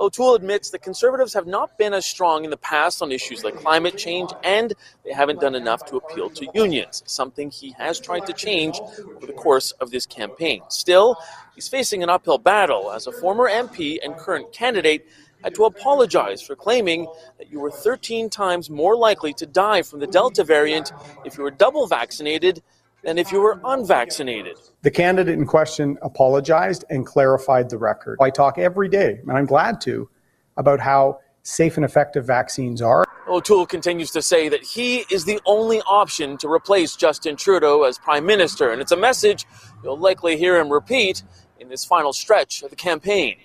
O'Toole 0.00 0.34
admits 0.34 0.70
that 0.70 0.80
conservatives 0.80 1.34
have 1.34 1.46
not 1.46 1.76
been 1.76 1.92
as 1.92 2.06
strong 2.06 2.44
in 2.44 2.50
the 2.50 2.56
past 2.56 3.02
on 3.02 3.12
issues 3.12 3.44
like 3.44 3.54
climate 3.56 3.98
change, 3.98 4.30
and 4.42 4.72
they 5.04 5.12
haven't 5.12 5.42
done 5.42 5.54
enough 5.54 5.84
to 5.84 5.96
appeal 5.96 6.30
to 6.30 6.48
unions, 6.54 7.02
something 7.04 7.50
he 7.50 7.72
has 7.72 8.00
tried 8.00 8.24
to 8.24 8.32
change 8.32 8.80
over 9.14 9.26
the 9.26 9.34
course 9.34 9.72
of 9.72 9.90
this 9.90 10.06
campaign. 10.06 10.62
Still, 10.70 11.18
he's 11.54 11.68
facing 11.68 12.02
an 12.02 12.08
uphill 12.08 12.38
battle 12.38 12.90
as 12.90 13.06
a 13.06 13.12
former 13.12 13.46
MP 13.46 13.98
and 14.02 14.16
current 14.16 14.50
candidate 14.52 15.06
had 15.44 15.54
to 15.54 15.64
apologize 15.64 16.40
for 16.40 16.56
claiming 16.56 17.06
that 17.36 17.50
you 17.50 17.60
were 17.60 17.70
13 17.70 18.30
times 18.30 18.70
more 18.70 18.96
likely 18.96 19.34
to 19.34 19.44
die 19.44 19.82
from 19.82 20.00
the 20.00 20.06
Delta 20.06 20.44
variant 20.44 20.92
if 21.26 21.36
you 21.36 21.44
were 21.44 21.50
double 21.50 21.86
vaccinated 21.86 22.62
than 23.02 23.18
if 23.18 23.32
you 23.32 23.40
were 23.40 23.60
unvaccinated. 23.64 24.56
The 24.82 24.90
candidate 24.90 25.38
in 25.38 25.46
question 25.46 25.98
apologized 26.00 26.84
and 26.88 27.04
clarified 27.04 27.68
the 27.68 27.76
record. 27.76 28.18
I 28.20 28.30
talk 28.30 28.56
every 28.56 28.88
day, 28.88 29.20
and 29.20 29.32
I'm 29.32 29.44
glad 29.44 29.80
to, 29.82 30.08
about 30.56 30.80
how 30.80 31.20
safe 31.42 31.76
and 31.76 31.84
effective 31.84 32.26
vaccines 32.26 32.80
are. 32.80 33.04
O'Toole 33.28 33.66
continues 33.66 34.10
to 34.12 34.22
say 34.22 34.48
that 34.48 34.62
he 34.62 35.04
is 35.10 35.26
the 35.26 35.38
only 35.44 35.80
option 35.82 36.38
to 36.38 36.48
replace 36.48 36.96
Justin 36.96 37.36
Trudeau 37.36 37.84
as 37.84 37.98
Prime 37.98 38.24
Minister, 38.24 38.70
and 38.70 38.80
it's 38.80 38.92
a 38.92 38.96
message 38.96 39.46
you'll 39.84 39.98
likely 39.98 40.38
hear 40.38 40.58
him 40.58 40.70
repeat 40.70 41.22
in 41.58 41.68
this 41.68 41.84
final 41.84 42.12
stretch 42.14 42.62
of 42.62 42.70
the 42.70 42.76
campaign. 42.76 43.36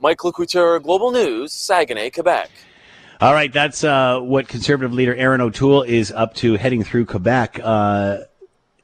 Mike 0.00 0.22
Le 0.22 0.32
Couteur, 0.32 0.78
Global 0.78 1.10
News, 1.10 1.52
Saguenay, 1.52 2.10
Quebec. 2.10 2.50
All 3.20 3.34
right, 3.34 3.52
that's 3.52 3.82
uh, 3.82 4.20
what 4.20 4.46
Conservative 4.46 4.92
leader 4.92 5.14
Erin 5.16 5.40
O'Toole 5.40 5.82
is 5.82 6.12
up 6.12 6.34
to 6.34 6.54
heading 6.54 6.84
through 6.84 7.06
Quebec. 7.06 7.58
Uh, 7.60 8.18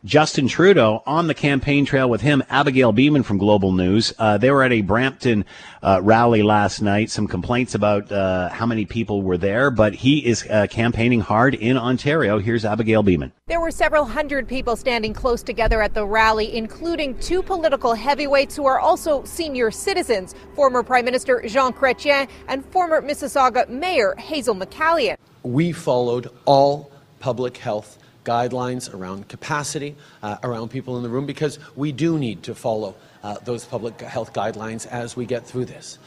Justin 0.04 0.48
Trudeau 0.48 1.02
on 1.06 1.28
the 1.28 1.34
campaign 1.34 1.86
trail 1.86 2.10
with 2.10 2.20
him, 2.20 2.42
Abigail 2.50 2.92
Bimman 2.92 3.24
from 3.24 3.38
Global 3.38 3.72
News. 3.72 4.12
Uh, 4.18 4.36
they 4.36 4.50
were 4.50 4.62
at 4.62 4.70
a 4.70 4.82
Brampton 4.82 5.46
uh, 5.82 5.98
rally 6.02 6.42
last 6.42 6.82
night. 6.82 7.08
Some 7.10 7.26
complaints 7.26 7.74
about 7.74 8.12
uh, 8.12 8.50
how 8.50 8.66
many 8.66 8.84
people 8.84 9.22
were 9.22 9.38
there, 9.38 9.70
but 9.70 9.94
he 9.94 10.18
is 10.18 10.46
uh, 10.50 10.66
campaigning 10.66 11.20
hard 11.20 11.54
in 11.54 11.78
Ontario. 11.78 12.38
Here's 12.38 12.66
Abigail 12.66 13.02
Bimman. 13.02 13.32
There 13.46 13.62
were 13.62 13.70
several 13.70 14.04
hundred 14.04 14.46
people 14.46 14.76
standing 14.76 15.14
close 15.14 15.42
together 15.42 15.80
at 15.80 15.94
the 15.94 16.04
rally, 16.04 16.54
including 16.54 17.18
two 17.18 17.42
political 17.42 17.94
heavyweights 17.94 18.54
who 18.54 18.66
are 18.66 18.80
also 18.80 19.24
senior 19.24 19.70
citizens 19.70 20.34
former 20.54 20.82
Prime 20.82 21.06
Minister 21.06 21.42
Jean 21.46 21.72
Chrétien 21.72 22.28
and 22.48 22.62
former 22.66 23.00
Mississauga 23.00 23.66
Mayor 23.70 24.14
Hazel 24.18 24.54
McCallion. 24.54 25.16
We 25.42 25.72
followed 25.72 26.28
all 26.44 26.92
public 27.20 27.56
health 27.56 27.96
guidelines 28.24 28.92
around 28.92 29.28
capacity, 29.28 29.94
uh, 30.22 30.36
around 30.42 30.70
people 30.70 30.96
in 30.96 31.02
the 31.02 31.08
room, 31.08 31.26
because 31.26 31.58
we 31.76 31.92
do 31.92 32.18
need 32.18 32.42
to 32.42 32.54
follow 32.54 32.94
uh, 33.22 33.36
those 33.44 33.64
public 33.64 34.00
health 34.00 34.32
guidelines 34.32 34.86
as 34.86 35.16
we 35.16 35.26
get 35.26 35.46
through 35.46 35.64
this. 35.66 35.98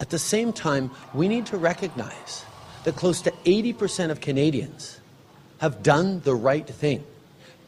At 0.00 0.10
the 0.10 0.18
same 0.18 0.52
time, 0.52 0.90
we 1.14 1.28
need 1.28 1.46
to 1.46 1.56
recognize 1.56 2.44
that 2.84 2.96
close 2.96 3.20
to 3.22 3.30
80% 3.44 4.10
of 4.10 4.20
Canadians 4.20 5.00
have 5.58 5.82
done 5.82 6.20
the 6.20 6.34
right 6.34 6.66
thing, 6.66 7.04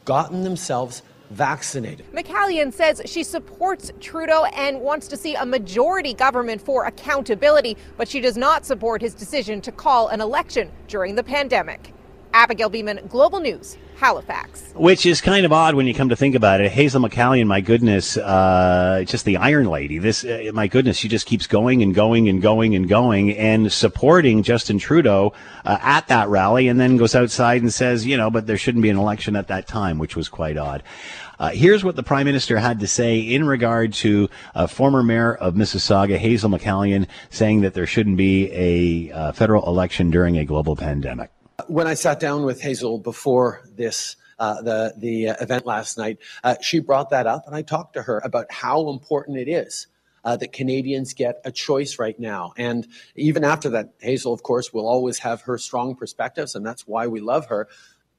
gotten 0.05 0.43
themselves 0.43 1.03
vaccinated. 1.29 2.11
McCallion 2.11 2.73
says 2.73 3.01
she 3.05 3.23
supports 3.23 3.91
Trudeau 3.99 4.45
and 4.45 4.81
wants 4.81 5.07
to 5.07 5.17
see 5.17 5.35
a 5.35 5.45
majority 5.45 6.13
government 6.13 6.61
for 6.61 6.85
accountability, 6.85 7.77
but 7.97 8.07
she 8.07 8.19
does 8.19 8.37
not 8.37 8.65
support 8.65 9.01
his 9.01 9.13
decision 9.13 9.61
to 9.61 9.71
call 9.71 10.09
an 10.09 10.21
election 10.21 10.71
during 10.87 11.15
the 11.15 11.23
pandemic. 11.23 11.92
Abigail 12.33 12.69
Bimman, 12.69 13.07
Global 13.09 13.39
News, 13.39 13.77
Halifax. 13.95 14.73
Which 14.75 15.05
is 15.05 15.21
kind 15.21 15.45
of 15.45 15.53
odd 15.53 15.75
when 15.75 15.85
you 15.85 15.93
come 15.93 16.09
to 16.09 16.15
think 16.15 16.35
about 16.35 16.61
it. 16.61 16.71
Hazel 16.71 17.01
McCallion, 17.01 17.45
my 17.45 17.61
goodness, 17.61 18.17
uh, 18.17 19.03
just 19.05 19.23
the 19.23 19.37
Iron 19.37 19.67
Lady. 19.67 19.99
This, 19.99 20.25
uh, 20.25 20.49
my 20.53 20.67
goodness, 20.67 20.97
she 20.97 21.07
just 21.07 21.27
keeps 21.27 21.47
going 21.47 21.83
and 21.83 21.93
going 21.93 22.27
and 22.27 22.41
going 22.41 22.75
and 22.75 22.89
going 22.89 23.37
and 23.37 23.71
supporting 23.71 24.43
Justin 24.43 24.79
Trudeau 24.79 25.33
uh, 25.63 25.77
at 25.81 26.07
that 26.07 26.27
rally, 26.27 26.67
and 26.67 26.79
then 26.79 26.97
goes 26.97 27.15
outside 27.15 27.61
and 27.61 27.71
says, 27.71 28.05
you 28.05 28.17
know, 28.17 28.31
but 28.31 28.47
there 28.47 28.57
shouldn't 28.57 28.81
be 28.81 28.89
an 28.89 28.97
election 28.97 29.35
at 29.35 29.47
that 29.47 29.67
time, 29.67 29.99
which 29.99 30.15
was 30.15 30.27
quite 30.27 30.57
odd. 30.57 30.83
Uh, 31.39 31.49
here's 31.49 31.83
what 31.83 31.95
the 31.95 32.03
prime 32.03 32.25
minister 32.25 32.57
had 32.57 32.79
to 32.79 32.87
say 32.87 33.19
in 33.19 33.45
regard 33.45 33.93
to 33.93 34.29
uh, 34.55 34.67
former 34.67 35.03
mayor 35.03 35.35
of 35.35 35.55
Mississauga, 35.55 36.17
Hazel 36.17 36.49
McCallion, 36.49 37.07
saying 37.29 37.61
that 37.61 37.73
there 37.73 37.87
shouldn't 37.87 38.17
be 38.17 38.51
a 38.51 39.11
uh, 39.13 39.31
federal 39.31 39.67
election 39.67 40.09
during 40.09 40.37
a 40.37 40.45
global 40.45 40.75
pandemic. 40.75 41.31
When 41.67 41.87
I 41.87 41.93
sat 41.93 42.19
down 42.19 42.43
with 42.43 42.61
Hazel 42.61 42.97
before 42.97 43.61
this, 43.75 44.15
uh, 44.39 44.61
the 44.61 44.93
the 44.97 45.25
event 45.25 45.65
last 45.65 45.97
night, 45.97 46.17
uh, 46.43 46.55
she 46.61 46.79
brought 46.79 47.11
that 47.11 47.27
up, 47.27 47.45
and 47.45 47.55
I 47.55 47.61
talked 47.61 47.93
to 47.93 48.03
her 48.03 48.21
about 48.23 48.51
how 48.51 48.89
important 48.89 49.37
it 49.37 49.47
is 49.47 49.87
uh, 50.23 50.35
that 50.37 50.51
Canadians 50.51 51.13
get 51.13 51.41
a 51.45 51.51
choice 51.51 51.99
right 51.99 52.19
now. 52.19 52.53
And 52.57 52.87
even 53.15 53.43
after 53.43 53.69
that, 53.71 53.93
Hazel, 53.99 54.33
of 54.33 54.43
course, 54.43 54.73
will 54.73 54.87
always 54.87 55.19
have 55.19 55.41
her 55.41 55.57
strong 55.57 55.95
perspectives, 55.95 56.55
and 56.55 56.65
that's 56.65 56.87
why 56.87 57.07
we 57.07 57.19
love 57.19 57.47
her. 57.47 57.67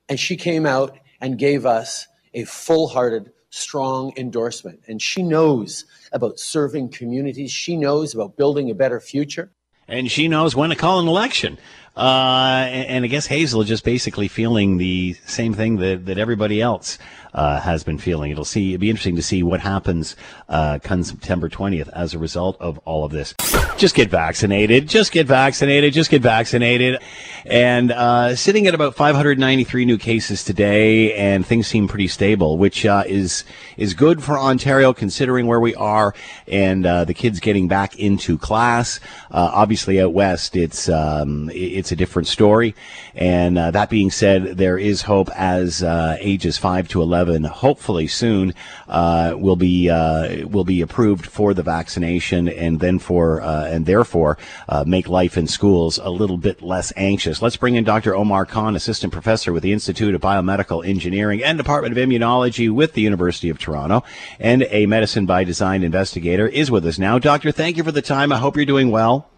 And 0.09 0.21
she 0.21 0.37
came 0.37 0.67
out 0.67 0.97
and 1.21 1.39
gave 1.39 1.67
us 1.67 2.07
a 2.35 2.45
full-hearted, 2.45 3.33
strong 3.51 4.13
endorsement. 4.17 4.83
And 4.87 5.01
she 5.01 5.23
knows 5.23 5.87
about 6.13 6.39
serving 6.39 6.91
communities. 6.91 7.51
She 7.51 7.77
knows 7.77 8.15
about 8.15 8.37
building 8.37 8.71
a 8.71 8.75
better 8.75 9.01
future 9.01 9.51
and 9.89 10.11
she 10.11 10.29
knows 10.29 10.57
when 10.57 10.71
to 10.71 10.77
call 10.77 11.01
an 11.01 11.09
election. 11.09 11.59
Uh, 11.97 12.67
and, 12.69 12.89
and 12.89 13.05
I 13.05 13.09
guess 13.09 13.27
Hazel 13.27 13.63
just 13.63 13.85
basically 13.85 14.29
feeling 14.29 14.79
the 14.79 15.15
same 15.27 15.55
thing 15.55 15.77
that, 15.77 16.07
that 16.07 16.19
everybody 16.19 16.61
else 16.61 16.99
uh, 17.35 17.61
has 17.61 17.85
been 17.85 17.99
feeling. 17.99 18.31
It'll 18.31 18.45
see. 18.45 18.71
It'd 18.71 18.81
be 18.81 18.91
interesting 18.91 19.17
to 19.17 19.23
see 19.23 19.43
what 19.43 19.61
happens 19.61 20.17
uh, 20.49 20.79
come 20.83 21.03
September 21.03 21.49
20th 21.49 21.89
as 21.93 22.15
a 22.15 22.19
result 22.19 22.57
of 22.61 22.79
all 22.85 23.05
of 23.05 23.13
this. 23.13 23.35
Just 23.77 23.95
get 23.95 24.09
vaccinated. 24.09 24.89
Just 24.89 25.13
get 25.13 25.27
vaccinated. 25.27 25.93
Just 25.93 26.11
get 26.11 26.23
vaccinated. 26.23 27.01
And 27.45 27.91
uh, 27.91 28.37
sitting 28.37 28.67
at 28.67 28.75
about 28.75 28.95
593 28.95 29.85
new 29.85 29.99
cases 29.99 30.45
today, 30.45 31.13
and 31.15 31.45
things 31.45 31.67
seem 31.67 31.89
pretty 31.89 32.09
stable, 32.09 32.57
which 32.57 32.87
uh, 32.87 33.03
is 33.07 33.45
is 33.77 33.95
good 33.95 34.23
for 34.23 34.39
Ontario 34.39 34.93
considering 34.93 35.47
where 35.47 35.61
we 35.61 35.75
are 35.75 36.15
and 36.47 36.87
uh, 36.87 37.05
the 37.05 37.15
kids 37.15 37.41
getting 37.41 37.67
back 37.67 37.99
into 37.99 38.39
class. 38.39 39.01
Uh, 39.31 39.51
obviously, 39.53 40.01
out 40.01 40.13
west, 40.13 40.57
it's 40.57 40.89
um, 40.89 41.51
it's 41.53 41.91
a 41.91 41.97
different 41.97 42.29
story. 42.29 42.75
And 43.15 43.57
that 43.57 43.91
being 43.91 44.11
said, 44.11 44.57
there 44.57 44.79
is 44.79 45.03
hope 45.03 45.29
as 45.31 45.83
ages 45.83 46.57
five 46.57 46.89
to 46.89 47.03
11, 47.03 47.24
hopefully 47.45 48.07
soon, 48.07 48.55
uh, 48.89 49.35
will 49.37 49.57
be 49.57 49.91
uh, 49.91 50.47
will 50.47 50.65
be 50.65 50.81
approved 50.81 51.27
for 51.27 51.55
the 51.55 51.63
vaccination, 51.63 52.49
and 52.49 52.81
then 52.81 52.99
for 52.99 53.41
and 53.41 53.87
therefore 53.87 54.39
make 54.87 55.09
life 55.09 55.37
in 55.37 55.47
schools 55.47 55.99
a 55.99 56.11
little 56.11 56.37
bit 56.37 56.63
less 56.63 56.93
anxious. 56.97 57.43
Let's 57.43 57.57
bring 57.57 57.75
in 57.75 57.85
Dr. 57.85 58.15
Omar 58.15 58.47
Khan, 58.47 58.77
assistant 58.77 59.13
professor 59.13 59.53
with 59.53 59.63
the 59.63 59.73
Institute 59.73 60.15
of 60.15 60.21
Biomedical 60.21 60.87
Engineering 60.87 61.43
and 61.43 61.59
Department 61.59 61.97
of 61.97 62.03
Immunology 62.03 62.71
with 62.71 62.93
the 62.93 63.03
University 63.03 63.49
of 63.49 63.59
Toronto, 63.59 64.05
and 64.39 64.67
a 64.71 64.87
medicine 64.87 65.27
by 65.27 65.45
design 65.45 65.83
investigator, 65.83 66.47
is 66.47 66.71
with 66.71 66.87
us 66.87 66.99
now. 66.99 67.19
Doctor, 67.19 67.53
thank 67.53 67.77
you 67.77 67.85
for 67.85 67.93
the 67.93 68.03
time. 68.03 68.33
I 68.33 68.37
hope 68.37 68.57
you're 68.57 68.67
doing 68.67 68.91
well. 68.91 69.29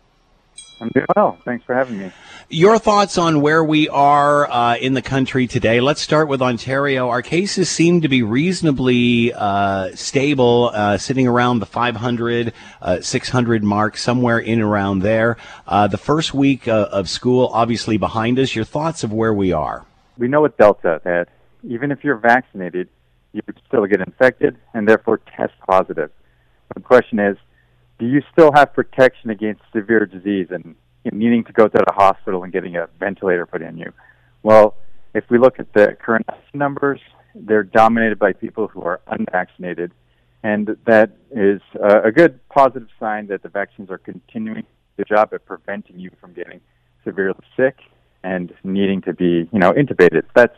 I'm 0.80 0.91
doing 0.91 1.07
well. 1.16 1.39
Thanks 1.45 1.64
for 1.64 1.74
having 1.74 1.99
me. 1.99 2.12
Your 2.49 2.79
thoughts 2.79 3.19
on 3.19 3.41
where 3.41 3.65
we 3.65 3.89
are 3.89 4.49
uh, 4.49 4.77
in 4.77 4.95
the 4.95 5.03
country 5.03 5.49
today? 5.49 5.81
Let's 5.81 6.01
start 6.01 6.29
with 6.29 6.41
Ontario. 6.41 7.09
Our 7.09 7.21
cases 7.21 7.69
seem 7.69 8.03
to 8.03 8.09
be 8.09 8.23
reasonably 8.23 9.33
uh, 9.35 9.97
stable, 9.97 10.71
uh, 10.73 10.97
sitting 10.97 11.27
around 11.27 11.59
the 11.59 11.67
500, 11.67 12.53
uh, 12.81 13.01
600 13.01 13.65
mark, 13.65 13.97
somewhere 13.97 14.39
in 14.39 14.61
around 14.61 15.01
there. 15.01 15.37
Uh, 15.67 15.89
the 15.89 15.99
first 15.99 16.35
week 16.35 16.69
uh, 16.69 16.89
of 16.93 17.09
school, 17.09 17.51
obviously 17.53 17.97
behind 17.97 18.39
us. 18.39 18.55
Your 18.55 18.65
thoughts 18.65 19.03
of 19.03 19.13
where 19.13 19.35
we 19.35 19.51
are? 19.51 19.85
We 20.17 20.29
know 20.29 20.43
with 20.43 20.57
Delta 20.57 21.01
that 21.03 21.27
even 21.65 21.91
if 21.91 22.05
you're 22.05 22.17
vaccinated, 22.17 22.89
you 23.33 23.43
could 23.43 23.61
still 23.67 23.85
get 23.87 24.01
infected 24.01 24.57
and 24.73 24.89
therefore 24.89 25.19
test 25.37 25.55
positive. 25.69 26.13
The 26.73 26.81
question 26.81 27.19
is, 27.19 27.37
do 27.99 28.07
you 28.07 28.23
still 28.31 28.53
have 28.53 28.73
protection 28.73 29.31
against 29.31 29.63
severe 29.73 30.07
disease 30.07 30.47
and 30.51 30.77
needing 31.13 31.45
to 31.45 31.53
go 31.53 31.69
to 31.69 31.79
the 31.87 31.93
hospital 31.93 32.43
and 32.45 32.53
getting 32.53 32.77
a 32.77 32.89
ventilator 32.99 33.47
put 33.47 33.63
in 33.63 33.79
you. 33.79 33.93
Well, 34.43 34.75
if 35.15 35.25
we 35.31 35.39
look 35.39 35.59
at 35.59 35.73
the 35.73 35.97
current 36.01 36.27
numbers, 36.53 37.01
they're 37.35 37.63
dominated 37.63 38.19
by 38.19 38.33
people 38.33 38.69
who 38.69 38.83
are 38.83 39.01
unvaccinated, 39.07 39.93
and 40.43 40.77
that 40.87 41.11
is 41.31 41.61
a 41.83 42.11
good 42.13 42.47
positive 42.49 42.89
sign 42.99 43.27
that 43.29 43.43
the 43.43 43.49
vaccines 43.49 43.91
are 43.91 43.99
continuing 43.99 44.65
the 44.97 45.05
job 45.05 45.31
at 45.33 45.45
preventing 45.45 45.99
you 45.99 46.11
from 46.21 46.33
getting 46.33 46.61
severely 47.05 47.45
sick 47.57 47.79
and 48.23 48.53
needing 48.65 49.01
to 49.03 49.13
be, 49.13 49.49
you 49.53 49.59
know, 49.59 49.73
intubated. 49.73 50.23
That's 50.35 50.57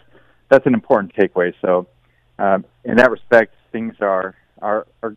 that's 0.49 0.67
an 0.67 0.75
important 0.75 1.15
takeaway. 1.15 1.53
So, 1.61 1.87
um, 2.39 2.65
in 2.85 2.97
that 2.97 3.11
respect, 3.11 3.55
things 3.73 3.95
are 4.01 4.35
are 4.63 4.87
are 5.03 5.17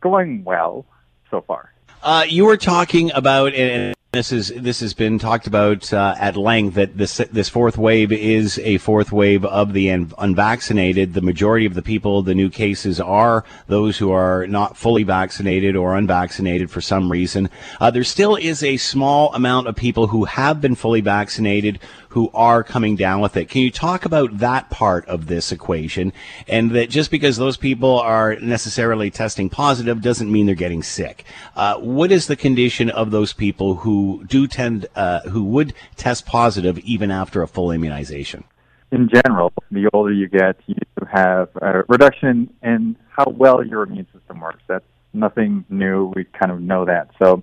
going 0.00 0.44
well 0.44 0.86
so 1.30 1.42
far. 1.42 1.72
Uh, 2.02 2.24
you 2.28 2.44
were 2.46 2.56
talking 2.56 3.12
about, 3.12 3.54
and 3.54 3.94
this 4.12 4.30
is 4.30 4.48
this 4.48 4.80
has 4.80 4.92
been 4.92 5.18
talked 5.18 5.46
about 5.46 5.90
uh, 5.90 6.14
at 6.18 6.36
length 6.36 6.74
that 6.74 6.98
this 6.98 7.16
this 7.32 7.48
fourth 7.48 7.78
wave 7.78 8.12
is 8.12 8.58
a 8.58 8.76
fourth 8.76 9.10
wave 9.10 9.42
of 9.42 9.72
the 9.72 9.88
unvaccinated. 9.88 11.14
The 11.14 11.22
majority 11.22 11.64
of 11.64 11.72
the 11.72 11.80
people, 11.80 12.20
the 12.20 12.34
new 12.34 12.50
cases, 12.50 13.00
are 13.00 13.42
those 13.68 13.96
who 13.96 14.12
are 14.12 14.46
not 14.46 14.76
fully 14.76 15.02
vaccinated 15.02 15.76
or 15.76 15.96
unvaccinated 15.96 16.70
for 16.70 16.82
some 16.82 17.10
reason. 17.10 17.48
Uh, 17.80 17.90
there 17.90 18.04
still 18.04 18.36
is 18.36 18.62
a 18.62 18.76
small 18.76 19.32
amount 19.34 19.66
of 19.66 19.76
people 19.76 20.08
who 20.08 20.24
have 20.24 20.60
been 20.60 20.74
fully 20.74 21.00
vaccinated 21.00 21.78
who 22.12 22.30
are 22.34 22.62
coming 22.62 22.94
down 22.94 23.22
with 23.22 23.38
it. 23.38 23.48
Can 23.48 23.62
you 23.62 23.70
talk 23.70 24.04
about 24.04 24.38
that 24.38 24.68
part 24.68 25.06
of 25.06 25.28
this 25.28 25.50
equation? 25.50 26.12
And 26.46 26.72
that 26.72 26.90
just 26.90 27.10
because 27.10 27.38
those 27.38 27.56
people 27.56 27.98
are 27.98 28.36
necessarily 28.36 29.10
testing 29.10 29.48
positive 29.48 30.02
doesn't 30.02 30.30
mean 30.30 30.44
they're 30.44 30.54
getting 30.54 30.82
sick. 30.82 31.24
Uh, 31.56 31.78
what 31.78 32.12
is 32.12 32.26
the 32.26 32.36
condition 32.36 32.90
of 32.90 33.12
those 33.12 33.32
people 33.32 33.76
who 33.76 34.24
do 34.26 34.46
tend, 34.46 34.86
uh, 34.94 35.20
who 35.20 35.42
would 35.44 35.72
test 35.96 36.26
positive 36.26 36.78
even 36.80 37.10
after 37.10 37.42
a 37.42 37.48
full 37.48 37.70
immunization? 37.70 38.44
In 38.90 39.08
general, 39.08 39.50
the 39.70 39.88
older 39.94 40.12
you 40.12 40.28
get, 40.28 40.56
you 40.66 40.76
have 41.10 41.48
a 41.62 41.82
reduction 41.88 42.52
in 42.62 42.94
how 43.08 43.24
well 43.30 43.64
your 43.64 43.84
immune 43.84 44.06
system 44.12 44.38
works. 44.38 44.62
That's 44.68 44.84
nothing 45.14 45.64
new. 45.70 46.12
We 46.14 46.24
kind 46.24 46.52
of 46.52 46.60
know 46.60 46.84
that. 46.84 47.08
So, 47.18 47.42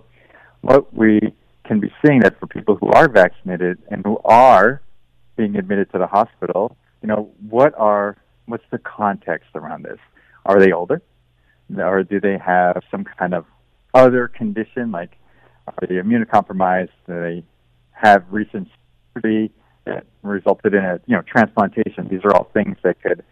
what 0.61 0.93
we 0.93 1.33
can 1.69 1.79
be 1.79 1.93
seeing 2.03 2.21
that 2.21 2.39
for 2.39 2.47
people 2.47 2.75
who 2.75 2.87
are 2.87 3.07
vaccinated 3.07 3.77
and 3.91 4.03
who 4.03 4.17
are 4.25 4.81
being 5.37 5.55
admitted 5.55 5.89
to 5.91 5.99
the 5.99 6.07
hospital, 6.07 6.75
you 7.03 7.07
know, 7.07 7.31
what 7.47 7.75
are 7.77 8.17
what's 8.47 8.63
the 8.71 8.79
context 8.79 9.49
around 9.53 9.83
this? 9.83 9.99
Are 10.45 10.59
they 10.59 10.71
older? 10.71 11.03
Or 11.77 12.03
do 12.03 12.19
they 12.19 12.39
have 12.43 12.81
some 12.89 13.03
kind 13.03 13.35
of 13.35 13.45
other 13.93 14.27
condition 14.27 14.91
like 14.91 15.11
are 15.67 15.87
they 15.87 15.95
immunocompromised? 15.95 16.89
Do 17.05 17.21
they 17.21 17.43
have 17.91 18.25
recent 18.31 18.67
surgery 19.13 19.51
that 19.85 20.07
resulted 20.23 20.73
in 20.73 20.83
a 20.83 20.99
you 21.05 21.15
know 21.15 21.21
transplantation? 21.21 22.07
These 22.09 22.21
are 22.23 22.35
all 22.35 22.49
things 22.51 22.77
that 22.83 22.99
could 23.03 23.23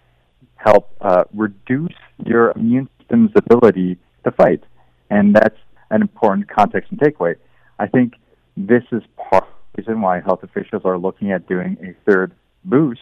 help 0.58 0.96
uh, 1.02 1.24
reduce 1.34 1.98
your 2.24 2.52
immune 2.52 2.88
system's 3.00 3.32
ability 3.36 3.98
to 4.26 4.32
fight, 4.32 4.64
and 5.10 5.36
that's 5.36 5.58
an 5.90 6.04
important 6.04 6.48
context 6.48 6.92
and 6.92 7.00
takeaway. 7.00 7.34
I 7.80 7.88
think 7.88 8.14
this 8.58 8.84
is 8.92 9.04
part 9.30 9.44
of 9.44 9.50
the 9.76 9.82
reason 9.84 10.02
why 10.02 10.20
health 10.20 10.42
officials 10.42 10.82
are 10.84 10.98
looking 10.98 11.32
at 11.32 11.48
doing 11.48 11.78
a 11.82 11.94
third 12.10 12.34
boost 12.66 13.02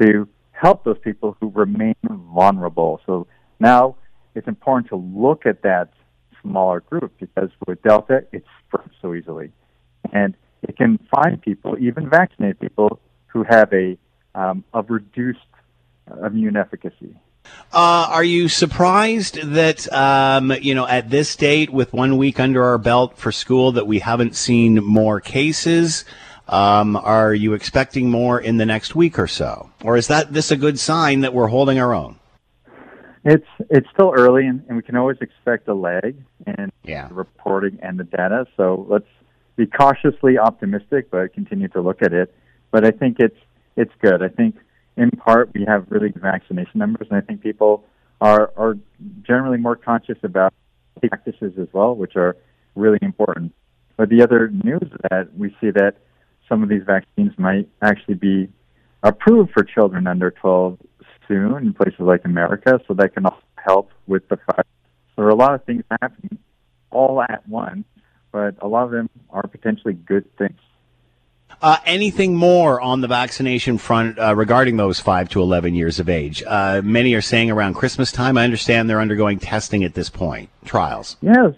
to 0.00 0.28
help 0.52 0.84
those 0.84 0.98
people 1.02 1.36
who 1.40 1.50
remain 1.50 1.96
vulnerable. 2.04 3.00
So 3.04 3.26
now 3.58 3.96
it's 4.34 4.46
important 4.46 4.88
to 4.88 4.96
look 4.96 5.46
at 5.46 5.62
that 5.62 5.90
smaller 6.40 6.80
group 6.80 7.12
because 7.18 7.50
with 7.66 7.82
Delta, 7.82 8.24
it 8.32 8.44
spreads 8.66 8.92
so 9.02 9.14
easily. 9.14 9.50
And 10.12 10.34
it 10.62 10.76
can 10.76 10.98
find 11.12 11.42
people, 11.42 11.76
even 11.78 12.08
vaccinated 12.08 12.60
people, 12.60 13.00
who 13.26 13.44
have 13.48 13.72
a, 13.72 13.98
um, 14.36 14.62
a 14.72 14.82
reduced 14.82 15.40
immune 16.24 16.56
efficacy. 16.56 17.16
Uh, 17.72 18.06
are 18.10 18.24
you 18.24 18.48
surprised 18.48 19.42
that 19.42 19.92
um, 19.92 20.52
you 20.60 20.74
know 20.74 20.86
at 20.86 21.10
this 21.10 21.34
date, 21.34 21.70
with 21.70 21.92
one 21.92 22.16
week 22.16 22.38
under 22.38 22.62
our 22.62 22.78
belt 22.78 23.18
for 23.18 23.32
school, 23.32 23.72
that 23.72 23.86
we 23.86 23.98
haven't 23.98 24.36
seen 24.36 24.76
more 24.76 25.20
cases? 25.20 26.04
Um, 26.46 26.94
are 26.96 27.34
you 27.34 27.54
expecting 27.54 28.10
more 28.10 28.38
in 28.38 28.58
the 28.58 28.66
next 28.66 28.94
week 28.94 29.18
or 29.18 29.26
so, 29.26 29.70
or 29.82 29.96
is 29.96 30.08
that 30.08 30.32
this 30.32 30.50
a 30.50 30.56
good 30.56 30.78
sign 30.78 31.22
that 31.22 31.34
we're 31.34 31.48
holding 31.48 31.78
our 31.78 31.94
own? 31.94 32.18
It's 33.24 33.46
it's 33.70 33.88
still 33.92 34.12
early, 34.14 34.46
and, 34.46 34.62
and 34.68 34.76
we 34.76 34.82
can 34.82 34.96
always 34.96 35.16
expect 35.20 35.66
a 35.66 35.74
lag 35.74 36.14
in 36.46 36.70
yeah. 36.84 37.08
the 37.08 37.14
reporting 37.14 37.78
and 37.82 37.98
the 37.98 38.04
data. 38.04 38.46
So 38.56 38.86
let's 38.88 39.08
be 39.56 39.66
cautiously 39.66 40.38
optimistic, 40.38 41.10
but 41.10 41.32
continue 41.32 41.68
to 41.68 41.80
look 41.80 42.02
at 42.02 42.12
it. 42.12 42.34
But 42.70 42.86
I 42.86 42.90
think 42.90 43.16
it's 43.18 43.38
it's 43.76 43.92
good. 44.00 44.22
I 44.22 44.28
think 44.28 44.56
in 44.96 45.10
part, 45.10 45.50
we 45.54 45.64
have 45.66 45.86
really 45.88 46.10
good 46.10 46.22
vaccination 46.22 46.78
numbers, 46.78 47.08
and 47.10 47.18
I 47.18 47.20
think 47.20 47.42
people 47.42 47.84
are 48.20 48.52
are 48.56 48.76
generally 49.22 49.58
more 49.58 49.76
conscious 49.76 50.18
about 50.22 50.52
practices 51.08 51.54
as 51.58 51.68
well, 51.72 51.94
which 51.94 52.16
are 52.16 52.36
really 52.74 52.98
important. 53.02 53.52
But 53.96 54.08
the 54.08 54.22
other 54.22 54.48
news 54.48 54.82
is 54.82 54.98
that 55.10 55.36
we 55.36 55.50
see 55.60 55.70
that 55.70 55.96
some 56.48 56.62
of 56.62 56.68
these 56.68 56.82
vaccines 56.84 57.32
might 57.38 57.68
actually 57.82 58.14
be 58.14 58.48
approved 59.02 59.52
for 59.52 59.62
children 59.64 60.06
under 60.06 60.30
12 60.30 60.78
soon 61.26 61.56
in 61.58 61.72
places 61.72 62.00
like 62.00 62.24
America, 62.24 62.80
so 62.86 62.94
that 62.94 63.14
can 63.14 63.24
help 63.56 63.90
with 64.06 64.28
the 64.28 64.36
fight. 64.36 64.66
So 65.16 65.22
there 65.22 65.26
are 65.26 65.30
a 65.30 65.34
lot 65.34 65.54
of 65.54 65.64
things 65.64 65.84
happening 66.00 66.38
all 66.90 67.22
at 67.22 67.48
once, 67.48 67.84
but 68.32 68.56
a 68.60 68.68
lot 68.68 68.84
of 68.84 68.90
them 68.90 69.08
are 69.30 69.46
potentially 69.46 69.94
good 69.94 70.24
things. 70.36 70.58
Uh, 71.64 71.78
anything 71.86 72.36
more 72.36 72.78
on 72.78 73.00
the 73.00 73.08
vaccination 73.08 73.78
front 73.78 74.18
uh, 74.18 74.34
regarding 74.36 74.76
those 74.76 75.00
5 75.00 75.30
to 75.30 75.40
11 75.40 75.74
years 75.74 75.98
of 75.98 76.10
age? 76.10 76.42
Uh, 76.46 76.82
many 76.84 77.14
are 77.14 77.22
saying 77.22 77.50
around 77.50 77.72
Christmas 77.72 78.12
time. 78.12 78.36
I 78.36 78.44
understand 78.44 78.90
they're 78.90 79.00
undergoing 79.00 79.38
testing 79.38 79.82
at 79.82 79.94
this 79.94 80.10
point, 80.10 80.50
trials. 80.66 81.16
Yes. 81.22 81.54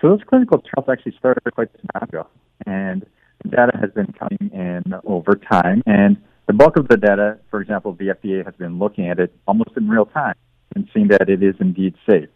So 0.00 0.08
those 0.08 0.22
clinical 0.26 0.58
trials 0.58 0.88
actually 0.90 1.14
started 1.20 1.40
quite 1.54 1.68
some 1.70 1.86
time 1.94 2.08
ago, 2.08 2.26
and 2.66 3.06
data 3.48 3.78
has 3.80 3.92
been 3.92 4.12
coming 4.18 4.50
in 4.52 4.92
over 5.04 5.36
time. 5.36 5.84
And 5.86 6.16
the 6.48 6.52
bulk 6.52 6.76
of 6.76 6.88
the 6.88 6.96
data, 6.96 7.38
for 7.48 7.60
example, 7.60 7.92
the 7.92 8.06
FDA 8.06 8.44
has 8.44 8.56
been 8.56 8.80
looking 8.80 9.08
at 9.08 9.20
it 9.20 9.32
almost 9.46 9.70
in 9.76 9.88
real 9.88 10.06
time 10.06 10.34
and 10.74 10.88
seeing 10.92 11.06
that 11.08 11.28
it 11.28 11.44
is 11.44 11.54
indeed 11.60 11.94
safe. 12.10 12.28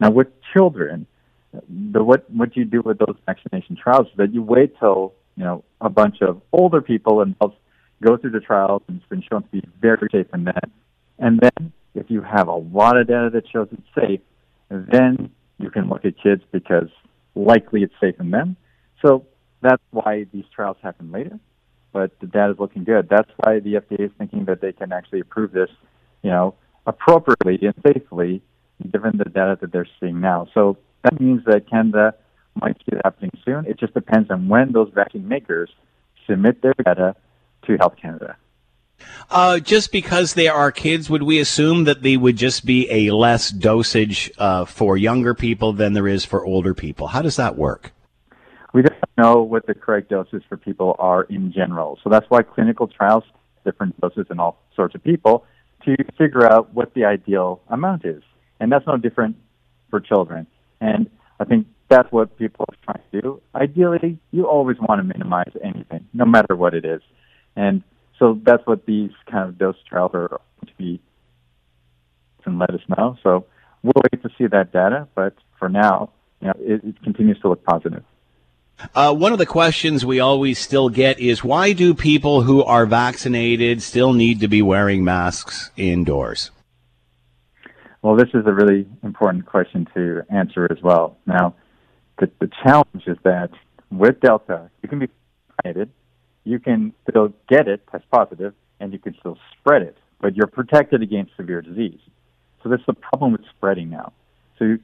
Now, 0.00 0.10
with 0.10 0.28
children, 0.52 1.06
the 1.54 2.04
what 2.04 2.28
what 2.30 2.58
you 2.58 2.66
do 2.66 2.82
with 2.82 2.98
those 2.98 3.16
vaccination 3.24 3.74
trials 3.74 4.08
is 4.08 4.16
that 4.18 4.34
you 4.34 4.42
wait 4.42 4.78
till 4.78 5.14
you 5.38 5.44
know 5.44 5.64
a 5.80 5.88
bunch 5.88 6.20
of 6.20 6.42
older 6.52 6.82
people 6.82 7.22
and 7.22 7.34
go 8.02 8.16
through 8.16 8.30
the 8.30 8.40
trials 8.40 8.82
and 8.88 8.98
it's 8.98 9.08
been 9.08 9.22
shown 9.22 9.42
to 9.42 9.48
be 9.48 9.62
very 9.80 10.08
safe 10.12 10.26
in 10.34 10.44
them. 10.44 10.72
And 11.18 11.40
then 11.40 11.72
if 11.94 12.10
you 12.10 12.22
have 12.22 12.48
a 12.48 12.54
lot 12.54 12.96
of 12.96 13.06
data 13.06 13.30
that 13.32 13.44
shows 13.48 13.68
it's 13.72 13.82
safe, 13.94 14.20
then 14.68 15.30
you 15.58 15.70
can 15.70 15.88
look 15.88 16.04
at 16.04 16.14
kids 16.20 16.42
because 16.52 16.88
likely 17.34 17.82
it's 17.82 17.94
safe 18.00 18.16
in 18.20 18.30
them. 18.30 18.56
So 19.04 19.26
that's 19.62 19.82
why 19.90 20.26
these 20.32 20.44
trials 20.54 20.76
happen 20.82 21.10
later. 21.10 21.38
But 21.92 22.18
the 22.20 22.26
data 22.26 22.52
is 22.52 22.58
looking 22.58 22.84
good. 22.84 23.08
That's 23.08 23.30
why 23.38 23.60
the 23.60 23.74
FDA 23.74 24.06
is 24.06 24.10
thinking 24.18 24.44
that 24.44 24.60
they 24.60 24.72
can 24.72 24.92
actually 24.92 25.20
approve 25.20 25.52
this, 25.52 25.70
you 26.22 26.30
know, 26.30 26.54
appropriately 26.86 27.58
and 27.62 27.74
safely, 27.86 28.42
given 28.92 29.16
the 29.16 29.24
data 29.24 29.56
that 29.60 29.72
they're 29.72 29.88
seeing 29.98 30.20
now. 30.20 30.46
So 30.54 30.76
that 31.02 31.20
means 31.20 31.44
that 31.46 31.68
Canada 31.68 32.14
might 32.60 32.76
see 32.78 32.96
it 32.96 33.00
happening 33.04 33.30
soon. 33.44 33.66
It 33.66 33.78
just 33.78 33.94
depends 33.94 34.30
on 34.30 34.48
when 34.48 34.72
those 34.72 34.90
vaccine 34.94 35.26
makers 35.28 35.70
submit 36.26 36.62
their 36.62 36.74
data 36.84 37.16
to 37.66 37.76
Health 37.76 37.96
Canada. 38.00 38.36
Uh, 39.30 39.60
just 39.60 39.92
because 39.92 40.34
they 40.34 40.48
are 40.48 40.72
kids, 40.72 41.08
would 41.08 41.22
we 41.22 41.38
assume 41.38 41.84
that 41.84 42.02
they 42.02 42.16
would 42.16 42.36
just 42.36 42.64
be 42.64 42.90
a 42.90 43.14
less 43.14 43.50
dosage 43.50 44.30
uh, 44.38 44.64
for 44.64 44.96
younger 44.96 45.34
people 45.34 45.72
than 45.72 45.92
there 45.92 46.08
is 46.08 46.24
for 46.24 46.44
older 46.44 46.74
people? 46.74 47.06
How 47.06 47.22
does 47.22 47.36
that 47.36 47.56
work? 47.56 47.92
We 48.72 48.82
don't 48.82 48.98
know 49.16 49.42
what 49.42 49.66
the 49.66 49.74
correct 49.74 50.10
doses 50.10 50.42
for 50.48 50.56
people 50.56 50.96
are 50.98 51.22
in 51.24 51.52
general. 51.52 51.98
So 52.02 52.10
that's 52.10 52.26
why 52.28 52.42
clinical 52.42 52.86
trials 52.86 53.24
different 53.64 54.00
doses 54.00 54.26
in 54.30 54.40
all 54.40 54.62
sorts 54.74 54.94
of 54.94 55.04
people 55.04 55.44
to 55.84 55.96
figure 56.16 56.50
out 56.50 56.72
what 56.74 56.94
the 56.94 57.04
ideal 57.04 57.60
amount 57.68 58.04
is. 58.04 58.22
And 58.60 58.72
that's 58.72 58.86
no 58.86 58.96
different 58.96 59.36
for 59.90 60.00
children. 60.00 60.46
And 60.80 61.10
I 61.40 61.44
think 61.44 61.66
that's 61.88 62.10
what 62.12 62.36
people 62.38 62.66
are 62.68 62.76
trying 62.84 63.02
to 63.10 63.20
do. 63.20 63.42
Ideally, 63.54 64.18
you 64.30 64.46
always 64.46 64.76
want 64.78 65.00
to 65.00 65.04
minimize 65.04 65.52
anything, 65.62 66.06
no 66.12 66.24
matter 66.24 66.54
what 66.54 66.74
it 66.74 66.84
is. 66.84 67.00
And 67.56 67.82
so 68.18 68.40
that's 68.42 68.66
what 68.66 68.86
these 68.86 69.10
kind 69.30 69.48
of 69.48 69.58
dose 69.58 69.76
trials 69.88 70.12
are 70.14 70.40
to 70.66 70.72
be 70.76 71.00
and 72.44 72.58
let 72.58 72.70
us 72.70 72.80
know. 72.96 73.16
So 73.22 73.46
we'll 73.82 74.02
wait 74.12 74.22
to 74.22 74.30
see 74.36 74.46
that 74.46 74.72
data, 74.72 75.06
but 75.14 75.34
for 75.58 75.68
now, 75.68 76.10
you 76.40 76.48
know, 76.48 76.54
it, 76.58 76.84
it 76.84 77.02
continues 77.02 77.38
to 77.40 77.48
look 77.48 77.64
positive. 77.64 78.04
Uh, 78.94 79.12
one 79.12 79.32
of 79.32 79.38
the 79.38 79.46
questions 79.46 80.06
we 80.06 80.20
always 80.20 80.58
still 80.58 80.88
get 80.88 81.18
is 81.18 81.42
why 81.42 81.72
do 81.72 81.94
people 81.94 82.42
who 82.42 82.62
are 82.62 82.86
vaccinated 82.86 83.82
still 83.82 84.12
need 84.12 84.40
to 84.40 84.48
be 84.48 84.62
wearing 84.62 85.04
masks 85.04 85.70
indoors? 85.76 86.50
Well, 88.02 88.14
this 88.14 88.28
is 88.34 88.46
a 88.46 88.52
really 88.52 88.86
important 89.02 89.46
question 89.46 89.88
to 89.94 90.22
answer 90.30 90.68
as 90.70 90.80
well. 90.80 91.18
Now, 91.26 91.56
the, 92.18 92.30
the 92.40 92.50
challenge 92.62 93.04
is 93.06 93.16
that 93.24 93.50
with 93.90 94.20
Delta, 94.20 94.70
you 94.82 94.88
can 94.88 94.98
be 94.98 95.08
vaccinated, 95.56 95.90
you 96.44 96.58
can 96.58 96.92
still 97.08 97.32
get 97.48 97.68
it, 97.68 97.86
test 97.90 98.04
positive, 98.10 98.54
and 98.80 98.92
you 98.92 98.98
can 98.98 99.14
still 99.18 99.38
spread 99.58 99.82
it, 99.82 99.96
but 100.20 100.36
you're 100.36 100.46
protected 100.46 101.02
against 101.02 101.32
severe 101.36 101.62
disease. 101.62 102.00
So 102.62 102.68
that's 102.68 102.82
the 102.86 102.94
problem 102.94 103.32
with 103.32 103.42
spreading 103.56 103.90
now. 103.90 104.12
So 104.58 104.76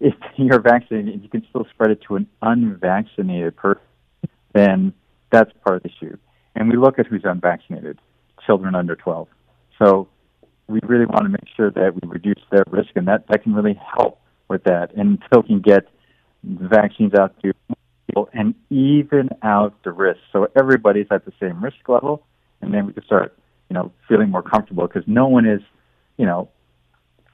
if 0.00 0.14
you're 0.36 0.60
vaccinated 0.60 1.14
and 1.14 1.22
you 1.22 1.28
can 1.28 1.46
still 1.48 1.66
spread 1.72 1.90
it 1.90 2.02
to 2.08 2.16
an 2.16 2.26
unvaccinated 2.42 3.56
person, 3.56 3.82
then 4.52 4.92
that's 5.30 5.50
part 5.64 5.76
of 5.76 5.82
the 5.82 5.88
issue. 5.88 6.16
And 6.54 6.68
we 6.68 6.76
look 6.76 6.98
at 6.98 7.06
who's 7.06 7.22
unvaccinated, 7.24 7.98
children 8.44 8.74
under 8.74 8.96
12. 8.96 9.28
So 9.78 10.08
we 10.68 10.80
really 10.82 11.06
want 11.06 11.22
to 11.24 11.30
make 11.30 11.48
sure 11.56 11.70
that 11.70 11.94
we 11.94 12.06
reduce 12.06 12.42
their 12.50 12.64
risk, 12.70 12.90
and 12.94 13.08
that, 13.08 13.26
that 13.28 13.42
can 13.42 13.54
really 13.54 13.80
help 13.96 14.20
with 14.48 14.64
that. 14.64 14.94
And 14.94 15.18
until 15.22 15.42
we 15.42 15.48
can 15.48 15.60
get 15.60 15.88
vaccines 16.42 17.14
out 17.14 17.34
to 17.42 17.52
people 18.06 18.28
and 18.32 18.54
even 18.70 19.30
out 19.42 19.74
the 19.84 19.92
risk. 19.92 20.20
So 20.32 20.48
everybody's 20.56 21.06
at 21.10 21.24
the 21.24 21.32
same 21.40 21.62
risk 21.62 21.88
level, 21.88 22.24
and 22.60 22.72
then 22.72 22.86
we 22.86 22.92
can 22.92 23.04
start, 23.04 23.36
you 23.68 23.74
know, 23.74 23.92
feeling 24.08 24.30
more 24.30 24.42
comfortable 24.42 24.86
because 24.86 25.04
no 25.06 25.28
one 25.28 25.46
is, 25.46 25.60
you 26.16 26.26
know, 26.26 26.48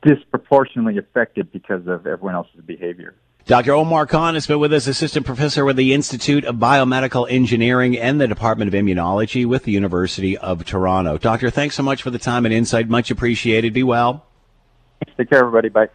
disproportionately 0.03 0.99
affected 0.99 1.51
because 1.53 1.87
of 1.87 2.07
everyone 2.07 2.35
else's 2.35 2.61
behavior. 2.65 3.15
Dr. 3.47 3.73
Omar 3.73 4.07
Khan 4.07 4.35
has 4.35 4.47
been 4.47 4.59
with 4.59 4.75
us, 4.75 4.87
assistant 4.87 5.25
professor 5.25 5.65
with 5.65 5.77
the 5.77 5.95
Institute 5.95 6.45
of 6.45 6.57
Biomedical 6.57 7.27
Engineering 7.31 7.97
and 7.97 8.21
the 8.21 8.29
Department 8.29 8.69
of 8.69 8.75
Immunology 8.75 9.47
with 9.47 9.65
the 9.65 9.73
University 9.73 10.37
of 10.37 10.67
Toronto. 10.67 11.17
Doctor, 11.17 11.49
thanks 11.49 11.75
so 11.75 11.83
much 11.83 12.03
for 12.03 12.11
the 12.11 12.19
time 12.19 12.45
and 12.45 12.53
insight. 12.53 12.91
Much 12.91 13.11
appreciated. 13.11 13.73
Be 13.73 13.83
well. 13.83 14.27
Take 15.17 15.31
care, 15.31 15.39
everybody. 15.39 15.71
Bye. 15.71 15.89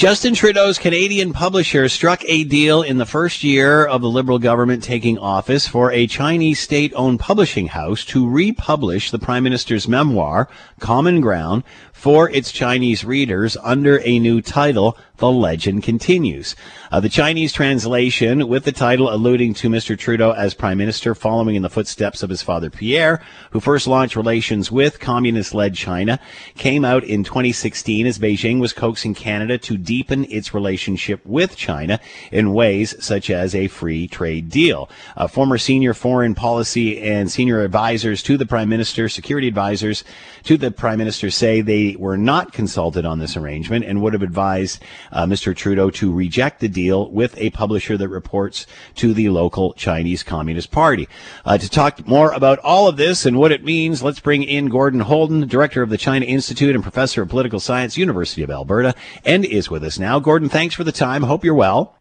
Justin 0.00 0.32
Trudeau's 0.32 0.78
Canadian 0.78 1.34
publisher 1.34 1.86
struck 1.86 2.22
a 2.24 2.44
deal 2.44 2.80
in 2.80 2.96
the 2.96 3.04
first 3.04 3.44
year 3.44 3.84
of 3.84 4.00
the 4.00 4.08
Liberal 4.08 4.38
government 4.38 4.82
taking 4.82 5.18
office 5.18 5.66
for 5.66 5.92
a 5.92 6.06
Chinese 6.06 6.58
state 6.58 6.90
owned 6.96 7.20
publishing 7.20 7.66
house 7.66 8.02
to 8.06 8.26
republish 8.26 9.10
the 9.10 9.18
Prime 9.18 9.44
Minister's 9.44 9.86
memoir, 9.86 10.48
Common 10.78 11.20
Ground, 11.20 11.64
for 12.00 12.30
its 12.30 12.50
Chinese 12.50 13.04
readers 13.04 13.58
under 13.62 14.00
a 14.06 14.18
new 14.18 14.40
title, 14.40 14.96
The 15.18 15.30
Legend 15.30 15.82
Continues. 15.82 16.56
Uh, 16.90 16.98
the 16.98 17.10
Chinese 17.10 17.52
translation, 17.52 18.48
with 18.48 18.64
the 18.64 18.72
title 18.72 19.12
alluding 19.12 19.52
to 19.52 19.68
Mr. 19.68 19.98
Trudeau 19.98 20.30
as 20.30 20.54
Prime 20.54 20.78
Minister, 20.78 21.14
following 21.14 21.56
in 21.56 21.62
the 21.62 21.68
footsteps 21.68 22.22
of 22.22 22.30
his 22.30 22.40
father 22.40 22.70
Pierre, 22.70 23.20
who 23.50 23.60
first 23.60 23.86
launched 23.86 24.16
relations 24.16 24.72
with 24.72 24.98
communist 24.98 25.52
led 25.52 25.74
China, 25.74 26.18
came 26.56 26.86
out 26.86 27.04
in 27.04 27.22
2016 27.22 28.06
as 28.06 28.18
Beijing 28.18 28.60
was 28.60 28.72
coaxing 28.72 29.14
Canada 29.14 29.58
to 29.58 29.76
deepen 29.76 30.24
its 30.30 30.54
relationship 30.54 31.20
with 31.26 31.54
China 31.54 32.00
in 32.32 32.54
ways 32.54 32.94
such 32.98 33.28
as 33.28 33.54
a 33.54 33.68
free 33.68 34.08
trade 34.08 34.48
deal. 34.48 34.88
Uh, 35.18 35.26
former 35.26 35.58
senior 35.58 35.92
foreign 35.92 36.34
policy 36.34 36.98
and 36.98 37.30
senior 37.30 37.62
advisors 37.62 38.22
to 38.22 38.38
the 38.38 38.46
Prime 38.46 38.70
Minister, 38.70 39.06
security 39.10 39.48
advisors 39.48 40.02
to 40.44 40.56
the 40.56 40.70
Prime 40.70 40.96
Minister 40.96 41.30
say 41.30 41.60
they 41.60 41.89
were 41.96 42.16
not 42.16 42.52
consulted 42.52 43.04
on 43.04 43.18
this 43.18 43.36
arrangement 43.36 43.84
and 43.84 44.02
would 44.02 44.12
have 44.12 44.22
advised 44.22 44.82
uh, 45.12 45.24
Mr. 45.24 45.54
Trudeau 45.54 45.90
to 45.90 46.12
reject 46.12 46.60
the 46.60 46.68
deal 46.68 47.10
with 47.10 47.36
a 47.38 47.50
publisher 47.50 47.96
that 47.96 48.08
reports 48.08 48.66
to 48.96 49.14
the 49.14 49.28
local 49.28 49.72
Chinese 49.74 50.22
Communist 50.22 50.70
Party. 50.70 51.08
Uh, 51.44 51.58
to 51.58 51.68
talk 51.68 52.06
more 52.06 52.32
about 52.32 52.58
all 52.60 52.88
of 52.88 52.96
this 52.96 53.26
and 53.26 53.38
what 53.38 53.52
it 53.52 53.64
means, 53.64 54.02
let's 54.02 54.20
bring 54.20 54.42
in 54.42 54.68
Gordon 54.68 55.00
Houlden, 55.00 55.48
director 55.48 55.82
of 55.82 55.90
the 55.90 55.98
China 55.98 56.26
Institute 56.26 56.74
and 56.74 56.82
professor 56.82 57.22
of 57.22 57.28
political 57.28 57.60
science, 57.60 57.96
University 57.96 58.42
of 58.42 58.50
Alberta, 58.50 58.94
and 59.24 59.44
is 59.44 59.70
with 59.70 59.84
us 59.84 59.98
now. 59.98 60.18
Gordon, 60.18 60.48
thanks 60.48 60.74
for 60.74 60.84
the 60.84 60.92
time. 60.92 61.22
Hope 61.22 61.44
you're 61.44 61.54
well. 61.54 61.96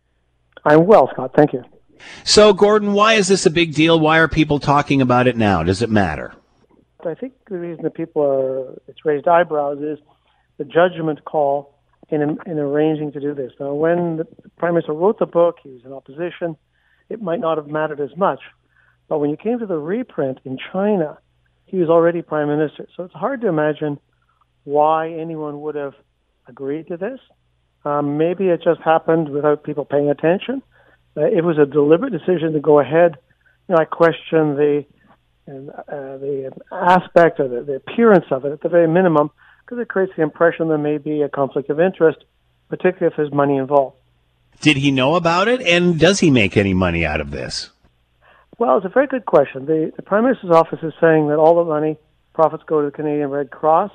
I'm 0.66 0.86
well, 0.86 1.10
Scott. 1.14 1.32
Thank 1.36 1.54
you. 1.54 1.64
So, 2.24 2.54
Gordon, 2.54 2.94
why 2.94 3.14
is 3.14 3.28
this 3.28 3.46
a 3.46 3.52
big 3.52 3.74
deal? 3.74 4.00
Why 4.00 4.20
are 4.20 4.28
people 4.28 4.60
talking 4.60 5.02
about 5.02 5.28
it 5.28 5.38
now? 5.38 5.64
Does 5.64 5.82
it 5.82 5.90
matter? 5.90 6.34
I 7.06 7.14
think 7.14 7.34
the 7.50 7.58
reason 7.58 7.84
that 7.84 7.93
people 7.93 8.22
are 8.24 8.74
it's 8.88 9.06
raised 9.06 9.28
eyebrows 9.28 9.80
is 9.80 10.00
the 10.58 10.66
judgment 10.66 11.24
call 11.26 11.76
in 12.10 12.22
in 12.45 12.60
arranging 12.60 13.12
to 13.14 13.20
do 13.20 13.34
this. 13.34 13.52
Now, 13.60 13.74
when 13.74 14.18
the 14.18 14.28
prime 14.58 14.74
minister 14.74 14.93
wrote 14.93 15.20
the 15.20 15.26
book, 15.26 15.58
he 15.64 15.70
was 15.70 15.82
in 15.86 15.93
opposition. 15.93 16.58
It 17.10 17.22
might 17.22 17.39
not 17.39 17.58
have 17.58 17.68
mattered 17.68 18.00
as 18.02 18.16
much, 18.18 18.39
but 19.08 19.20
when 19.20 19.30
you 19.30 19.38
came 19.38 19.60
to 19.60 19.66
the 19.66 19.78
reprint 19.78 20.39
in 20.45 20.58
China, 20.72 21.18
he 21.66 21.78
was 21.78 21.89
already 21.89 22.22
prime 22.22 22.47
minister. 22.47 22.88
So 22.95 23.04
it's 23.04 23.14
hard 23.14 23.41
to 23.41 23.47
imagine 23.47 24.00
why 24.64 25.12
anyone 25.12 25.62
would 25.62 25.76
have 25.76 25.93
agreed 26.47 26.88
to 26.88 26.97
this. 26.97 27.20
Um, 27.86 28.18
maybe 28.18 28.50
it 28.50 28.62
just 28.64 28.82
happened 28.82 29.30
without 29.30 29.64
people 29.64 29.86
paying 29.86 30.10
attention. 30.10 30.62
Uh, 31.16 31.22
it 31.22 31.43
was 31.43 31.58
a 31.58 31.66
deliberate 31.66 32.12
decision 32.12 32.54
to 32.54 32.60
go 32.60 32.80
ahead. 32.80 33.18
You 33.68 33.76
know, 33.76 33.82
I 33.82 33.86
question 33.86 34.56
the 34.56 34.86
and 35.50 35.70
uh, 35.72 36.18
the 36.18 36.52
aspect 36.72 37.39
or 37.39 37.47
the, 37.47 37.62
the 37.62 37.76
appearance 37.76 38.26
of 38.32 38.45
it 38.45 38.52
at 38.52 38.62
the 38.62 38.70
very 38.70 38.88
minimum, 38.88 39.32
because 39.66 39.82
it 39.82 39.88
creates 39.88 40.14
the 40.16 40.22
impression 40.22 40.68
there 40.68 40.78
may 40.78 40.97
be 40.97 41.22
a 41.22 41.30
conflict 41.30 41.70
of 41.70 41.80
interest, 41.80 42.20
particularly 42.70 43.12
if 43.12 43.18
there's 43.18 43.34
money 43.34 43.58
involved. 43.58 43.97
Did 44.62 44.78
he 44.78 44.91
know 44.91 45.16
about 45.16 45.47
it, 45.47 45.62
and 45.62 46.00
does 46.00 46.20
he 46.20 46.30
make 46.30 46.56
any 46.56 46.74
money 46.74 47.06
out 47.06 47.22
of 47.22 47.32
this? 47.32 47.70
Well, 48.58 48.78
it's 48.78 48.86
a 48.86 48.89
very 48.89 49.08
good 49.08 49.26
question. 49.26 49.66
The, 49.66 49.91
the 49.95 50.02
Prime 50.02 50.24
Minister's 50.24 50.52
office 50.52 50.80
is 50.84 50.93
saying 51.00 51.30
that 51.30 51.38
all 51.38 51.56
the 51.56 51.70
money 51.70 51.97
profits 52.34 52.64
go 52.68 52.82
to 52.82 52.88
the 52.88 52.91
Canadian 52.91 53.30
Red 53.30 53.50
Cross. 53.50 53.91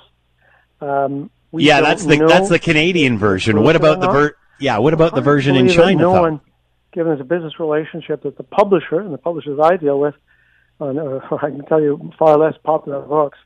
Um, 0.80 1.30
yeah, 1.52 1.80
that's 1.80 2.04
the 2.04 2.26
that's 2.26 2.48
the 2.48 2.58
Canadian 2.58 3.16
version. 3.16 3.62
What 3.62 3.76
about 3.76 4.00
the 4.00 4.08
ver- 4.08 4.36
yeah? 4.58 4.78
What 4.78 4.92
about 4.92 5.14
the 5.14 5.20
version 5.20 5.54
in 5.54 5.68
China? 5.68 6.00
No 6.00 6.12
though? 6.12 6.22
one, 6.22 6.40
given 6.92 7.12
as 7.12 7.20
a 7.20 7.24
business 7.24 7.60
relationship 7.60 8.22
that 8.24 8.36
the 8.36 8.42
publisher 8.42 9.00
and 9.00 9.12
the 9.12 9.18
publishers 9.18 9.60
I 9.62 9.76
deal 9.76 10.00
with 10.00 10.14
on, 10.80 10.98
uh, 10.98 11.20
I 11.42 11.50
can 11.50 11.64
tell 11.66 11.80
you 11.80 12.12
far 12.18 12.38
less 12.38 12.54
popular 12.62 13.00
books, 13.00 13.38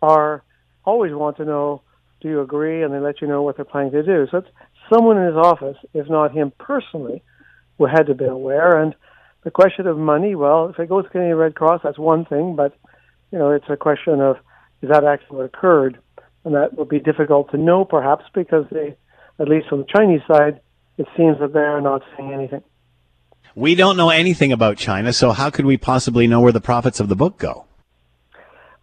are 0.00 0.42
always 0.84 1.12
want 1.12 1.36
to 1.36 1.44
know, 1.44 1.82
do 2.20 2.28
you 2.28 2.40
agree? 2.40 2.82
And 2.82 2.92
they 2.92 2.98
let 2.98 3.20
you 3.20 3.28
know 3.28 3.42
what 3.42 3.56
they're 3.56 3.64
planning 3.64 3.92
to 3.92 4.02
do. 4.02 4.26
So 4.30 4.38
it's 4.38 4.48
someone 4.92 5.18
in 5.18 5.26
his 5.26 5.36
office, 5.36 5.76
if 5.94 6.08
not 6.08 6.32
him 6.32 6.52
personally, 6.58 7.22
who 7.78 7.86
had 7.86 8.06
to 8.06 8.14
be 8.14 8.24
aware. 8.24 8.80
And 8.80 8.94
the 9.44 9.50
question 9.50 9.86
of 9.86 9.98
money, 9.98 10.34
well, 10.34 10.68
if 10.68 10.78
it 10.78 10.88
goes 10.88 11.04
to 11.04 11.10
Canadian 11.10 11.36
Red 11.36 11.54
Cross, 11.54 11.80
that's 11.84 11.98
one 11.98 12.24
thing, 12.24 12.56
but 12.56 12.76
you 13.30 13.38
know, 13.38 13.50
it's 13.50 13.64
a 13.68 13.76
question 13.76 14.20
of 14.20 14.36
is 14.82 14.90
that 14.90 15.04
actually 15.04 15.36
what 15.36 15.46
occurred? 15.46 15.98
And 16.44 16.54
that 16.54 16.76
would 16.76 16.88
be 16.88 16.98
difficult 16.98 17.50
to 17.52 17.56
know, 17.56 17.84
perhaps, 17.84 18.24
because 18.34 18.66
they, 18.70 18.96
at 19.38 19.48
least 19.48 19.68
from 19.68 19.80
the 19.80 19.86
Chinese 19.96 20.22
side, 20.26 20.60
it 20.98 21.06
seems 21.16 21.38
that 21.38 21.52
they 21.52 21.60
are 21.60 21.80
not 21.80 22.02
saying 22.16 22.32
anything. 22.32 22.62
We 23.54 23.74
don't 23.74 23.96
know 23.96 24.08
anything 24.08 24.52
about 24.52 24.78
China, 24.78 25.12
so 25.12 25.32
how 25.32 25.50
could 25.50 25.66
we 25.66 25.76
possibly 25.76 26.26
know 26.26 26.40
where 26.40 26.52
the 26.52 26.60
profits 26.60 27.00
of 27.00 27.08
the 27.08 27.16
book 27.16 27.38
go? 27.38 27.66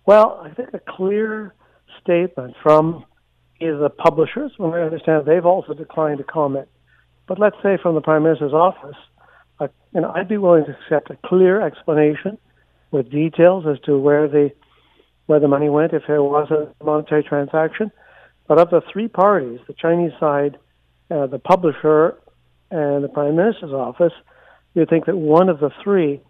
Well, 0.06 0.42
I 0.44 0.50
think 0.50 0.70
a 0.74 0.80
clear 0.80 1.54
statement 2.02 2.56
from 2.62 3.06
either 3.60 3.78
the 3.78 3.90
publishers, 3.90 4.52
when 4.58 4.74
I 4.74 4.82
understand 4.82 5.26
they've 5.26 5.46
also 5.46 5.74
declined 5.74 6.20
to 6.20 6.24
comment, 6.24 6.68
but 7.28 7.40
let's 7.40 7.58
say 7.62 7.78
from 7.82 7.96
the 7.96 8.02
Prime 8.02 8.24
Minister's 8.24 8.54
office, 8.54 8.96
uh, 9.60 9.68
I'd 10.16 10.28
be 10.28 10.38
willing 10.38 10.66
to 10.66 10.72
accept 10.72 11.10
a 11.12 11.18
clear 11.28 11.62
explanation 11.62 12.38
with 12.92 13.12
details 13.12 13.66
as 13.68 13.80
to 13.82 13.98
where 13.98 14.28
the 14.28 14.52
where 15.28 15.40
the 15.40 15.48
money 15.48 15.70
went 15.70 15.94
if 15.94 16.04
there 16.08 16.24
was 16.24 16.50
a 16.50 16.84
monetary 16.84 17.22
transaction. 17.24 17.92
But 18.48 18.58
of 18.58 18.72
the 18.72 18.82
three 18.92 19.08
parties, 19.08 19.60
the 19.68 19.74
Chinese 19.74 20.12
side, 20.20 20.58
uh, 21.12 21.28
the 21.28 21.38
publisher, 21.38 22.18
and 22.72 23.04
the 23.04 23.10
Prime 23.10 23.36
Minister's 23.36 23.72
office, 23.72 24.14
you'd 24.74 24.90
think 24.90 25.06
that 25.06 25.18
one 25.18 25.50
of 25.50 25.60
the 25.60 25.72
three 25.84 26.22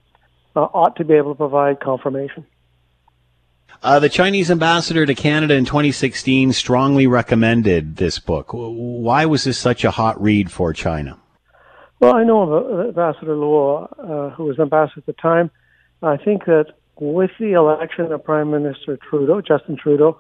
uh, 0.56 0.62
ought 0.62 0.96
to 0.98 1.06
be 1.06 1.14
able 1.14 1.34
to 1.34 1.38
provide 1.38 1.80
confirmation. 1.80 2.46
Uh, 3.82 4.00
the 4.00 4.10
Chinese 4.10 4.52
ambassador 4.52 5.06
to 5.06 5.16
Canada 5.16 5.56
in 5.56 5.64
2016 5.64 6.52
strongly 6.52 7.08
recommended 7.08 7.96
this 7.96 8.20
book. 8.20 8.50
Why 8.52 9.26
was 9.26 9.46
this 9.46 9.58
such 9.58 9.86
a 9.86 9.92
hot 9.92 10.22
read 10.22 10.52
for 10.52 10.74
China? 10.74 11.18
Well, 12.02 12.14
I 12.14 12.24
know 12.24 12.42
of 12.42 12.88
Ambassador 12.88 13.36
Luo, 13.36 13.88
uh, 13.98 14.36
who 14.36 14.46
was 14.46 14.60
ambassador 14.60 15.00
at 15.00 15.06
the 15.06 15.14
time. 15.14 15.50
I 16.02 16.18
think 16.18 16.46
that 16.46 16.74
with 17.00 17.32
the 17.40 17.54
election 17.54 18.12
of 18.12 18.24
Prime 18.24 18.52
Minister 18.52 18.98
Trudeau, 19.10 19.42
Justin 19.42 19.78
Trudeau, 19.78 20.20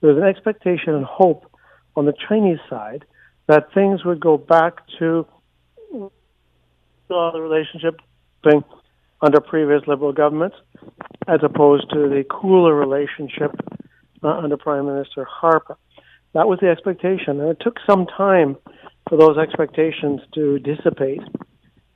there 0.00 0.12
was 0.12 0.22
an 0.22 0.28
expectation 0.28 0.94
and 0.94 1.04
hope 1.04 1.50
on 1.96 2.06
the 2.06 2.14
Chinese 2.28 2.60
side 2.68 3.04
that 3.46 3.72
things 3.72 4.04
would 4.04 4.20
go 4.20 4.36
back 4.36 4.74
to 4.98 5.26
the 7.08 7.40
relationship 7.40 8.00
thing 8.44 8.62
under 9.20 9.40
previous 9.40 9.82
Liberal 9.86 10.12
governments, 10.12 10.56
as 11.26 11.40
opposed 11.42 11.90
to 11.90 12.08
the 12.08 12.24
cooler 12.30 12.74
relationship 12.74 13.52
uh, 14.22 14.28
under 14.28 14.56
Prime 14.56 14.86
Minister 14.86 15.24
Harper. 15.24 15.76
That 16.34 16.46
was 16.46 16.58
the 16.60 16.68
expectation, 16.68 17.40
and 17.40 17.50
it 17.50 17.58
took 17.60 17.76
some 17.88 18.06
time 18.06 18.56
for 19.08 19.16
those 19.16 19.38
expectations 19.38 20.20
to 20.34 20.58
dissipate, 20.58 21.22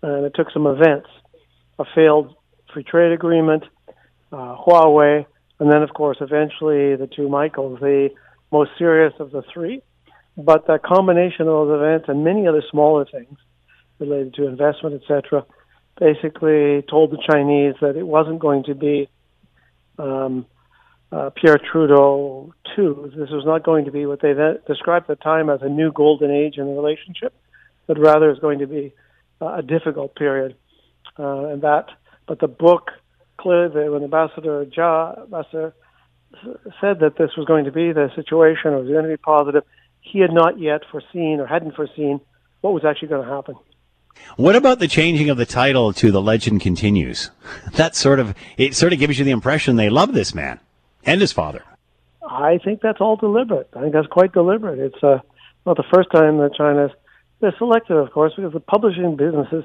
and 0.03 0.25
it 0.25 0.33
took 0.35 0.51
some 0.51 0.67
events, 0.67 1.09
a 1.79 1.85
failed 1.95 2.35
free 2.73 2.83
trade 2.83 3.13
agreement, 3.13 3.65
uh, 4.33 4.57
Huawei, 4.57 5.27
and 5.61 5.71
then, 5.71 5.83
of 5.83 5.91
course, 5.95 6.17
eventually 6.21 6.97
the 6.97 7.09
two 7.15 7.29
Michaels, 7.29 7.79
the 7.81 8.09
most 8.51 8.71
serious 8.79 9.13
of 9.21 9.31
the 9.31 9.43
three. 9.53 9.83
But 10.37 10.67
the 10.67 10.79
combination 10.79 11.43
of 11.43 11.69
those 11.69 11.77
events 11.77 12.07
and 12.09 12.25
many 12.25 12.49
other 12.49 12.63
smaller 12.71 13.05
things 13.05 13.39
related 14.03 14.35
to 14.35 14.47
investment, 14.47 15.03
etc., 15.03 15.45
basically 15.99 16.83
told 16.89 17.11
the 17.11 17.23
Chinese 17.27 17.75
that 17.81 17.97
it 17.97 18.07
wasn't 18.07 18.39
going 18.39 18.65
to 18.65 18.75
be 18.75 19.09
um, 19.99 20.47
uh, 21.11 21.31
Pierre 21.31 21.59
Trudeau 21.59 22.55
too. 22.75 23.13
This 23.17 23.31
was 23.31 23.45
not 23.45 23.63
going 23.63 23.85
to 23.85 23.91
be 23.91 24.07
what 24.07 24.21
they 24.21 24.35
described 24.67 25.11
at 25.11 25.19
the 25.19 25.23
time 25.23 25.51
as 25.51 25.61
a 25.63 25.69
new 25.69 25.93
golden 25.93 26.31
age 26.31 26.57
in 26.57 26.67
the 26.67 26.73
relationship, 26.73 27.35
but 27.87 27.99
rather 27.99 28.31
is 28.31 28.39
going 28.39 28.61
to 28.61 28.67
be 28.67 28.95
uh, 29.41 29.57
a 29.57 29.63
difficult 29.63 30.15
period. 30.17 30.57
Uh, 31.19 31.47
and 31.47 31.63
that, 31.63 31.87
but 32.27 32.41
the 32.41 32.49
book 32.49 32.91
clearly, 33.37 33.89
when 33.91 34.03
Ambassador 34.03 34.65
Jia 34.65 35.25
Ambassador 35.25 35.75
said 36.81 37.01
that 37.01 37.17
this 37.19 37.31
was 37.37 37.47
going 37.47 37.67
to 37.67 37.73
be 37.73 37.93
the 37.93 38.11
situation, 38.15 38.73
or 38.73 38.79
was 38.79 38.89
going 38.89 39.05
to 39.05 39.11
be 39.11 39.17
positive, 39.19 39.65
he 40.01 40.21
had 40.21 40.33
not 40.33 40.59
yet 40.59 40.83
foreseen 40.91 41.41
or 41.41 41.47
hadn't 41.47 41.75
foreseen 41.75 42.21
what 42.63 42.73
was 42.73 42.85
actually 42.85 43.09
going 43.09 43.27
to 43.27 43.33
happen. 43.33 43.55
What 44.37 44.57
about 44.57 44.79
the 44.79 44.89
changing 44.89 45.31
of 45.31 45.37
the 45.37 45.47
title 45.47 45.93
to 45.95 46.11
"The 46.11 46.23
Legend 46.23 46.61
Continues"? 46.61 47.31
That 47.75 47.97
sort 47.97 48.21
of 48.21 48.35
it 48.57 48.75
sort 48.75 48.93
of 48.93 48.99
gives 48.99 49.19
you 49.19 49.25
the 49.25 49.31
impression 49.31 49.77
they 49.77 49.91
love 49.91 50.13
this 50.13 50.35
man 50.35 50.61
and 51.05 51.21
his 51.21 51.33
father. 51.33 51.63
I 52.27 52.59
think 52.65 52.81
that's 52.81 53.01
all 53.01 53.17
deliberate. 53.17 53.69
I 53.75 53.81
think 53.81 53.93
that's 53.93 54.07
quite 54.07 54.33
deliberate. 54.33 54.79
It's 54.79 55.03
uh, 55.03 55.19
not 55.67 55.77
the 55.77 55.85
first 55.93 56.11
time 56.11 56.39
that 56.39 56.55
China's 56.55 56.91
they're 57.41 57.55
selective, 57.59 57.97
of 57.97 58.11
course, 58.13 58.33
because 58.37 58.53
the 58.53 58.61
publishing 58.61 59.17
businesses 59.17 59.65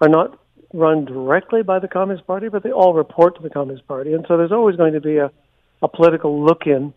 are 0.00 0.08
not 0.08 0.38
run 0.72 1.04
directly 1.04 1.62
by 1.62 1.78
the 1.78 1.88
Communist 1.88 2.26
Party, 2.26 2.48
but 2.48 2.62
they 2.62 2.72
all 2.72 2.94
report 2.94 3.36
to 3.36 3.42
the 3.42 3.50
Communist 3.50 3.86
Party, 3.86 4.14
and 4.14 4.24
so 4.26 4.36
there's 4.36 4.52
always 4.52 4.76
going 4.76 4.94
to 4.94 5.00
be 5.00 5.18
a, 5.18 5.30
a 5.82 5.88
political 5.88 6.44
look-in 6.44 6.94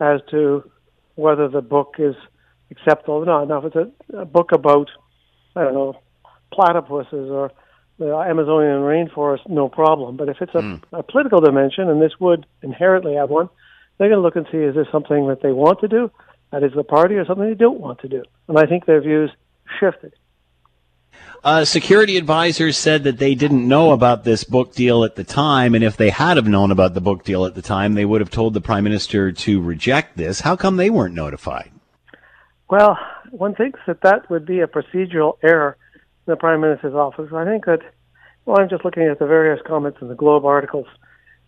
as 0.00 0.20
to 0.30 0.70
whether 1.16 1.48
the 1.48 1.60
book 1.60 1.96
is 1.98 2.14
acceptable 2.70 3.14
or 3.14 3.26
not. 3.26 3.48
Now, 3.48 3.58
if 3.58 3.74
it's 3.74 3.92
a, 4.12 4.18
a 4.18 4.24
book 4.24 4.52
about, 4.52 4.88
I 5.56 5.64
don't 5.64 5.74
know, 5.74 6.00
platypuses 6.52 7.30
or 7.30 7.52
the 7.98 8.16
Amazonian 8.16 8.80
rainforest, 8.80 9.48
no 9.48 9.68
problem. 9.68 10.16
But 10.16 10.28
if 10.28 10.38
it's 10.40 10.54
a, 10.54 10.62
mm. 10.62 10.82
a 10.92 11.02
political 11.02 11.40
dimension, 11.40 11.88
and 11.88 12.00
this 12.00 12.18
would 12.18 12.46
inherently 12.62 13.14
have 13.14 13.28
one, 13.30 13.50
they're 13.98 14.08
going 14.08 14.18
to 14.18 14.22
look 14.22 14.36
and 14.36 14.46
see 14.50 14.58
is 14.58 14.74
this 14.74 14.86
something 14.90 15.28
that 15.28 15.42
they 15.42 15.52
want 15.52 15.80
to 15.80 15.88
do, 15.88 16.10
that 16.50 16.62
is 16.62 16.72
the 16.74 16.82
party, 16.82 17.16
or 17.16 17.26
something 17.26 17.46
they 17.46 17.54
don't 17.54 17.80
want 17.80 18.00
to 18.00 18.08
do. 18.08 18.22
And 18.48 18.58
I 18.58 18.64
think 18.66 18.86
their 18.86 19.02
views 19.02 19.30
shifted. 19.78 20.14
Uh, 21.42 21.64
security 21.64 22.16
advisors 22.16 22.76
said 22.76 23.04
that 23.04 23.18
they 23.18 23.34
didn't 23.34 23.66
know 23.66 23.92
about 23.92 24.24
this 24.24 24.44
book 24.44 24.74
deal 24.74 25.04
at 25.04 25.16
the 25.16 25.24
time, 25.24 25.74
and 25.74 25.84
if 25.84 25.96
they 25.96 26.10
had 26.10 26.36
have 26.36 26.48
known 26.48 26.70
about 26.70 26.94
the 26.94 27.00
book 27.00 27.24
deal 27.24 27.46
at 27.46 27.54
the 27.54 27.62
time, 27.62 27.94
they 27.94 28.04
would 28.04 28.20
have 28.20 28.30
told 28.30 28.54
the 28.54 28.60
prime 28.60 28.84
minister 28.84 29.32
to 29.32 29.60
reject 29.60 30.16
this. 30.16 30.40
How 30.40 30.56
come 30.56 30.76
they 30.76 30.90
weren't 30.90 31.14
notified? 31.14 31.70
Well, 32.68 32.98
one 33.30 33.54
thinks 33.54 33.80
that 33.86 34.02
that 34.02 34.30
would 34.30 34.46
be 34.46 34.60
a 34.60 34.66
procedural 34.66 35.38
error 35.42 35.76
the 36.30 36.36
Prime 36.36 36.60
Minister's 36.60 36.94
office. 36.94 37.30
I 37.34 37.44
think 37.44 37.66
that, 37.66 37.80
well, 38.44 38.58
I'm 38.60 38.68
just 38.68 38.84
looking 38.84 39.04
at 39.04 39.18
the 39.18 39.26
various 39.26 39.60
comments 39.66 39.98
in 40.00 40.08
the 40.08 40.14
Globe 40.14 40.44
articles, 40.44 40.86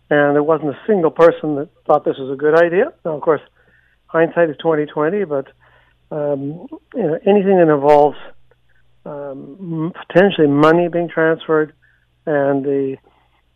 and 0.09 0.35
there 0.35 0.43
wasn't 0.43 0.69
a 0.69 0.79
single 0.85 1.11
person 1.11 1.55
that 1.55 1.69
thought 1.85 2.05
this 2.05 2.17
was 2.17 2.31
a 2.31 2.37
good 2.37 2.55
idea. 2.55 2.93
Now, 3.03 3.15
of 3.15 3.21
course, 3.21 3.41
hindsight 4.07 4.49
is 4.49 4.57
2020, 4.57 5.25
but 5.25 5.47
um, 6.11 6.67
you 6.93 7.01
know, 7.01 7.19
anything 7.25 7.57
that 7.57 7.73
involves 7.73 8.17
um, 9.05 9.93
potentially 10.07 10.47
money 10.47 10.87
being 10.87 11.09
transferred 11.09 11.73
and 12.25 12.63
the 12.63 12.97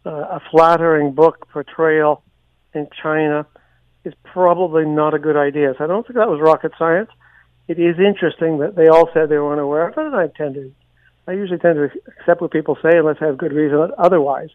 uh, 0.06 0.38
a 0.38 0.42
flattering 0.52 1.14
book 1.14 1.48
portrayal 1.52 2.24
in 2.74 2.88
China 3.02 3.46
is 4.04 4.14
probably 4.24 4.86
not 4.86 5.14
a 5.14 5.20
good 5.20 5.36
idea. 5.36 5.74
So 5.78 5.84
I 5.84 5.88
don't 5.88 6.06
think 6.08 6.18
that 6.18 6.30
was 6.30 6.40
rocket 6.42 6.72
science. 6.80 7.10
It 7.68 7.80
is 7.80 7.98
interesting 8.00 8.60
that 8.60 8.76
they 8.76 8.88
all 8.88 9.10
said 9.14 9.30
they 9.30 9.38
were 9.38 9.52
unaware 9.52 9.90
of 9.90 9.98
it, 9.98 10.06
and 10.06 10.16
I 10.16 10.28
tend 10.28 10.56
to 10.56 10.72
I 11.28 11.34
usually 11.34 11.60
tend 11.60 11.76
to 11.76 11.92
accept 12.20 12.42
what 12.42 12.52
people 12.52 12.78
say 12.82 12.98
unless 12.98 13.18
I 13.22 13.26
have 13.26 13.38
good 13.38 13.54
reason 13.54 13.92
otherwise. 13.98 14.50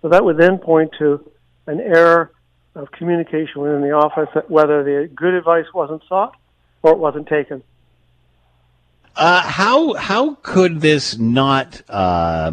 So 0.00 0.08
that 0.08 0.24
would 0.24 0.36
then 0.36 0.58
point 0.58 0.92
to 0.98 1.28
an 1.66 1.80
error 1.80 2.32
of 2.74 2.90
communication 2.92 3.60
within 3.60 3.82
the 3.82 3.90
office, 3.90 4.28
whether 4.48 4.82
the 4.82 5.08
good 5.14 5.34
advice 5.34 5.66
wasn't 5.74 6.02
sought 6.08 6.36
or 6.82 6.92
it 6.92 6.98
wasn't 6.98 7.28
taken. 7.28 7.62
Uh, 9.14 9.42
how 9.42 9.92
how 9.94 10.36
could 10.42 10.80
this 10.80 11.18
not 11.18 11.82
uh, 11.88 12.50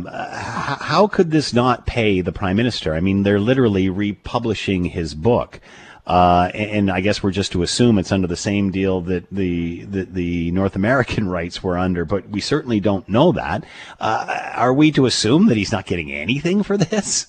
how 0.78 1.08
could 1.08 1.32
this 1.32 1.54
not 1.54 1.86
pay 1.86 2.20
the 2.20 2.34
prime 2.34 2.58
minister? 2.58 2.94
I 2.94 3.00
mean, 3.00 3.24
they're 3.24 3.40
literally 3.40 3.90
republishing 3.90 4.86
his 4.86 5.16
book. 5.16 5.62
Uh, 6.10 6.50
and 6.56 6.90
I 6.90 7.02
guess 7.02 7.22
we're 7.22 7.30
just 7.30 7.52
to 7.52 7.62
assume 7.62 8.00
it's 8.00 8.12
under 8.12 8.26
the 8.26 8.36
same 8.36 8.72
deal 8.72 9.02
that 9.02 9.30
the, 9.32 9.84
the, 9.84 10.06
the 10.06 10.52
North 10.52 10.76
American 10.76 11.30
rights 11.38 11.62
were 11.62 11.78
under, 11.78 12.04
but 12.04 12.28
we 12.28 12.42
certainly 12.42 12.80
don't 12.80 13.08
know 13.08 13.32
that. 13.34 13.64
Uh, 14.00 14.54
are 14.56 14.74
we 14.74 14.92
to 14.94 15.06
assume 15.06 15.46
that 15.48 15.56
he's 15.56 15.72
not 15.72 15.86
getting 15.86 16.12
anything 16.12 16.64
for 16.64 16.78
this? 16.78 17.28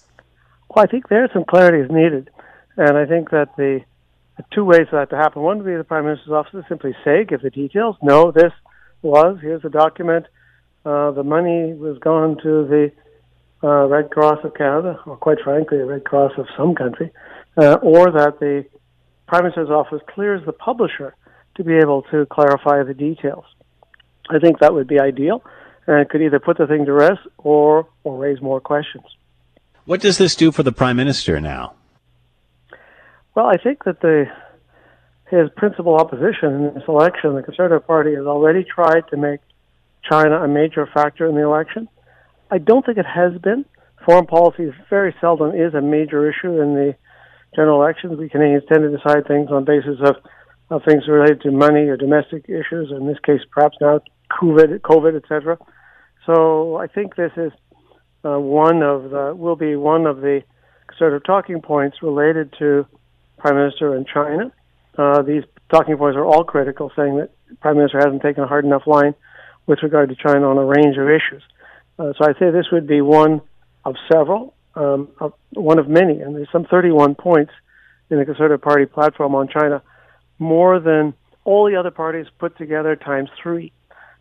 Well, 0.74 0.82
I 0.82 0.86
think 0.86 1.08
there 1.08 1.28
some 1.30 1.44
clarity 1.44 1.84
is 1.84 1.90
needed, 1.90 2.30
and 2.78 2.96
I 2.96 3.04
think 3.04 3.30
that 3.32 3.54
the, 3.58 3.84
the 4.38 4.44
two 4.50 4.64
ways 4.64 4.86
for 4.88 4.98
that 4.98 5.10
to 5.10 5.16
happen. 5.16 5.42
One 5.42 5.58
would 5.58 5.66
be 5.66 5.76
the 5.76 5.84
Prime 5.84 6.06
Minister's 6.06 6.32
office 6.32 6.52
to 6.52 6.64
simply 6.66 6.96
say, 7.04 7.26
give 7.26 7.42
the 7.42 7.50
details. 7.50 7.96
No, 8.00 8.32
this 8.32 8.52
was 9.02 9.36
here's 9.42 9.60
the 9.60 9.68
document. 9.68 10.24
Uh, 10.86 11.10
the 11.10 11.22
money 11.22 11.74
was 11.74 11.98
gone 11.98 12.38
to 12.42 12.66
the 12.66 12.92
uh, 13.62 13.88
Red 13.88 14.10
Cross 14.10 14.38
of 14.42 14.54
Canada, 14.54 14.98
or 15.04 15.18
quite 15.18 15.40
frankly, 15.44 15.76
the 15.76 15.84
Red 15.84 16.04
Cross 16.04 16.32
of 16.38 16.46
some 16.56 16.74
country 16.74 17.10
uh, 17.56 17.74
or 17.82 18.10
that 18.12 18.40
the 18.40 18.64
Prime 19.26 19.44
Minister's 19.44 19.70
office 19.70 20.00
clears 20.12 20.44
the 20.46 20.52
publisher 20.52 21.14
to 21.56 21.64
be 21.64 21.76
able 21.76 22.02
to 22.10 22.26
clarify 22.26 22.82
the 22.82 22.94
details. 22.94 23.44
I 24.28 24.38
think 24.38 24.60
that 24.60 24.72
would 24.72 24.86
be 24.86 25.00
ideal, 25.00 25.42
and 25.86 26.00
it 26.00 26.08
could 26.08 26.22
either 26.22 26.38
put 26.38 26.58
the 26.58 26.66
thing 26.66 26.84
to 26.86 26.92
rest 26.92 27.20
or 27.38 27.88
or 28.04 28.16
raise 28.16 28.40
more 28.40 28.60
questions. 28.60 29.04
What 29.84 30.00
does 30.00 30.18
this 30.18 30.36
do 30.36 30.52
for 30.52 30.62
the 30.62 30.72
Prime 30.72 30.96
Minister 30.96 31.40
now? 31.40 31.74
Well, 33.34 33.46
I 33.46 33.56
think 33.56 33.84
that 33.84 34.00
the 34.00 34.26
his 35.30 35.48
principal 35.56 35.94
opposition 35.94 36.52
in 36.54 36.74
this 36.74 36.82
election, 36.88 37.36
the 37.36 37.42
Conservative 37.42 37.86
Party, 37.86 38.14
has 38.14 38.26
already 38.26 38.64
tried 38.64 39.04
to 39.10 39.16
make 39.16 39.40
China 40.08 40.42
a 40.42 40.48
major 40.48 40.88
factor 40.92 41.26
in 41.26 41.36
the 41.36 41.42
election. 41.42 41.88
I 42.50 42.58
don't 42.58 42.84
think 42.84 42.98
it 42.98 43.06
has 43.06 43.38
been. 43.40 43.64
Foreign 44.04 44.26
policy 44.26 44.72
very 44.88 45.14
seldom 45.20 45.54
is 45.54 45.74
a 45.74 45.80
major 45.80 46.28
issue 46.28 46.60
in 46.60 46.74
the 46.74 46.96
general 47.54 47.82
elections. 47.82 48.18
We 48.18 48.28
Canadians 48.28 48.64
tend 48.68 48.82
to 48.82 48.96
decide 48.96 49.26
things 49.26 49.50
on 49.50 49.64
basis 49.64 49.98
of, 50.04 50.16
of 50.70 50.82
things 50.84 51.08
related 51.08 51.42
to 51.42 51.50
money 51.50 51.88
or 51.88 51.96
domestic 51.96 52.44
issues. 52.48 52.90
In 52.90 53.06
this 53.06 53.18
case, 53.24 53.40
perhaps 53.50 53.76
now 53.80 54.00
COVID, 54.40 54.80
COVID, 54.80 55.16
etc. 55.16 55.58
So 56.26 56.76
I 56.76 56.86
think 56.86 57.16
this 57.16 57.32
is 57.36 57.52
uh, 58.24 58.38
one 58.38 58.82
of 58.82 59.10
the 59.10 59.34
will 59.34 59.56
be 59.56 59.76
one 59.76 60.06
of 60.06 60.20
the 60.20 60.42
sort 60.98 61.14
of 61.14 61.24
talking 61.24 61.62
points 61.62 61.98
related 62.02 62.54
to 62.58 62.86
Prime 63.38 63.56
Minister 63.56 63.94
and 63.94 64.06
China. 64.06 64.52
Uh, 64.98 65.22
these 65.22 65.44
talking 65.72 65.96
points 65.96 66.16
are 66.16 66.24
all 66.24 66.44
critical, 66.44 66.92
saying 66.94 67.16
that 67.16 67.30
Prime 67.60 67.76
Minister 67.76 67.98
hasn't 67.98 68.22
taken 68.22 68.44
a 68.44 68.46
hard 68.46 68.64
enough 68.64 68.86
line 68.86 69.14
with 69.66 69.78
regard 69.82 70.08
to 70.10 70.16
China 70.16 70.50
on 70.50 70.58
a 70.58 70.64
range 70.64 70.96
of 70.98 71.08
issues. 71.08 71.42
Uh, 71.98 72.12
so 72.18 72.26
I'd 72.26 72.36
say 72.38 72.50
this 72.50 72.66
would 72.72 72.86
be 72.86 73.00
one 73.00 73.40
of 73.84 73.94
several, 74.12 74.54
um, 74.74 75.08
one 75.52 75.78
of 75.78 75.88
many, 75.88 76.20
and 76.20 76.36
there's 76.36 76.50
some 76.52 76.64
31 76.64 77.14
points 77.14 77.52
in 78.10 78.18
the 78.18 78.24
Conservative 78.24 78.60
Party 78.60 78.86
platform 78.86 79.34
on 79.34 79.48
China, 79.48 79.82
more 80.38 80.80
than 80.80 81.14
all 81.44 81.68
the 81.68 81.76
other 81.76 81.90
parties 81.90 82.26
put 82.38 82.56
together 82.56 82.96
times 82.96 83.30
three. 83.42 83.72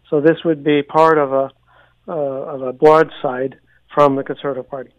So 0.10 0.22
this 0.22 0.44
would 0.44 0.64
be 0.64 0.82
part 0.82 1.18
of 1.18 1.34
a 1.34 1.52
uh, 2.08 2.12
of 2.12 2.62
a 2.64 2.74
broadside 2.74 3.60
from 3.94 4.16
the 4.16 4.24
Conservative 4.24 4.68
Party. 4.68 4.90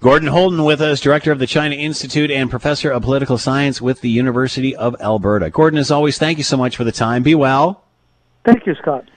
Gordon 0.00 0.28
Houlden 0.28 0.64
with 0.64 0.80
us, 0.80 1.00
director 1.00 1.32
of 1.32 1.40
the 1.40 1.46
China 1.46 1.74
Institute 1.74 2.30
and 2.30 2.48
professor 2.48 2.90
of 2.90 3.02
political 3.02 3.38
science 3.38 3.82
with 3.82 4.00
the 4.00 4.08
University 4.08 4.74
of 4.76 4.94
Alberta. 5.00 5.50
Gordon, 5.50 5.78
as 5.78 5.90
always, 5.90 6.16
thank 6.16 6.38
you 6.38 6.44
so 6.44 6.56
much 6.56 6.76
for 6.76 6.84
the 6.84 6.92
time. 6.92 7.22
Be 7.22 7.34
well. 7.34 7.84
Thank 8.44 8.66
you, 8.66 8.74
Scott. 8.76 9.08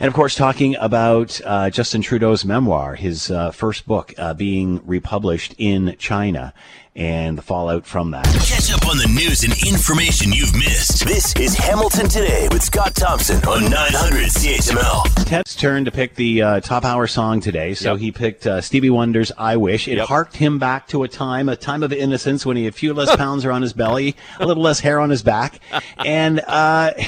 And 0.00 0.06
of 0.06 0.14
course, 0.14 0.36
talking 0.36 0.76
about 0.76 1.40
uh, 1.44 1.70
Justin 1.70 2.02
Trudeau's 2.02 2.44
memoir, 2.44 2.94
his 2.94 3.32
uh, 3.32 3.50
first 3.50 3.84
book 3.84 4.14
uh, 4.16 4.32
being 4.32 4.80
republished 4.86 5.56
in 5.58 5.96
China, 5.98 6.54
and 6.94 7.36
the 7.36 7.42
fallout 7.42 7.84
from 7.84 8.12
that. 8.12 8.24
Catch 8.26 8.72
up 8.72 8.86
on 8.88 8.96
the 8.98 9.08
news 9.08 9.42
and 9.42 9.52
information 9.66 10.30
you've 10.32 10.54
missed. 10.54 11.04
This 11.04 11.34
is 11.34 11.56
Hamilton 11.56 12.08
Today 12.08 12.46
with 12.52 12.62
Scott 12.62 12.94
Thompson 12.94 13.44
on 13.44 13.68
900 13.68 14.26
CHML. 14.28 15.24
Ted's 15.26 15.56
turn 15.56 15.84
to 15.84 15.90
pick 15.90 16.14
the 16.14 16.42
uh, 16.42 16.60
top 16.60 16.84
hour 16.84 17.08
song 17.08 17.40
today, 17.40 17.74
so 17.74 17.96
he 17.96 18.12
picked 18.12 18.46
uh, 18.46 18.60
Stevie 18.60 18.90
Wonder's 18.90 19.32
"I 19.36 19.56
Wish." 19.56 19.88
It 19.88 19.96
Yep. 19.96 20.06
harked 20.06 20.36
him 20.36 20.60
back 20.60 20.86
to 20.88 21.02
a 21.02 21.08
time, 21.08 21.48
a 21.48 21.56
time 21.56 21.82
of 21.82 21.92
innocence 21.92 22.46
when 22.46 22.56
he 22.56 22.64
had 22.66 22.74
a 22.74 22.76
few 22.76 22.94
less 22.94 23.16
pounds 23.16 23.44
around 23.44 23.62
his 23.62 23.72
belly, 23.72 24.14
a 24.38 24.46
little 24.46 24.62
less 24.62 24.78
hair 24.78 25.00
on 25.00 25.10
his 25.10 25.24
back, 25.24 25.58
and. 25.98 26.38
Uh, 26.46 26.92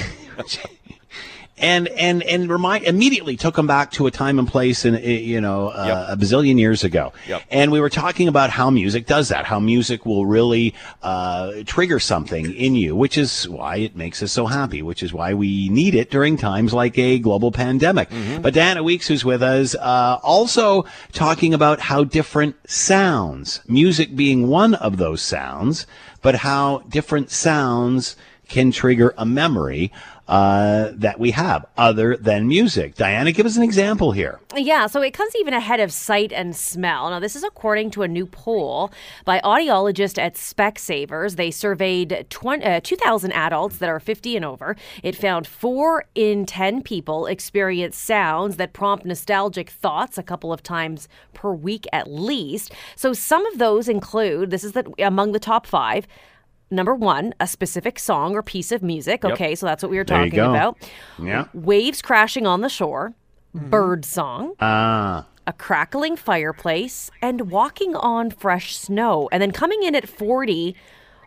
And 1.60 1.88
and 1.88 2.22
and 2.22 2.48
remind 2.50 2.84
immediately 2.84 3.36
took 3.36 3.56
him 3.58 3.66
back 3.66 3.90
to 3.92 4.06
a 4.06 4.10
time 4.10 4.38
and 4.38 4.48
place, 4.48 4.84
in 4.84 4.94
uh, 4.94 4.98
you 4.98 5.40
know 5.40 5.68
uh, 5.68 6.08
a 6.10 6.16
bazillion 6.16 6.58
years 6.58 6.84
ago. 6.84 7.12
Yep. 7.28 7.42
And 7.50 7.70
we 7.70 7.80
were 7.80 7.90
talking 7.90 8.28
about 8.28 8.50
how 8.50 8.70
music 8.70 9.06
does 9.06 9.28
that, 9.28 9.44
how 9.44 9.60
music 9.60 10.06
will 10.06 10.26
really 10.26 10.74
uh, 11.02 11.52
trigger 11.66 12.00
something 12.00 12.52
in 12.54 12.74
you, 12.74 12.96
which 12.96 13.18
is 13.18 13.48
why 13.48 13.76
it 13.76 13.94
makes 13.94 14.22
us 14.22 14.32
so 14.32 14.46
happy, 14.46 14.82
which 14.82 15.02
is 15.02 15.12
why 15.12 15.34
we 15.34 15.68
need 15.68 15.94
it 15.94 16.10
during 16.10 16.36
times 16.36 16.72
like 16.72 16.98
a 16.98 17.18
global 17.18 17.52
pandemic. 17.52 18.08
But 18.40 18.54
Diana 18.54 18.82
Weeks, 18.82 19.08
who's 19.08 19.24
with 19.24 19.42
us, 19.42 19.74
uh, 19.74 20.18
also 20.22 20.84
talking 21.12 21.52
about 21.52 21.80
how 21.80 22.04
different 22.04 22.56
sounds, 22.68 23.60
music 23.68 24.16
being 24.16 24.48
one 24.48 24.74
of 24.74 24.96
those 24.96 25.20
sounds, 25.20 25.86
but 26.22 26.36
how 26.36 26.78
different 26.88 27.30
sounds 27.30 28.16
can 28.48 28.72
trigger 28.72 29.14
a 29.16 29.24
memory 29.24 29.92
uh, 30.30 30.92
that 30.94 31.18
we 31.18 31.32
have 31.32 31.66
other 31.76 32.16
than 32.16 32.46
music. 32.46 32.94
Diana, 32.94 33.32
give 33.32 33.46
us 33.46 33.56
an 33.56 33.64
example 33.64 34.12
here. 34.12 34.38
Yeah, 34.56 34.86
so 34.86 35.02
it 35.02 35.10
comes 35.10 35.34
even 35.34 35.54
ahead 35.54 35.80
of 35.80 35.92
sight 35.92 36.32
and 36.32 36.54
smell. 36.54 37.10
Now, 37.10 37.18
this 37.18 37.34
is 37.34 37.42
according 37.42 37.90
to 37.92 38.02
a 38.02 38.08
new 38.08 38.26
poll 38.26 38.92
by 39.24 39.40
audiologists 39.40 40.18
at 40.18 40.36
Specsavers. 40.36 41.34
They 41.34 41.50
surveyed 41.50 42.26
20, 42.30 42.64
uh, 42.64 42.80
2,000 42.80 43.32
adults 43.32 43.78
that 43.78 43.88
are 43.88 43.98
50 43.98 44.36
and 44.36 44.44
over. 44.44 44.76
It 45.02 45.16
found 45.16 45.48
four 45.48 46.04
in 46.14 46.46
10 46.46 46.82
people 46.82 47.26
experience 47.26 47.98
sounds 47.98 48.54
that 48.56 48.72
prompt 48.72 49.04
nostalgic 49.04 49.68
thoughts 49.68 50.16
a 50.16 50.22
couple 50.22 50.52
of 50.52 50.62
times 50.62 51.08
per 51.34 51.52
week 51.52 51.88
at 51.92 52.08
least. 52.08 52.72
So, 52.94 53.12
some 53.12 53.44
of 53.46 53.58
those 53.58 53.88
include 53.88 54.50
this 54.50 54.62
is 54.62 54.72
the, 54.72 54.92
among 55.00 55.32
the 55.32 55.40
top 55.40 55.66
five. 55.66 56.06
Number 56.70 56.94
one, 56.94 57.34
a 57.40 57.46
specific 57.46 57.98
song 57.98 58.34
or 58.34 58.42
piece 58.42 58.70
of 58.70 58.82
music. 58.82 59.22
Yep. 59.24 59.32
Okay, 59.32 59.54
so 59.54 59.66
that's 59.66 59.82
what 59.82 59.90
we 59.90 59.96
were 59.98 60.04
There 60.04 60.24
you 60.24 60.30
talking 60.30 60.44
go. 60.44 60.50
about. 60.50 60.78
Yeah. 61.20 61.46
Waves 61.52 62.00
crashing 62.00 62.46
on 62.46 62.60
the 62.60 62.68
shore, 62.68 63.12
bird 63.54 64.04
song, 64.04 64.54
Ah. 64.60 65.26
a 65.46 65.52
crackling 65.52 66.16
fireplace, 66.16 67.10
and 67.20 67.50
walking 67.50 67.96
on 67.96 68.30
fresh 68.30 68.76
snow. 68.76 69.28
And 69.32 69.42
then 69.42 69.50
coming 69.50 69.82
in 69.82 69.94
at 69.96 70.08
40 70.08 70.76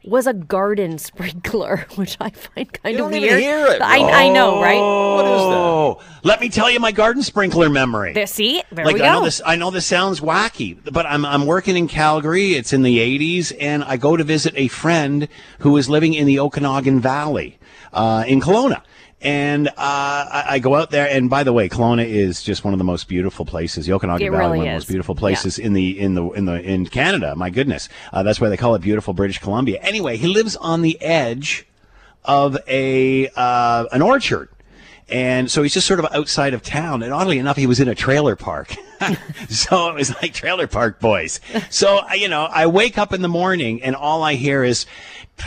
was 0.06 0.28
a 0.28 0.34
garden 0.34 0.97
sprinkler, 0.97 1.86
which 1.95 2.18
I 2.20 2.30
find 2.30 2.72
kind 2.74 2.97
You 2.97 3.04
of 3.06 3.12
don't 3.12 3.14
even 3.22 3.30
weird. 3.30 3.39
hear 3.41 3.66
it. 3.68 3.82
I, 3.82 4.26
I 4.26 4.30
know, 4.30 4.62
right? 4.62 4.80
What 4.80 5.26
is 5.26 5.32
that? 5.41 5.58
Oh, 5.58 6.01
let 6.24 6.39
me 6.41 6.49
tell 6.49 6.70
you 6.70 6.80
my 6.80 6.91
garden 6.91 7.24
sprinkler 7.24 7.70
memory. 7.70 8.14
There, 8.14 8.28
see, 8.28 8.62
there 8.72 8.86
like 8.86 8.95
we 8.95 9.01
I 9.01 9.14
know 9.14 9.20
go. 9.20 9.26
this, 9.26 9.41
I 9.45 9.56
know 9.56 9.72
this 9.72 9.86
sounds 9.86 10.20
wacky, 10.20 10.78
but 10.91 11.06
I'm 11.06 11.26
I'm 11.26 11.45
working 11.45 11.76
in 11.78 11.88
Calgary. 11.88 12.54
It's 12.54 12.74
in 12.74 12.82
the 12.84 12.99
80s, 12.99 13.56
and 13.60 13.84
I 13.84 13.97
go 13.97 14.18
to 14.18 14.24
visit 14.24 14.54
a 14.58 14.68
friend 14.68 15.28
who 15.60 15.76
is 15.78 15.89
living 15.89 16.14
in 16.14 16.26
the 16.28 16.39
Okanagan 16.39 16.99
Valley, 16.99 17.58
uh, 17.93 18.24
in 18.28 18.41
Kelowna. 18.41 18.82
And 19.24 19.69
uh, 19.69 19.71
I, 19.78 20.43
I 20.49 20.59
go 20.59 20.76
out 20.76 20.91
there, 20.91 21.07
and 21.09 21.30
by 21.30 21.43
the 21.43 21.53
way, 21.53 21.69
Kelowna 21.69 22.05
is 22.05 22.43
just 22.43 22.65
one 22.65 22.74
of 22.74 22.78
the 22.78 22.84
most 22.84 23.07
beautiful 23.07 23.45
places. 23.45 23.86
The 23.86 23.93
Okanagan 23.93 24.28
It 24.28 24.30
Valley, 24.32 24.43
really 24.43 24.57
one 24.57 24.67
of 24.67 24.71
the 24.71 24.76
most 24.76 24.88
beautiful 24.89 25.15
places 25.15 25.57
in 25.57 25.71
the 25.71 25.97
in 25.97 26.15
the 26.15 26.30
in 26.32 26.43
the 26.45 26.61
in 26.61 26.86
Canada. 26.88 27.34
My 27.34 27.49
goodness, 27.49 27.88
uh, 28.11 28.24
that's 28.24 28.41
why 28.41 28.49
they 28.49 28.57
call 28.57 28.76
it 28.76 28.82
beautiful 28.82 29.13
British 29.13 29.39
Columbia. 29.39 29.80
Anyway, 29.82 30.17
he 30.17 30.28
lives 30.28 30.57
on 30.57 30.82
the 30.82 31.01
edge 31.01 31.65
of 32.26 32.57
a 32.67 33.30
uh, 33.36 33.86
an 33.93 34.01
orchard. 34.01 34.49
And 35.09 35.51
so 35.51 35.61
he's 35.63 35.74
just 35.74 35.86
sort 35.86 35.99
of 35.99 36.07
outside 36.13 36.53
of 36.53 36.63
town. 36.63 37.03
And 37.03 37.13
oddly 37.13 37.38
enough, 37.38 37.57
he 37.57 37.67
was 37.67 37.80
in 37.80 37.88
a 37.88 37.95
trailer 37.95 38.36
park. 38.36 38.76
so 39.49 39.89
it 39.89 39.95
was 39.95 40.15
like 40.21 40.34
trailer 40.34 40.65
park 40.65 40.99
boys. 40.99 41.39
So, 41.69 42.01
you 42.13 42.30
know, 42.30 42.45
I 42.45 42.67
wake 42.67 42.97
up 42.97 43.13
in 43.13 43.21
the 43.21 43.28
morning 43.28 43.84
and 43.84 43.95
all 43.95 44.24
I 44.24 44.36
hear 44.36 44.63
is, 44.63 44.86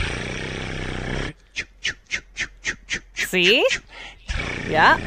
See? 3.17 3.65
Yeah. 4.69 4.99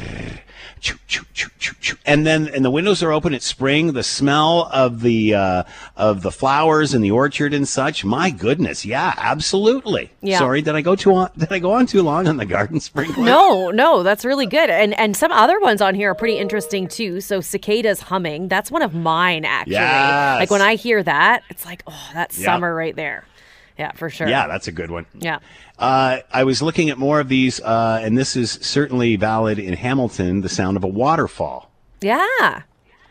and 2.07 2.27
then, 2.27 2.49
and 2.49 2.65
the 2.65 2.71
windows 2.71 3.03
are 3.03 3.13
open. 3.13 3.35
It's 3.35 3.45
spring. 3.47 3.93
The 3.93 4.03
smell 4.03 4.71
of 4.73 5.03
the, 5.03 5.35
uh, 5.35 5.63
of 5.97 6.23
the 6.23 6.31
flowers 6.33 6.95
in 6.95 7.03
the 7.03 7.11
orchard 7.11 7.53
and 7.53 7.69
such. 7.69 8.05
My 8.05 8.31
goodness. 8.31 8.85
Yeah, 8.87 9.13
absolutely. 9.19 10.11
Yeah. 10.23 10.39
Sorry. 10.39 10.63
Did 10.63 10.75
I 10.75 10.81
go 10.81 10.97
too 10.97 11.15
on, 11.15 11.31
did 11.37 11.53
I 11.53 11.59
go 11.59 11.73
on 11.73 11.87
too 11.87 12.03
long 12.03 12.27
on 12.29 12.39
the 12.39 12.47
garden 12.47 12.81
sprinkler? 12.81 13.25
No, 13.25 13.71
no, 13.71 14.03
that's 14.03 14.25
really 14.25 14.47
good. 14.47 14.71
And 14.71 14.99
and 14.99 15.17
some 15.17 15.33
other 15.33 15.61
ones 15.61 15.81
on 15.83 15.95
here 15.95 16.11
are 16.11 16.15
pretty 16.15 16.39
interesting 16.39 16.89
too. 16.89 17.21
So 17.21 17.41
cicadas 17.43 18.01
humming, 18.01 18.49
that's 18.49 18.71
one 18.71 18.83
of 18.83 18.95
mine 18.95 19.45
actually. 19.45 19.75
Yes. 19.75 20.39
Like 20.41 20.51
when 20.51 20.63
I 20.63 20.77
hear 20.77 21.03
that, 21.03 21.43
it's 21.51 21.67
like, 21.67 21.83
oh, 21.87 22.11
that's 22.15 22.39
Yep. 22.39 22.45
summer 22.47 22.75
right 22.75 22.97
there. 22.97 23.25
Yeah, 23.79 23.93
for 23.93 24.11
sure. 24.11 24.29
Yeah, 24.29 24.47
that's 24.47 24.69
a 24.69 24.73
good 24.73 24.91
one. 24.91 25.07
Yeah. 25.19 25.39
Uh, 25.81 26.19
I 26.33 26.45
was 26.45 26.61
looking 26.63 26.91
at 26.91 26.99
more 26.99 27.19
of 27.21 27.29
these, 27.29 27.59
uh, 27.61 28.01
and 28.03 28.17
this 28.17 28.37
is 28.37 28.53
certainly 28.61 29.17
valid 29.17 29.59
in 29.59 29.73
Hamilton. 29.75 30.43
The 30.43 30.49
sound 30.51 30.77
of 30.77 30.85
a 30.85 30.89
waterfall 30.89 31.71
Yeah. 32.03 32.63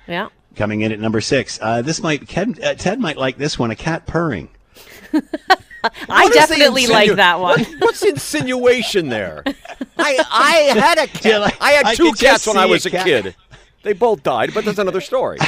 Yeah. 0.08 0.30
coming 0.56 0.82
in 0.82 0.92
at 0.92 1.00
number 1.00 1.20
six. 1.20 1.58
Uh, 1.62 1.82
this 1.82 2.02
might 2.04 2.30
Ted, 2.30 2.60
uh, 2.64 2.76
Ted 2.76 3.00
might 3.00 3.18
like 3.18 3.38
this 3.38 3.58
one. 3.58 3.72
A 3.72 3.76
cat 3.76 4.06
purring. 4.06 4.50
I 5.14 5.90
What 6.08 6.26
is 6.26 6.30
the 6.30 6.34
definitely 6.56 6.88
like 6.88 7.12
that 7.16 7.40
one. 7.40 7.60
What- 7.60 7.76
what's 7.80 8.00
the 8.02 8.10
insinuation 8.10 9.10
there? 9.10 9.44
I 9.98 10.20
I 10.32 10.80
had 10.80 10.98
a 11.00 11.08
cat. 11.08 11.26
Yeah, 11.26 11.38
like, 11.40 11.58
I 11.62 11.72
had 11.72 11.86
I 11.88 11.96
two 11.96 12.12
could 12.12 12.20
cats 12.20 12.46
when 12.46 12.58
I 12.58 12.64
see 12.66 12.70
a 12.70 12.72
was 12.72 12.86
a 12.86 12.90
kid. 12.92 13.36
They 13.82 13.94
both 13.94 14.22
died, 14.24 14.54
but 14.54 14.66
that's 14.66 14.78
another 14.78 15.02
story. 15.02 15.38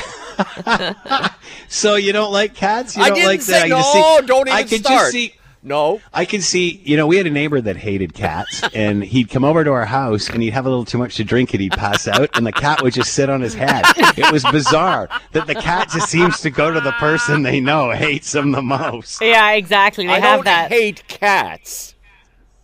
So 1.68 1.96
you 1.96 2.12
don't 2.14 2.32
like 2.34 2.54
cats? 2.54 2.98
You 2.98 3.04
I 3.04 3.08
don't 3.08 3.16
didn't 3.16 3.28
like 3.30 3.42
say 3.42 3.54
that? 3.54 3.66
I 3.66 3.70
can 3.70 3.78
no. 3.78 4.18
see- 4.22 4.28
don't 4.28 4.48
even 4.48 4.58
I 4.58 4.64
could 4.64 4.80
start. 4.80 5.00
just 5.00 5.12
see. 5.12 5.34
No. 5.64 6.02
I 6.14 6.26
can 6.26 6.42
see, 6.42 6.82
you 6.84 6.98
know, 6.98 7.06
we 7.06 7.18
had 7.18 7.28
a 7.28 7.32
neighbor 7.32 7.62
that 7.62 7.78
hated 7.78 8.14
cats, 8.14 8.64
and 8.74 9.04
he'd 9.04 9.30
come 9.30 9.44
over 9.44 9.64
to 9.64 9.72
our 9.72 9.86
house, 9.86 10.28
and 10.30 10.42
he'd 10.42 10.52
have 10.52 10.66
a 10.66 10.70
little 10.70 10.86
too 10.86 10.98
much 10.98 11.16
to 11.18 11.24
drink, 11.24 11.54
and 11.54 11.62
he'd 11.62 11.74
pass 11.74 12.08
out, 12.08 12.30
and 12.36 12.46
the 12.48 12.52
cat 12.52 12.82
would 12.82 12.94
just 12.94 13.14
sit 13.14 13.30
on 13.30 13.42
his 13.42 13.54
head. 13.54 13.84
It 14.18 14.32
was 14.32 14.44
bizarre 14.46 15.08
that 15.34 15.46
the 15.48 15.56
cat 15.56 15.90
just 15.94 16.10
seems 16.10 16.42
to 16.42 16.50
go 16.50 16.72
to 16.72 16.80
the 16.82 16.94
person 16.94 17.44
they 17.44 17.60
know 17.60 17.92
hates 17.92 18.32
them 18.32 18.52
the 18.52 18.62
most. 18.62 19.22
Yeah, 19.22 19.52
exactly. 19.52 20.08
They 20.08 20.14
I 20.14 20.20
have 20.20 20.38
don't 20.40 20.46
that. 20.46 20.72
hate 20.72 21.08
cats. 21.08 21.94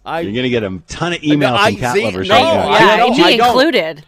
I 0.05 0.21
You're 0.21 0.33
gonna 0.33 0.49
get 0.49 0.63
a 0.63 0.81
ton 0.87 1.13
of 1.13 1.23
email 1.23 1.53
I- 1.53 1.71
from 1.71 1.79
cat 1.81 1.93
see, 1.95 2.03
lovers 2.05 2.29
no, 2.29 2.35
right 2.35 2.41
now. 2.43 2.69
I 2.69 2.79
yeah, 2.79 2.97
don't- 2.97 3.09
and 3.11 3.25
me 3.25 3.37
don't. 3.37 3.47
included. 3.49 4.05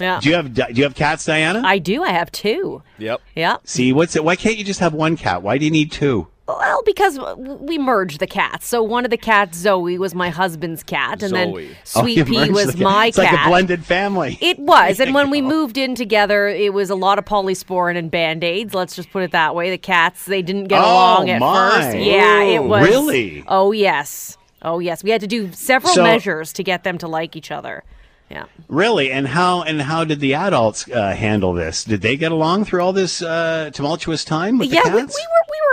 Yeah. 0.00 0.20
Do 0.22 0.28
you 0.28 0.34
have 0.36 0.54
do 0.54 0.64
you 0.72 0.84
have 0.84 0.94
cats, 0.94 1.24
Diana? 1.24 1.62
I 1.64 1.78
do. 1.78 2.02
I 2.02 2.10
have 2.10 2.32
two. 2.32 2.82
Yep. 2.98 3.20
Yeah. 3.34 3.56
See, 3.64 3.92
what's 3.92 4.16
it? 4.16 4.24
Why 4.24 4.36
can't 4.36 4.56
you 4.56 4.64
just 4.64 4.80
have 4.80 4.94
one 4.94 5.16
cat? 5.16 5.42
Why 5.42 5.58
do 5.58 5.64
you 5.64 5.70
need 5.70 5.92
two? 5.92 6.28
Well, 6.48 6.82
because 6.86 7.18
we 7.60 7.76
merged 7.78 8.20
the 8.20 8.26
cats. 8.26 8.66
So 8.66 8.82
one 8.82 9.04
of 9.04 9.10
the 9.10 9.18
cats, 9.18 9.58
Zoe, 9.58 9.98
was 9.98 10.14
my 10.14 10.30
husband's 10.30 10.82
cat, 10.82 11.22
and 11.22 11.30
Zoe. 11.30 11.36
then 11.38 11.54
Oh, 11.94 12.02
Sweet 12.02 12.16
you 12.16 12.24
Pea 12.24 12.50
was 12.50 12.72
the 12.74 12.82
my 12.82 13.06
It's 13.08 13.18
cat. 13.18 13.32
like 13.34 13.46
a 13.46 13.48
blended 13.50 13.84
family. 13.84 14.38
It 14.40 14.58
was, 14.58 14.98
and 14.98 15.12
when 15.14 15.28
we 15.28 15.42
moved 15.54 15.76
in 15.76 15.94
together, 15.94 16.48
it 16.48 16.72
was 16.72 16.88
a 16.88 16.94
lot 16.94 17.18
of 17.18 17.26
polysporin 17.26 17.96
and 17.98 18.10
band 18.10 18.42
aids. 18.44 18.72
Let's 18.72 18.96
just 18.96 19.10
put 19.10 19.22
it 19.24 19.32
that 19.32 19.54
way. 19.54 19.68
The 19.70 19.76
cats 19.78 20.24
they 20.24 20.40
didn't 20.40 20.68
get 20.68 20.80
Oh, 20.80 20.86
along 20.86 21.28
at 21.30 21.40
my. 21.40 21.70
first. 21.82 21.98
Yeah, 21.98 22.42
it 22.42 22.64
was 22.64 22.88
really? 22.88 23.44
Oh 23.46 23.72
yes, 23.72 24.38
oh 24.62 24.78
yes. 24.78 25.04
We 25.04 25.10
had 25.10 25.20
to 25.20 25.26
do 25.26 25.52
several 25.52 25.92
So- 25.92 26.02
measures 26.02 26.52
to 26.54 26.62
get 26.64 26.82
them 26.82 26.96
to 26.98 27.08
like 27.08 27.36
each 27.36 27.50
other. 27.50 27.84
Yeah. 28.30 28.44
Really? 28.68 29.10
And 29.10 29.26
how 29.26 29.62
and 29.62 29.80
how 29.80 30.04
did 30.04 30.20
the 30.20 30.34
adults 30.34 30.86
uh, 30.90 31.12
handle 31.14 31.54
this? 31.54 31.82
Did 31.84 32.02
they 32.02 32.14
get 32.14 32.30
along 32.30 32.66
through 32.66 32.82
all 32.82 32.92
this 32.92 33.22
uh, 33.22 33.70
tumultuous 33.72 34.22
time 34.22 34.58
with 34.58 34.70
yeah, 34.70 34.82
the 34.82 34.90
we, 34.90 34.94
we 34.96 35.00
were 35.00 35.06
cats? 35.06 35.16
we 35.16 35.26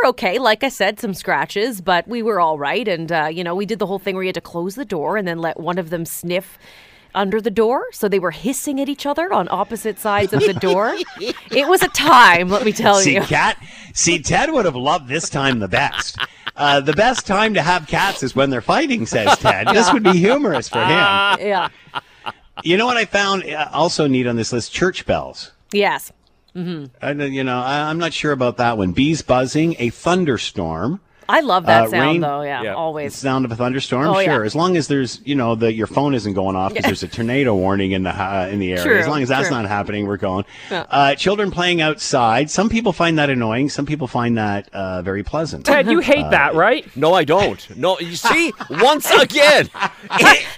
were 0.05 0.09
okay. 0.09 0.39
Like 0.39 0.63
I 0.63 0.69
said, 0.69 0.99
some 0.99 1.13
scratches, 1.13 1.81
but 1.81 2.07
we 2.07 2.21
were 2.21 2.39
all 2.39 2.57
right. 2.57 2.87
And 2.87 3.11
uh, 3.11 3.29
you 3.31 3.43
know, 3.43 3.55
we 3.55 3.65
did 3.65 3.79
the 3.79 3.85
whole 3.85 3.99
thing 3.99 4.15
where 4.15 4.23
you 4.23 4.29
had 4.29 4.35
to 4.35 4.41
close 4.41 4.75
the 4.75 4.85
door 4.85 5.17
and 5.17 5.27
then 5.27 5.39
let 5.39 5.59
one 5.59 5.77
of 5.77 5.89
them 5.89 6.05
sniff 6.05 6.57
under 7.13 7.39
the 7.39 7.49
door, 7.49 7.85
so 7.93 8.09
they 8.09 8.19
were 8.19 8.31
hissing 8.31 8.81
at 8.81 8.89
each 8.89 9.05
other 9.05 9.31
on 9.31 9.47
opposite 9.49 9.97
sides 9.97 10.33
of 10.33 10.41
the 10.41 10.53
door. 10.53 10.93
it 11.49 11.65
was 11.65 11.81
a 11.81 11.87
time, 11.87 12.49
let 12.49 12.65
me 12.65 12.73
tell 12.73 12.97
you. 12.97 13.03
see, 13.03 13.15
you. 13.15 13.21
cat. 13.21 13.57
See, 13.93 14.21
Ted 14.21 14.51
would 14.51 14.65
have 14.65 14.75
loved 14.75 15.07
this 15.07 15.29
time 15.29 15.59
the 15.59 15.69
best. 15.69 16.17
Uh, 16.57 16.81
the 16.81 16.91
best 16.91 17.25
time 17.25 17.53
to 17.53 17.61
have 17.61 17.87
cats 17.87 18.21
is 18.21 18.35
when 18.35 18.49
they're 18.49 18.59
fighting, 18.59 19.05
says 19.05 19.37
Ted. 19.37 19.67
This 19.69 19.93
would 19.93 20.03
be 20.03 20.17
humorous 20.17 20.67
for 20.67 20.79
him. 20.79 20.89
yeah. 21.39 21.69
You 22.63 22.75
know 22.75 22.85
what 22.85 22.97
I 22.97 23.05
found 23.05 23.45
uh, 23.45 23.69
also 23.71 24.07
neat 24.07 24.27
on 24.27 24.35
this 24.35 24.51
list? 24.51 24.73
Church 24.73 25.05
bells. 25.05 25.53
Yes. 25.71 26.11
Hmm 26.55 26.85
I, 27.01 27.13
don't- 27.13 27.33
you 27.33 27.43
know, 27.43 27.59
I, 27.59 27.89
I'm 27.89 27.97
not 27.97 28.13
sure 28.13 28.31
about 28.31 28.57
that 28.57 28.77
one. 28.77 28.93
Bees 28.93 29.21
buzzing, 29.21 29.75
a 29.77 29.89
thunderstorm. 29.89 31.01
I 31.27 31.39
love 31.41 31.65
that 31.65 31.85
Uh, 31.85 31.89
sound 31.89 32.01
rain- 32.01 32.21
though. 32.21 32.41
Yeah, 32.41 32.63
The 32.63 32.75
always. 32.75 33.15
sound 33.15 33.45
of 33.45 33.51
a 33.51 33.55
thunderstorm, 33.55 34.07
Oh, 34.07 34.19
yeah. 34.19 34.33
sure. 34.35 34.43
As 34.43 34.55
long 34.55 34.77
as 34.77 34.87
there's, 34.87 35.19
you 35.25 35.35
know, 35.35 35.55
the 35.55 35.73
your 35.73 35.87
phone 35.87 36.13
isn't 36.13 36.33
going 36.33 36.55
off 36.55 36.69
because 36.73 36.83
Yeah. 36.85 36.89
there's 36.89 37.03
a 37.03 37.07
tornado 37.07 37.55
warning 37.55 37.91
in 37.93 38.03
the 38.03 38.11
uh, 38.11 38.47
in 38.51 38.59
the 38.59 38.71
area. 38.73 38.83
True, 38.83 38.97
as 38.99 39.07
long 39.07 39.21
as 39.23 39.29
that's 39.29 39.47
true. 39.47 39.57
not 39.57 39.65
happening, 39.67 40.05
we're 40.07 40.17
going. 40.17 40.45
Yeah. 40.69 40.85
Uh, 40.89 41.15
children 41.15 41.51
playing 41.51 41.81
outside. 41.81 42.49
Some 42.51 42.69
people 42.69 42.93
find 42.93 43.17
that 43.17 43.29
annoying. 43.29 43.69
Some 43.69 43.85
people 43.85 44.07
find 44.07 44.37
that 44.37 44.69
uh, 44.73 45.01
very 45.01 45.23
pleasant. 45.23 45.65
Ted, 45.65 45.87
you 45.89 45.99
hate 45.99 46.25
Uh, 46.25 46.29
that, 46.29 46.53
right? 46.55 46.85
No, 46.95 47.13
I 47.13 47.23
don't. 47.23 47.65
No, 47.77 47.97
you 47.99 48.15
see, 48.15 48.53
once 48.69 49.09
again, 49.11 49.69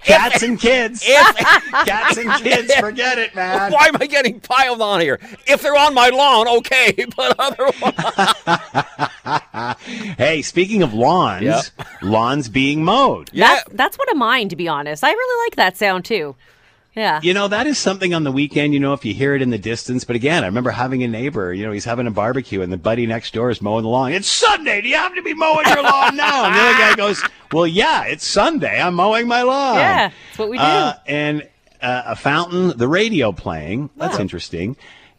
cats 0.03 0.43
and 0.43 0.59
kids. 0.59 1.01
If, 1.05 1.35
cats 1.85 2.17
and 2.17 2.31
kids, 2.43 2.73
forget 2.75 3.17
it, 3.17 3.33
man. 3.35 3.71
Why 3.71 3.87
am 3.87 3.97
I 4.01 4.05
getting 4.07 4.39
piled 4.39 4.81
on 4.81 5.01
here? 5.01 5.19
If 5.47 5.61
they're 5.61 5.77
on 5.77 5.93
my 5.93 6.09
lawn, 6.09 6.47
okay, 6.59 6.93
but 7.15 7.35
otherwise, 7.39 7.93
hey, 10.17 10.41
speaking 10.57 10.81
of 10.83 10.93
lawns, 10.93 11.43
Yep. 11.43 11.65
lawns 12.01 12.49
being 12.49 12.83
mowed. 12.83 13.29
That's 13.33 13.63
that's 13.71 13.97
one 13.97 14.09
of 14.09 14.17
mine, 14.17 14.49
to 14.49 14.55
be 14.55 14.67
honest. 14.67 15.03
I 15.03 15.11
really 15.11 15.45
like 15.45 15.55
that 15.55 15.77
sound 15.77 16.03
too. 16.05 16.35
Yeah. 16.95 17.19
You 17.21 17.35
know, 17.35 17.47
that 17.47 17.67
is 17.67 17.77
something 17.77 18.15
on 18.15 18.23
the 18.23 18.31
weekend, 18.31 18.73
you 18.73 18.79
know, 18.79 18.93
if 18.93 19.05
you 19.05 19.13
hear 19.13 19.35
it 19.35 19.43
in 19.43 19.51
the 19.51 19.59
distance. 19.59 20.03
But 20.03 20.15
again, 20.15 20.43
I 20.43 20.47
remember 20.47 20.71
having 20.71 21.03
a 21.03 21.07
neighbor, 21.07 21.53
you 21.53 21.63
know, 21.63 21.71
he's 21.71 21.85
having 21.85 22.07
a 22.07 22.11
barbecue 22.11 22.63
and 22.63 22.73
the 22.73 22.77
buddy 22.77 23.05
next 23.05 23.35
door 23.35 23.51
is 23.51 23.61
mowing 23.61 23.83
the 23.83 23.89
lawn. 23.89 24.13
It's 24.13 24.27
Sunday. 24.27 24.81
Do 24.81 24.89
you 24.89 24.95
have 24.95 25.13
to 25.13 25.21
be 25.21 25.35
mowing 25.35 25.67
your 25.67 25.83
lawn 25.83 26.15
now? 26.17 26.45
And 26.45 26.55
the 26.55 26.59
other 26.59 26.77
guy 26.79 26.95
goes, 26.95 27.23
Well, 27.51 27.67
yeah, 27.67 28.05
it's 28.05 28.25
Sunday. 28.25 28.81
I'm 28.81 28.95
mowing 28.95 29.27
my 29.27 29.43
lawn. 29.43 29.75
Yeah, 29.75 30.09
that's 30.29 30.39
what 30.39 30.49
we 30.49 30.57
do. 30.57 30.63
Uh, 30.63 30.93
and 31.05 31.47
uh, 31.83 32.01
a 32.07 32.15
fountain, 32.15 32.75
the 32.75 32.87
radio 32.87 33.31
playing. 33.31 33.91
That's 33.97 34.15
Wow. 34.15 34.21
interesting. 34.21 34.75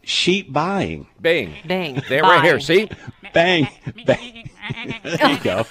Sheep 0.09 0.51
buying. 0.51 1.05
bang, 1.19 1.53
Bang. 1.67 2.01
They're 2.09 2.23
right 2.23 2.43
here. 2.43 2.59
See, 2.59 2.89
Bang. 3.31 3.67
Bang. 4.07 4.49
there 5.03 5.29
you 5.29 5.39
go. 5.39 5.67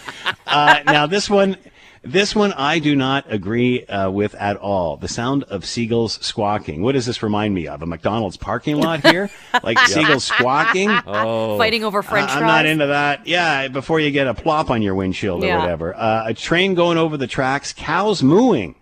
Uh, 0.47 0.79
now, 0.87 1.07
this 1.07 1.29
one. 1.29 1.57
This 2.05 2.35
one 2.37 2.53
I 2.53 2.79
do 2.79 2.95
not 2.95 3.31
agree 3.31 3.85
uh, 3.85 4.09
with 4.09 4.37
at 4.37 4.57
all. 4.57 4.97
The 4.97 5.09
sound 5.09 5.43
of 5.45 5.65
seagulls 5.67 6.25
squawking. 6.25 6.81
What 6.81 6.93
does 6.93 7.05
this 7.05 7.25
remind 7.25 7.53
me 7.53 7.67
of? 7.67 7.83
A 7.83 7.87
McDonald's 7.87 8.37
parking 8.37 8.81
lot 8.81 9.05
here? 9.05 9.29
Like 9.65 9.79
seagulls 9.81 10.23
squawking? 10.25 10.89
oh, 11.07 11.59
Fighting 11.59 11.83
over 11.83 12.01
French 12.03 12.31
fries. 12.31 12.41
I'm 12.41 12.47
not 12.47 12.65
into 12.65 12.87
that. 12.87 13.27
Yeah, 13.27 13.67
before 13.67 13.99
you 13.99 14.13
get 14.13 14.29
a 14.29 14.35
plop 14.35 14.71
on 14.71 14.81
your 14.81 14.95
windshield 14.95 15.43
or 15.43 15.59
whatever. 15.59 15.95
Uh, 15.97 16.29
a 16.29 16.35
train 16.35 16.75
going 16.75 16.97
over 16.97 17.17
the 17.17 17.27
tracks, 17.27 17.73
cows 17.73 18.23
mooing. 18.23 18.77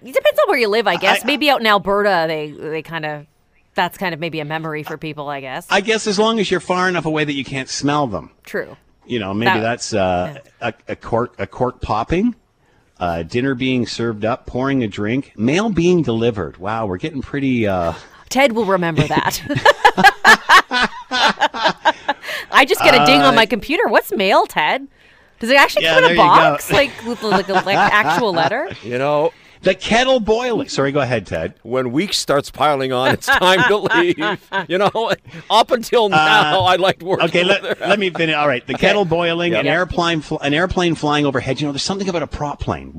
It 0.00 0.14
depends 0.14 0.38
on 0.40 0.48
where 0.48 0.58
you 0.58 0.68
live, 0.68 0.86
I 0.86 0.96
guess. 0.96 1.24
I- 1.24 1.26
maybe 1.26 1.50
out 1.50 1.60
in 1.60 1.66
Alberta, 1.66 2.26
they 2.28 2.52
they 2.52 2.82
kind 2.82 3.04
of 3.04 3.26
that's 3.74 3.96
kind 3.98 4.12
of 4.14 4.20
maybe 4.20 4.40
a 4.40 4.44
memory 4.44 4.82
for 4.82 4.96
people, 4.98 5.28
I 5.28 5.40
guess. 5.40 5.66
I 5.70 5.80
guess 5.80 6.06
as 6.06 6.18
long 6.18 6.38
as 6.40 6.50
you're 6.50 6.60
far 6.60 6.88
enough 6.88 7.06
away 7.06 7.24
that 7.24 7.32
you 7.34 7.44
can't 7.44 7.68
smell 7.68 8.06
them. 8.06 8.30
True. 8.44 8.76
You 9.06 9.18
know, 9.18 9.32
maybe 9.34 9.50
That- 9.52 9.60
that's 9.60 9.94
uh, 9.94 10.38
a, 10.60 10.74
a 10.88 10.96
cork 10.96 11.34
a 11.38 11.46
cork 11.46 11.80
popping, 11.80 12.34
uh, 12.98 13.22
dinner 13.22 13.54
being 13.54 13.86
served 13.86 14.24
up, 14.24 14.46
pouring 14.46 14.82
a 14.84 14.88
drink, 14.88 15.32
mail 15.36 15.70
being 15.70 16.02
delivered. 16.02 16.56
Wow, 16.58 16.86
we're 16.86 16.98
getting 16.98 17.22
pretty. 17.22 17.66
Uh, 17.66 17.94
Ted 18.28 18.52
will 18.52 18.66
remember 18.66 19.02
that. 19.08 19.40
I 22.52 22.64
just 22.66 22.80
get 22.82 22.94
a 22.94 23.04
ding 23.06 23.20
on 23.22 23.32
Uh, 23.34 23.36
my 23.36 23.46
computer. 23.46 23.86
What's 23.88 24.12
mail, 24.12 24.46
Ted? 24.46 24.86
Does 25.40 25.50
it 25.50 25.56
actually 25.56 25.84
Yeah, 25.84 25.94
come 25.94 26.04
in 26.04 26.12
a 26.12 26.16
box, 26.16 26.70
like 26.70 26.90
with 27.06 27.22
like 27.22 27.48
a 27.48 27.54
like 27.54 27.76
actual 27.76 28.32
letter? 28.32 28.68
you 28.82 28.98
know, 28.98 29.32
the 29.62 29.74
kettle 29.74 30.20
boiling. 30.20 30.68
Sorry, 30.68 30.92
go 30.92 31.00
ahead, 31.00 31.26
Ted. 31.26 31.54
when 31.62 31.92
week 31.92 32.12
starts 32.14 32.50
piling 32.50 32.92
on, 32.92 33.12
it's 33.12 33.26
time 33.26 33.62
to 33.68 33.76
leave. 33.76 34.18
You 34.68 34.78
know, 34.78 35.12
up 35.50 35.70
until 35.70 36.08
now, 36.08 36.60
I 36.60 36.76
liked 36.76 37.02
working. 37.02 37.24
Uh, 37.24 37.28
Okay, 37.28 37.44
let, 37.44 37.80
let 37.80 37.98
me 37.98 38.10
finish. 38.10 38.34
All 38.34 38.48
right, 38.48 38.66
the 38.66 38.74
kettle 38.74 39.04
boiling, 39.04 39.52
Yep. 39.52 39.60
an 39.60 39.66
airplane, 39.66 40.20
fl- 40.20 40.38
an 40.38 40.54
airplane 40.54 40.94
flying 40.94 41.26
overhead. 41.26 41.60
You 41.60 41.66
know, 41.68 41.72
there's 41.72 41.82
something 41.82 42.08
about 42.08 42.22
a 42.22 42.26
prop 42.26 42.60
plane. 42.60 42.92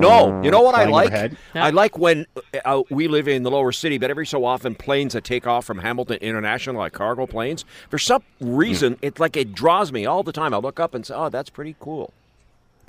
No, 0.00 0.40
you 0.42 0.50
know 0.50 0.62
what 0.62 0.74
I 0.74 0.84
like? 0.84 1.32
I 1.54 1.70
like 1.70 1.98
when 1.98 2.26
uh, 2.64 2.82
we 2.90 3.08
live 3.08 3.28
in 3.28 3.42
the 3.42 3.50
lower 3.50 3.72
city, 3.72 3.98
but 3.98 4.10
every 4.10 4.26
so 4.26 4.44
often 4.44 4.74
planes 4.74 5.12
that 5.12 5.24
take 5.24 5.46
off 5.46 5.64
from 5.64 5.78
Hamilton 5.78 6.16
International, 6.22 6.76
like 6.78 6.92
cargo 6.92 7.26
planes, 7.26 7.64
for 7.90 7.98
some 7.98 8.22
reason, 8.40 8.94
Hmm. 8.94 8.98
it 9.06 9.20
like 9.20 9.36
it 9.36 9.52
draws 9.52 9.92
me 9.92 10.06
all 10.06 10.22
the 10.22 10.32
time. 10.32 10.54
I 10.54 10.58
look 10.58 10.80
up 10.80 10.94
and 10.94 11.04
say, 11.04 11.14
"Oh, 11.14 11.28
that's 11.28 11.50
pretty 11.50 11.76
cool." 11.80 12.12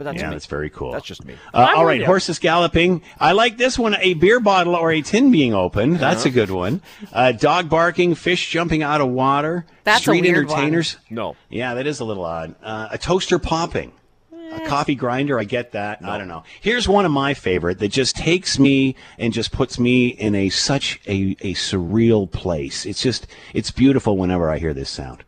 But 0.02 0.14
that's 0.14 0.22
yeah, 0.24 0.30
me. 0.30 0.34
that's 0.34 0.48
very 0.48 0.72
cool. 0.72 0.94
That's 0.94 1.06
just 1.06 1.24
me. 1.26 1.36
Uh, 1.54 1.58
I'm 1.58 1.78
all 1.78 1.84
with 1.84 1.90
right, 1.90 2.00
you. 2.00 2.06
horses 2.08 2.40
galloping. 2.40 3.04
I 3.20 3.34
like 3.34 3.58
this 3.58 3.78
one. 3.78 3.96
A 4.00 4.16
beer 4.16 4.40
bottle 4.40 4.76
or 4.76 4.92
a 4.92 5.04
tin 5.04 5.32
being 5.32 5.54
opened. 5.54 5.98
That's 5.98 6.26
a 6.26 6.32
good 6.32 6.50
one. 6.50 6.82
Uh, 7.14 7.34
dog 7.34 7.70
barking, 7.70 8.16
fish 8.16 8.50
jumping 8.50 8.82
out 8.82 9.00
of 9.00 9.10
water. 9.10 9.68
That's 9.84 10.00
a 10.00 10.02
street 10.02 10.24
weird 10.24 10.48
one. 10.48 10.58
entertainers. 10.58 10.98
No. 11.12 11.36
Yeah, 11.52 11.76
that 11.76 11.86
is 11.86 12.00
a 12.00 12.04
little 12.04 12.26
odd. 12.26 12.56
Uh, 12.64 12.88
a 12.90 12.98
toaster 12.98 13.38
popping. 13.38 13.92
A 14.34 14.66
coffee 14.66 14.96
grinder, 14.96 15.40
I 15.40 15.44
get 15.44 15.74
that. 15.74 16.04
I 16.04 16.18
don't 16.18 16.28
know. 16.28 16.42
Here's 16.62 16.90
one 16.90 17.06
of 17.06 17.12
my 17.12 17.36
favorite 17.36 17.78
that 17.78 17.90
just 17.90 18.16
takes 18.16 18.58
me 18.58 18.96
and 19.20 19.32
just 19.32 19.52
puts 19.52 19.78
me 19.78 20.08
in 20.08 20.34
a 20.34 20.50
such 20.50 21.00
a, 21.06 21.38
a 21.42 21.54
surreal 21.54 22.30
place. 22.30 22.88
It's 22.88 23.04
just 23.04 23.28
it's 23.54 23.70
beautiful 23.70 24.18
whenever 24.18 24.50
I 24.50 24.58
hear 24.58 24.74
this 24.74 24.90
sound. 24.90 25.24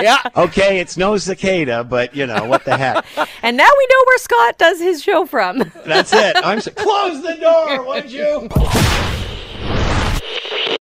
Yeah. 0.00 0.18
Okay, 0.36 0.80
it's 0.80 0.96
no 0.96 1.16
cicada, 1.16 1.82
but 1.84 2.14
you 2.14 2.26
know 2.26 2.44
what 2.44 2.64
the 2.64 2.76
heck. 2.76 3.04
And 3.42 3.56
now 3.56 3.68
we 3.78 3.86
know 3.90 4.02
where 4.06 4.18
Scott 4.18 4.58
does 4.58 4.80
his 4.80 5.02
show 5.02 5.24
from. 5.26 5.70
That's 5.84 6.12
it. 6.12 6.36
I'm 6.44 6.60
so- 6.60 6.70
close 6.72 7.22
the 7.22 7.34
door, 7.36 7.84
would 7.86 8.10
you? 8.10 8.48